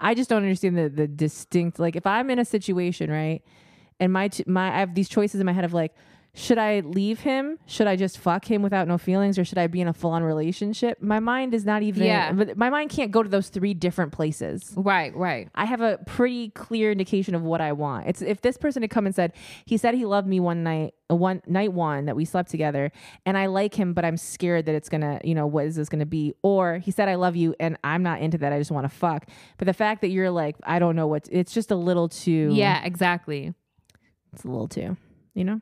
I 0.00 0.14
just 0.14 0.28
don't 0.28 0.42
understand 0.42 0.76
the 0.76 0.88
the 0.88 1.06
distinct 1.06 1.78
like 1.78 1.94
if 1.94 2.04
I'm 2.04 2.28
in 2.28 2.40
a 2.40 2.44
situation, 2.44 3.12
right? 3.12 3.42
And 4.00 4.12
my 4.12 4.26
t- 4.26 4.42
my 4.48 4.74
I 4.74 4.80
have 4.80 4.96
these 4.96 5.08
choices 5.08 5.38
in 5.38 5.46
my 5.46 5.52
head 5.52 5.64
of 5.64 5.72
like 5.72 5.94
should 6.36 6.58
I 6.58 6.80
leave 6.80 7.20
him? 7.20 7.60
Should 7.66 7.86
I 7.86 7.94
just 7.94 8.18
fuck 8.18 8.44
him 8.50 8.60
without 8.60 8.88
no 8.88 8.98
feelings 8.98 9.38
or 9.38 9.44
should 9.44 9.56
I 9.56 9.68
be 9.68 9.80
in 9.80 9.86
a 9.86 9.92
full-on 9.92 10.24
relationship? 10.24 11.00
My 11.00 11.20
mind 11.20 11.54
is 11.54 11.64
not 11.64 11.82
even 11.82 12.02
Yeah. 12.02 12.32
my 12.56 12.70
mind 12.70 12.90
can't 12.90 13.12
go 13.12 13.22
to 13.22 13.28
those 13.28 13.50
three 13.50 13.72
different 13.72 14.10
places. 14.10 14.72
right, 14.76 15.14
right. 15.14 15.48
I 15.54 15.64
have 15.64 15.80
a 15.80 15.98
pretty 16.06 16.48
clear 16.50 16.90
indication 16.90 17.36
of 17.36 17.42
what 17.42 17.60
I 17.60 17.72
want. 17.72 18.08
It's 18.08 18.20
if 18.20 18.40
this 18.42 18.56
person 18.56 18.82
had 18.82 18.90
come 18.90 19.06
and 19.06 19.14
said, 19.14 19.32
he 19.64 19.76
said 19.76 19.94
he 19.94 20.04
loved 20.04 20.26
me 20.26 20.40
one 20.40 20.64
night, 20.64 20.94
uh, 21.08 21.14
one 21.14 21.40
night 21.46 21.72
one 21.72 22.06
that 22.06 22.16
we 22.16 22.24
slept 22.24 22.50
together, 22.50 22.90
and 23.24 23.38
I 23.38 23.46
like 23.46 23.74
him, 23.74 23.92
but 23.94 24.04
I'm 24.04 24.16
scared 24.16 24.66
that 24.66 24.74
it's 24.74 24.88
gonna, 24.88 25.20
you 25.22 25.36
know, 25.36 25.46
what 25.46 25.66
is 25.66 25.76
this 25.76 25.88
gonna 25.88 26.04
be? 26.04 26.34
Or 26.42 26.78
he 26.78 26.90
said 26.90 27.08
I 27.08 27.14
love 27.14 27.36
you, 27.36 27.54
and 27.60 27.76
I'm 27.84 28.02
not 28.02 28.20
into 28.20 28.38
that. 28.38 28.52
I 28.52 28.58
just 28.58 28.72
want 28.72 28.90
to 28.90 28.94
fuck. 28.96 29.28
But 29.56 29.66
the 29.66 29.72
fact 29.72 30.00
that 30.00 30.08
you're 30.08 30.30
like, 30.32 30.56
I 30.64 30.80
don't 30.80 30.96
know 30.96 31.06
what, 31.06 31.28
it's 31.30 31.54
just 31.54 31.70
a 31.70 31.76
little 31.76 32.08
too. 32.08 32.50
Yeah, 32.52 32.82
exactly. 32.84 33.54
it's 34.32 34.42
a 34.44 34.48
little 34.48 34.66
too, 34.68 34.96
you 35.34 35.44
know. 35.44 35.60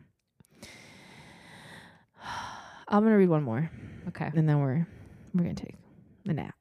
I'm 2.92 3.02
gonna 3.02 3.16
read 3.16 3.28
one 3.30 3.42
more, 3.42 3.70
Okay. 4.08 4.30
and 4.34 4.48
then 4.48 4.60
we're 4.60 4.86
we're 5.34 5.42
gonna 5.42 5.54
take 5.54 5.74
a 6.26 6.32
nap. 6.32 6.54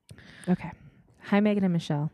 Okay. 0.50 0.72
Hi, 1.26 1.40
Meghan 1.40 1.64
and 1.64 1.76
Mishal. 1.76 2.10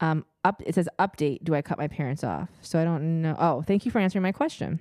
Um, 0.00 0.24
up. 0.44 0.62
It 0.64 0.74
says 0.74 0.88
update. 0.98 1.44
Do 1.44 1.54
I 1.54 1.60
cut 1.60 1.76
my 1.76 1.88
parents 1.88 2.24
off? 2.24 2.48
So 2.62 2.80
I 2.80 2.84
don't 2.84 3.20
know. 3.20 3.36
Oh, 3.38 3.62
thank 3.62 3.84
you 3.84 3.90
for 3.90 3.98
answering 3.98 4.22
my 4.22 4.32
question. 4.32 4.80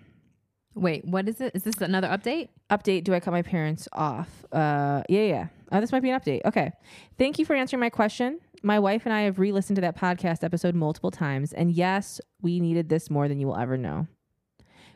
Wait, 0.76 1.04
what 1.04 1.28
is 1.28 1.42
it? 1.42 1.52
Is 1.56 1.64
this 1.64 1.82
another 1.82 2.08
update? 2.08 2.50
update 2.70 3.04
do 3.04 3.16
i 3.16 3.20
cut 3.20 3.32
my 3.32 3.42
parents 3.42 3.88
off 3.94 4.46
uh 4.52 5.02
yeah 5.10 5.24
yeah 5.24 5.48
oh, 5.72 5.82
this 5.82 5.92
might 5.92 6.04
be 6.04 6.12
an 6.12 6.20
update 6.20 6.40
okay 6.46 6.72
thank 7.18 7.40
you 7.40 7.44
for 7.46 7.56
answering 7.56 7.80
my 7.80 7.90
question 7.90 8.40
my 8.62 8.78
wife 8.78 9.08
and 9.08 9.14
i 9.14 9.22
have 9.22 9.40
re-listened 9.40 9.76
to 9.76 9.82
that 9.82 9.98
podcast 9.98 10.44
episode 10.44 10.76
multiple 10.76 11.10
times 11.10 11.52
and 11.52 11.72
yes 11.72 12.22
we 12.44 12.60
needed 12.60 12.88
this 12.88 13.10
more 13.10 13.28
than 13.28 13.40
you 13.40 13.48
will 13.48 13.58
ever 13.58 13.76
know 13.76 14.06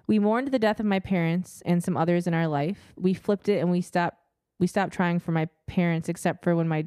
we 0.07 0.19
mourned 0.19 0.49
the 0.49 0.59
death 0.59 0.79
of 0.79 0.85
my 0.85 0.99
parents 0.99 1.61
and 1.65 1.83
some 1.83 1.95
others 1.97 2.27
in 2.27 2.33
our 2.33 2.47
life 2.47 2.93
we 2.97 3.13
flipped 3.13 3.47
it 3.49 3.59
and 3.59 3.71
we 3.71 3.81
stopped 3.81 4.17
we 4.59 4.67
stopped 4.67 4.93
trying 4.93 5.19
for 5.19 5.31
my 5.31 5.47
parents 5.67 6.09
except 6.09 6.43
for 6.43 6.55
when 6.55 6.67
my 6.67 6.85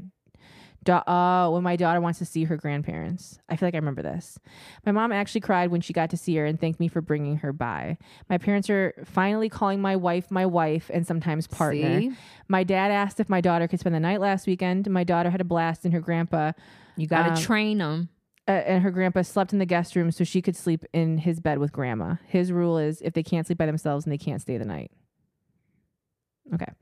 da- 0.84 1.02
oh, 1.06 1.50
when 1.52 1.62
my 1.62 1.76
daughter 1.76 2.00
wants 2.00 2.18
to 2.20 2.24
see 2.24 2.44
her 2.44 2.56
grandparents. 2.56 3.38
I 3.48 3.56
feel 3.56 3.66
like 3.66 3.74
I 3.74 3.78
remember 3.78 4.02
this. 4.02 4.38
My 4.86 4.92
mom 4.92 5.10
actually 5.12 5.40
cried 5.40 5.70
when 5.70 5.80
she 5.80 5.92
got 5.92 6.10
to 6.10 6.16
see 6.16 6.36
her 6.36 6.46
and 6.46 6.58
thanked 6.60 6.78
me 6.80 6.86
for 6.88 7.00
bringing 7.00 7.38
her 7.38 7.52
by. 7.52 7.98
My 8.30 8.38
parents 8.38 8.70
are 8.70 8.94
finally 9.04 9.48
calling 9.48 9.80
my 9.80 9.96
wife 9.96 10.30
my 10.30 10.46
wife 10.46 10.88
and 10.94 11.04
sometimes 11.06 11.46
partner. 11.48 12.00
See? 12.00 12.12
My 12.48 12.62
dad 12.62 12.92
asked 12.92 13.18
if 13.18 13.28
my 13.28 13.40
daughter 13.40 13.66
could 13.66 13.80
spend 13.80 13.94
the 13.96 14.00
night 14.00 14.20
last 14.20 14.46
weekend. 14.46 14.88
My 14.88 15.02
daughter 15.04 15.28
had 15.30 15.40
a 15.40 15.44
blast 15.44 15.84
and 15.84 15.92
her 15.92 16.00
grandpa 16.00 16.52
You 16.96 17.06
got 17.08 17.24
to 17.24 17.30
Um, 17.32 17.36
train 17.36 17.78
them. 17.78 18.08
Uh, 18.48 18.52
and 18.52 18.82
her 18.82 18.90
grandpa 18.90 19.22
slept 19.22 19.52
in 19.52 19.58
the 19.58 19.66
guest 19.66 19.96
room 19.96 20.10
so 20.10 20.24
she 20.24 20.40
could 20.40 20.56
sleep 20.56 20.84
in 20.92 21.18
his 21.18 21.40
bed 21.40 21.58
with 21.58 21.72
grandma. 21.72 22.16
His 22.26 22.52
rule 22.52 22.78
is 22.78 23.00
if 23.02 23.12
they 23.12 23.22
can't 23.22 23.46
sleep 23.46 23.58
by 23.58 23.66
themselves 23.66 24.04
and 24.04 24.12
they 24.12 24.18
can't 24.18 24.40
stay 24.40 24.56
the 24.56 24.64
night. 24.64 24.90
Okay. 26.54 26.72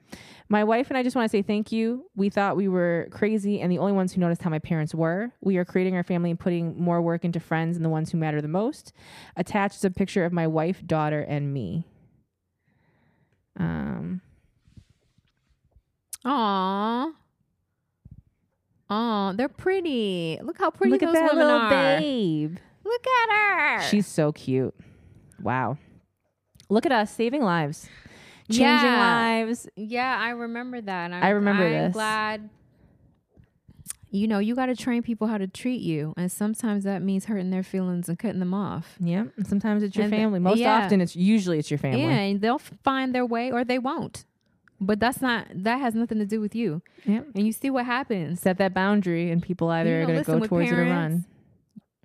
My 0.51 0.63
wife 0.63 0.91
and 0.91 0.99
I 0.99 1.03
just 1.03 1.17
want 1.17 1.25
to 1.25 1.35
say 1.35 1.41
thank 1.41 1.73
you. 1.73 2.05
We 2.15 2.29
thought 2.29 2.57
we 2.57 2.69
were 2.69 3.09
crazy 3.11 3.61
and 3.61 3.73
the 3.73 3.79
only 3.79 3.93
ones 3.93 4.13
who 4.13 4.21
noticed 4.21 4.43
how 4.43 4.51
my 4.51 4.59
parents 4.59 4.95
were. 4.95 5.33
We 5.41 5.57
are 5.57 5.65
creating 5.65 5.97
our 5.97 6.03
family 6.03 6.31
and 6.31 6.39
putting 6.39 6.79
more 6.79 7.01
work 7.01 7.25
into 7.25 7.41
friends 7.41 7.77
and 7.77 7.85
the 7.85 7.89
ones 7.89 8.11
who 8.11 8.19
matter 8.19 8.43
the 8.43 8.49
most. 8.49 8.93
Attached 9.37 9.77
is 9.77 9.85
a 9.85 9.91
picture 9.91 10.27
of 10.27 10.33
my 10.33 10.47
wife, 10.47 10.87
daughter, 10.87 11.21
and 11.23 11.55
me. 11.55 11.87
Um, 13.59 14.21
Aw. 16.27 17.13
Aw, 18.95 19.33
they're 19.33 19.49
pretty. 19.49 20.39
Look 20.43 20.59
how 20.59 20.71
pretty 20.71 20.93
look 20.93 21.01
those 21.01 21.09
at 21.11 21.15
that 21.15 21.23
women 21.33 21.39
little 21.47 21.61
are. 21.61 21.71
babe. 21.99 22.57
Look 22.85 23.07
at 23.07 23.31
her. 23.35 23.83
She's 23.89 24.07
so 24.07 24.31
cute. 24.33 24.75
Wow. 25.43 25.79
Look 26.71 26.87
at 26.87 26.93
us 26.93 27.11
saving 27.15 27.43
lives, 27.43 27.89
changing 28.51 28.67
Yeah. 28.67 28.99
lives. 29.01 29.69
Yeah, 29.77 30.17
I 30.19 30.31
remember 30.31 30.81
that. 30.81 31.05
and 31.07 31.15
I'm, 31.15 31.23
I 31.25 31.29
remember 31.31 31.65
I'm 31.65 31.73
this. 31.73 31.93
glad. 31.93 32.51
You 34.11 34.29
know, 34.29 34.39
you 34.39 34.55
got 34.55 34.67
to 34.67 34.77
train 34.77 35.03
people 35.03 35.27
how 35.27 35.39
to 35.39 35.49
treat 35.49 35.81
you, 35.81 36.15
and 36.17 36.31
sometimes 36.31 36.85
that 36.85 37.03
means 37.03 37.25
hurting 37.25 37.51
their 37.51 37.65
feelings 37.65 38.09
and 38.09 38.17
cutting 38.17 38.39
them 38.39 38.55
off. 38.55 38.97
Yeah. 39.01 39.25
And 39.37 39.45
sometimes 39.47 39.83
it's 39.83 39.97
your 39.97 40.05
And 40.05 40.13
th- 40.13 40.23
family. 40.23 40.39
Most 40.39 40.59
yeah. 40.61 40.85
often 40.85 41.01
it's 41.01 41.17
usually 41.17 41.59
it's 41.59 41.69
your 41.71 41.79
family. 41.79 42.03
Yeah, 42.03 42.11
and 42.11 42.41
they'll 42.41 42.55
f- 42.57 42.73
find 42.85 43.13
their 43.13 43.27
way 43.27 43.51
or 43.51 43.65
they 43.65 43.81
won't. 43.81 44.25
But 44.81 45.01
that's 45.01 45.21
not 45.23 45.47
that 45.55 45.81
has 45.81 45.95
nothing 45.95 46.19
to 46.19 46.27
do 46.27 46.41
with 46.41 46.55
you. 46.55 46.83
Yeah. 47.05 47.23
And 47.35 47.47
you 47.47 47.53
see 47.53 47.71
what 47.71 47.87
happens. 47.87 48.41
Set 48.41 48.59
that 48.59 48.75
boundary 48.75 49.31
and 49.31 49.43
people 49.43 49.69
either 49.71 49.91
You 49.91 50.03
are 50.03 50.07
going 50.07 50.25
to 50.25 50.25
go 50.25 50.47
towards 50.47 50.71
it 50.71 50.79
or 50.79 50.83
run. 50.85 51.25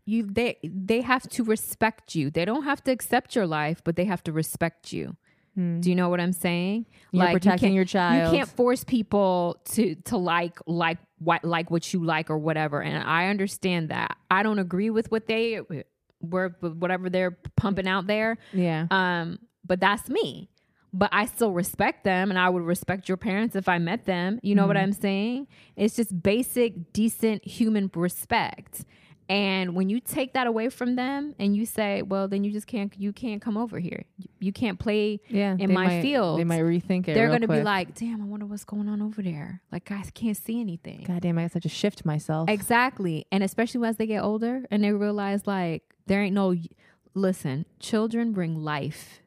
You 0.06 0.24
they 0.24 0.58
they 0.64 1.02
have 1.02 1.28
to 1.30 1.44
respect 1.44 2.16
you. 2.16 2.30
They 2.30 2.46
don't 2.46 2.64
have 2.64 2.84
to 2.86 2.92
accept 2.92 3.36
your 3.36 3.46
life, 3.48 3.82
but 3.84 3.96
they 3.96 4.06
have 4.06 4.24
to 4.24 4.32
respect 4.32 4.94
you. 4.94 5.16
Hmm. 5.56 5.82
Do 5.82 5.90
you 5.90 5.96
know 5.96 6.10
what 6.10 6.20
I'm 6.20 6.34
saying? 6.34 6.86
You're 7.12 7.26
you 7.26 7.32
protecting 7.34 7.68
can't- 7.68 7.74
your 7.76 7.86
child. 7.86 8.32
You 8.32 8.40
can't 8.40 8.50
force 8.50 8.84
people 8.84 9.60
to 9.72 9.96
to 10.06 10.18
like 10.18 10.60
like 10.66 11.00
what 11.20 11.44
like 11.44 11.70
what 11.70 11.92
you 11.94 12.04
like 12.04 12.30
or 12.30 12.38
whatever. 12.38 12.82
And 12.82 13.04
I 13.04 13.28
understand 13.28 13.90
that. 13.90 14.16
I 14.32 14.42
don't 14.44 14.60
agree 14.60 14.90
with 14.90 15.12
what 15.12 15.28
they 15.28 15.60
were 16.22 16.56
whatever 16.62 17.10
they're 17.10 17.38
pumping 17.56 17.88
out 17.88 18.08
there. 18.08 18.38
Yeah. 18.54 18.88
Um, 18.92 19.40
but 19.66 19.80
that's 19.80 20.10
me. 20.10 20.49
But 20.92 21.10
I 21.12 21.26
still 21.26 21.52
respect 21.52 22.04
them 22.04 22.32
and 22.32 22.40
I 22.40 22.50
would 22.50 22.64
respect 22.64 23.08
your 23.08 23.18
parents 23.18 23.56
if 23.56 23.70
I 23.70 23.78
met 23.78 24.06
them. 24.06 24.40
You 24.42 24.56
know 24.56 24.66
what 24.66 24.76
mm-hmm. 24.76 24.86
I'm 24.86 24.94
saying? 24.94 25.48
It's 25.76 25.96
just 25.96 26.22
basic, 26.24 26.94
decent 26.94 27.46
human 27.46 27.92
respect. 27.94 28.86
And 29.30 29.76
when 29.76 29.90
you 29.90 30.00
take 30.00 30.34
that 30.34 30.48
away 30.48 30.70
from 30.70 30.96
them 30.96 31.36
and 31.38 31.56
you 31.56 31.68
say, 31.68 32.02
well, 32.02 32.28
then 32.28 32.44
you 32.44 32.52
just 32.52 32.66
can't 32.66 32.92
you 32.98 33.14
can't 33.14 33.40
come 33.40 33.58
over 33.58 33.78
here. 33.78 34.04
You- 34.40 34.52
can't 34.52 34.80
play 34.80 35.22
yeah. 35.30 35.56
in 35.58 35.72
my 35.72 35.86
might, 35.86 36.02
field, 36.02 36.40
They 36.40 36.44
might 36.44 36.62
rethink 36.62 37.08
it. 37.08 37.14
they're 37.14 37.28
going 37.28 37.42
to 37.42 37.48
be 37.48 37.62
like, 37.62 37.94
damn, 37.94 38.20
I 38.20 38.26
wonder 38.26 38.48
what's 38.48 38.66
going 38.66 38.90
on 38.90 39.02
over 39.02 39.22
there. 39.22 39.62
Like, 39.72 39.86
guys 39.86 40.10
can't 40.14 40.36
see 40.36 40.60
anything. 40.60 41.06
God 41.08 41.22
damn, 41.22 41.38
I 41.38 41.44
got 41.44 41.52
such 41.52 41.66
a 41.66 41.70
shift 41.70 42.04
myself. 42.04 42.50
Exactly. 42.50 43.28
And 43.32 43.44
especially 43.44 43.88
as 43.88 43.98
they 43.98 44.08
get 44.08 44.24
older 44.24 44.66
and 44.72 44.84
they 44.84 44.92
realize, 44.92 45.46
like, 45.46 45.84
there 46.08 46.24
ain't 46.24 46.34
no, 46.34 46.56
listen, 47.14 47.68
children 47.80 48.34
bring 48.34 48.64
life. 48.64 49.22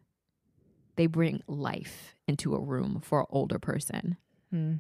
They 1.03 1.09
bring 1.09 1.43
life 1.49 2.15
into 2.29 2.55
a 2.55 2.61
room 2.61 3.01
for 3.03 3.19
an 3.23 3.27
older 3.31 3.59
person. 3.59 4.17
Hmm. 4.53 4.75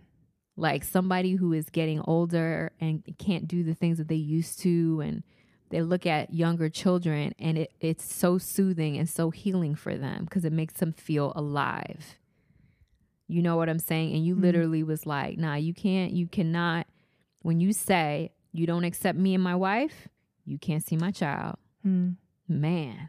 Like 0.56 0.84
somebody 0.84 1.34
who 1.34 1.52
is 1.52 1.68
getting 1.68 2.00
older 2.02 2.70
and 2.80 3.02
can't 3.18 3.48
do 3.48 3.64
the 3.64 3.74
things 3.74 3.98
that 3.98 4.06
they 4.06 4.14
used 4.14 4.60
to. 4.60 5.00
And 5.04 5.24
they 5.70 5.82
look 5.82 6.06
at 6.06 6.32
younger 6.32 6.68
children 6.68 7.32
and 7.40 7.58
it, 7.58 7.72
it's 7.80 8.04
so 8.14 8.38
soothing 8.38 8.96
and 8.96 9.08
so 9.10 9.30
healing 9.30 9.74
for 9.74 9.96
them 9.96 10.22
because 10.26 10.44
it 10.44 10.52
makes 10.52 10.74
them 10.74 10.92
feel 10.92 11.32
alive. 11.34 12.16
You 13.26 13.42
know 13.42 13.56
what 13.56 13.68
I'm 13.68 13.80
saying? 13.80 14.14
And 14.14 14.24
you 14.24 14.36
Mhm. 14.36 14.42
literally 14.42 14.84
was 14.84 15.04
like, 15.06 15.38
nah, 15.38 15.56
you 15.56 15.74
can't, 15.74 16.12
you 16.12 16.28
cannot. 16.28 16.86
When 17.40 17.58
you 17.58 17.72
say 17.72 18.30
you 18.52 18.64
don't 18.64 18.84
accept 18.84 19.18
me 19.18 19.34
and 19.34 19.42
my 19.42 19.56
wife, 19.56 20.06
you 20.44 20.56
can't 20.56 20.84
see 20.84 20.96
my 20.96 21.10
child. 21.10 21.56
Hmm. 21.82 22.10
Man. 22.46 23.08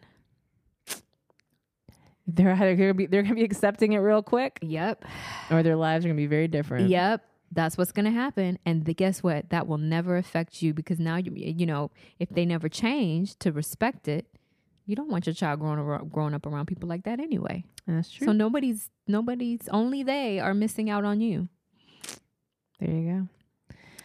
They're 2.28 2.51
either 2.53 2.76
gonna 2.76 2.93
be 2.93 3.05
they're 3.05 3.24
gonna 3.24 3.36
be 3.36 3.43
accepting 3.43 3.93
it 3.93 3.97
real 3.99 4.24
quick, 4.24 4.59
Yep. 4.61 5.05
or 5.51 5.63
their 5.63 5.76
lives 5.76 6.05
are 6.05 6.09
gonna 6.09 6.17
be 6.17 6.28
very 6.28 6.47
different. 6.47 6.89
Yep. 6.89 7.24
That's 7.55 7.78
what's 7.78 7.91
going 7.91 8.05
to 8.05 8.11
happen. 8.11 8.57
And 8.65 8.84
the, 8.84 8.95
guess 8.95 9.21
what? 9.21 9.49
That 9.51 9.67
will 9.67 9.78
never 9.78 10.17
affect 10.17 10.63
you 10.63 10.74
because 10.74 10.99
now, 10.99 11.17
you, 11.17 11.32
you 11.36 11.67
know, 11.67 11.91
if 12.17 12.30
they 12.30 12.45
never 12.45 12.67
change 12.67 13.38
to 13.39 13.51
respect 13.51 14.07
it, 14.07 14.26
you 14.88 14.95
don't 14.95 15.07
want 15.09 15.28
your 15.28 15.36
child 15.36 15.59
growing, 15.59 16.09
growing 16.09 16.34
up 16.34 16.47
around 16.47 16.65
people 16.65 16.89
like 16.89 17.03
that 17.03 17.19
anyway. 17.19 17.63
That's 17.86 18.09
true. 18.09 18.26
So 18.26 18.34
nobody's, 18.34 18.89
nobody's, 19.07 19.69
only 19.69 20.01
they 20.01 20.39
are 20.39 20.55
missing 20.55 20.89
out 20.89 21.05
on 21.05 21.21
you. 21.21 21.47
there 22.80 22.89
you 22.89 23.30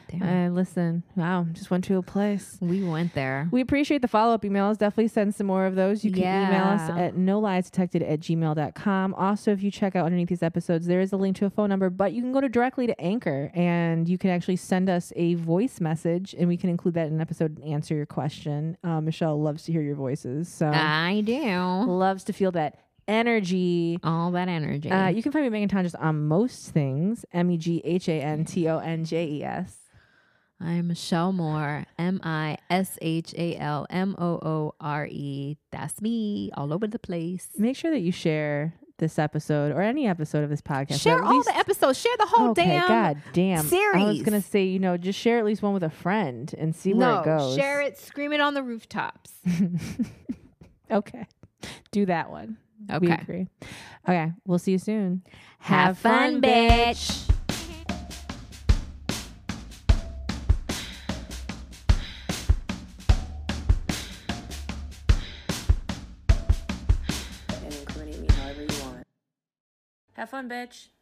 Damn. 0.08 0.22
Uh, 0.22 0.54
listen, 0.54 1.02
wow, 1.16 1.46
just 1.52 1.70
went 1.70 1.84
to 1.84 1.96
a 1.96 2.02
place. 2.02 2.56
we 2.60 2.82
went 2.82 3.14
there. 3.14 3.48
We 3.50 3.60
appreciate 3.60 4.02
the 4.02 4.08
follow 4.08 4.34
up 4.34 4.42
emails. 4.42 4.78
Definitely 4.78 5.08
send 5.08 5.34
some 5.34 5.46
more 5.46 5.66
of 5.66 5.74
those. 5.74 6.04
You 6.04 6.12
can 6.12 6.22
email 6.48 6.64
us 6.64 6.90
at 6.90 7.16
no 7.16 7.38
lies 7.38 7.66
detected 7.70 8.02
at 8.02 8.20
gmail.com. 8.20 9.14
Also, 9.14 9.52
if 9.52 9.62
you 9.62 9.70
check 9.70 9.94
out 9.96 10.06
underneath 10.06 10.28
these 10.28 10.42
episodes, 10.42 10.86
there 10.86 11.00
is 11.00 11.12
a 11.12 11.16
link 11.16 11.36
to 11.36 11.46
a 11.46 11.50
phone 11.50 11.68
number, 11.68 11.90
but 11.90 12.12
you 12.12 12.22
can 12.22 12.32
go 12.32 12.40
to 12.40 12.48
directly 12.48 12.86
to 12.86 13.00
Anchor 13.00 13.50
and 13.54 14.08
you 14.08 14.18
can 14.18 14.30
actually 14.30 14.56
send 14.56 14.88
us 14.88 15.12
a 15.16 15.34
voice 15.34 15.80
message 15.80 16.34
and 16.38 16.48
we 16.48 16.56
can 16.56 16.70
include 16.70 16.94
that 16.94 17.06
in 17.06 17.14
an 17.14 17.20
episode 17.20 17.58
and 17.58 17.64
answer 17.72 17.94
your 17.94 18.06
question. 18.06 18.76
Uh, 18.82 19.00
Mishal 19.00 19.42
loves 19.42 19.64
to 19.64 19.72
hear 19.72 19.82
your 19.82 19.94
voices. 19.96 20.48
So 20.48 20.68
I 20.68 21.22
do. 21.24 21.40
loves 21.86 22.24
to 22.24 22.32
feel 22.32 22.52
that 22.52 22.78
energy. 23.06 23.98
All 24.04 24.30
that 24.32 24.48
energy. 24.48 24.90
Uh, 24.90 25.08
you 25.08 25.22
can 25.22 25.32
find 25.32 25.50
me 25.50 25.66
Meghan 25.66 25.70
Tonjes 25.70 25.94
on 25.98 26.26
most 26.28 26.70
things. 26.70 27.24
M 27.32 27.50
E 27.50 27.56
G 27.56 27.80
H 27.84 28.08
A 28.08 28.20
N 28.20 28.44
T 28.44 28.68
O 28.68 28.78
N 28.78 29.04
J 29.04 29.24
E 29.26 29.44
S. 29.44 29.76
I'm 30.60 30.88
Mishal 30.88 31.32
Moore, 31.32 31.86
M 31.98 32.20
I 32.24 32.58
S 32.68 32.98
H 33.00 33.32
A 33.38 33.56
L 33.56 33.86
M 33.90 34.16
O 34.18 34.24
O 34.42 34.74
R 34.80 35.06
E. 35.06 35.56
That's 35.70 36.00
me 36.02 36.50
all 36.54 36.72
over 36.72 36.86
the 36.88 36.98
place. 36.98 37.48
Make 37.56 37.76
sure 37.76 37.90
that 37.92 38.00
you 38.00 38.10
share 38.10 38.74
this 38.98 39.20
episode 39.20 39.70
or 39.70 39.80
any 39.82 40.08
episode 40.08 40.42
of 40.42 40.50
this 40.50 40.60
podcast. 40.60 41.00
Share 41.00 41.22
all 41.22 41.36
least- 41.36 41.46
the 41.48 41.56
episodes. 41.56 42.00
Share 42.00 42.16
the 42.18 42.26
whole 42.26 42.50
okay, 42.50 42.64
damn 42.66 42.88
God 42.88 43.22
damn. 43.32 43.64
series. 43.66 44.02
I 44.02 44.08
was 44.08 44.22
gonna 44.22 44.42
say, 44.42 44.64
you 44.64 44.80
know, 44.80 44.96
just 44.96 45.18
share 45.18 45.38
at 45.38 45.44
least 45.44 45.62
one 45.62 45.74
with 45.74 45.84
a 45.84 45.90
friend 45.90 46.52
and 46.58 46.74
see 46.74 46.92
where 46.92 47.06
no, 47.06 47.20
it 47.20 47.24
goes. 47.24 47.54
share 47.54 47.80
it, 47.80 47.96
scream 47.96 48.32
it 48.32 48.40
on 48.40 48.54
the 48.54 48.62
rooftops. 48.64 49.30
okay. 50.90 51.26
Do 51.92 52.06
that 52.06 52.30
one. 52.30 52.56
We 52.88 52.96
Okay. 52.96 53.14
agree. 53.22 53.46
Okay. 54.08 54.32
We'll 54.44 54.58
see 54.58 54.72
you 54.72 54.78
soon. 54.78 55.22
Have 55.60 55.98
fun, 55.98 56.40
bitch. 56.42 57.28
and 57.28 57.37
incriminate 70.18 70.50
me 70.50 70.54
however 70.54 70.97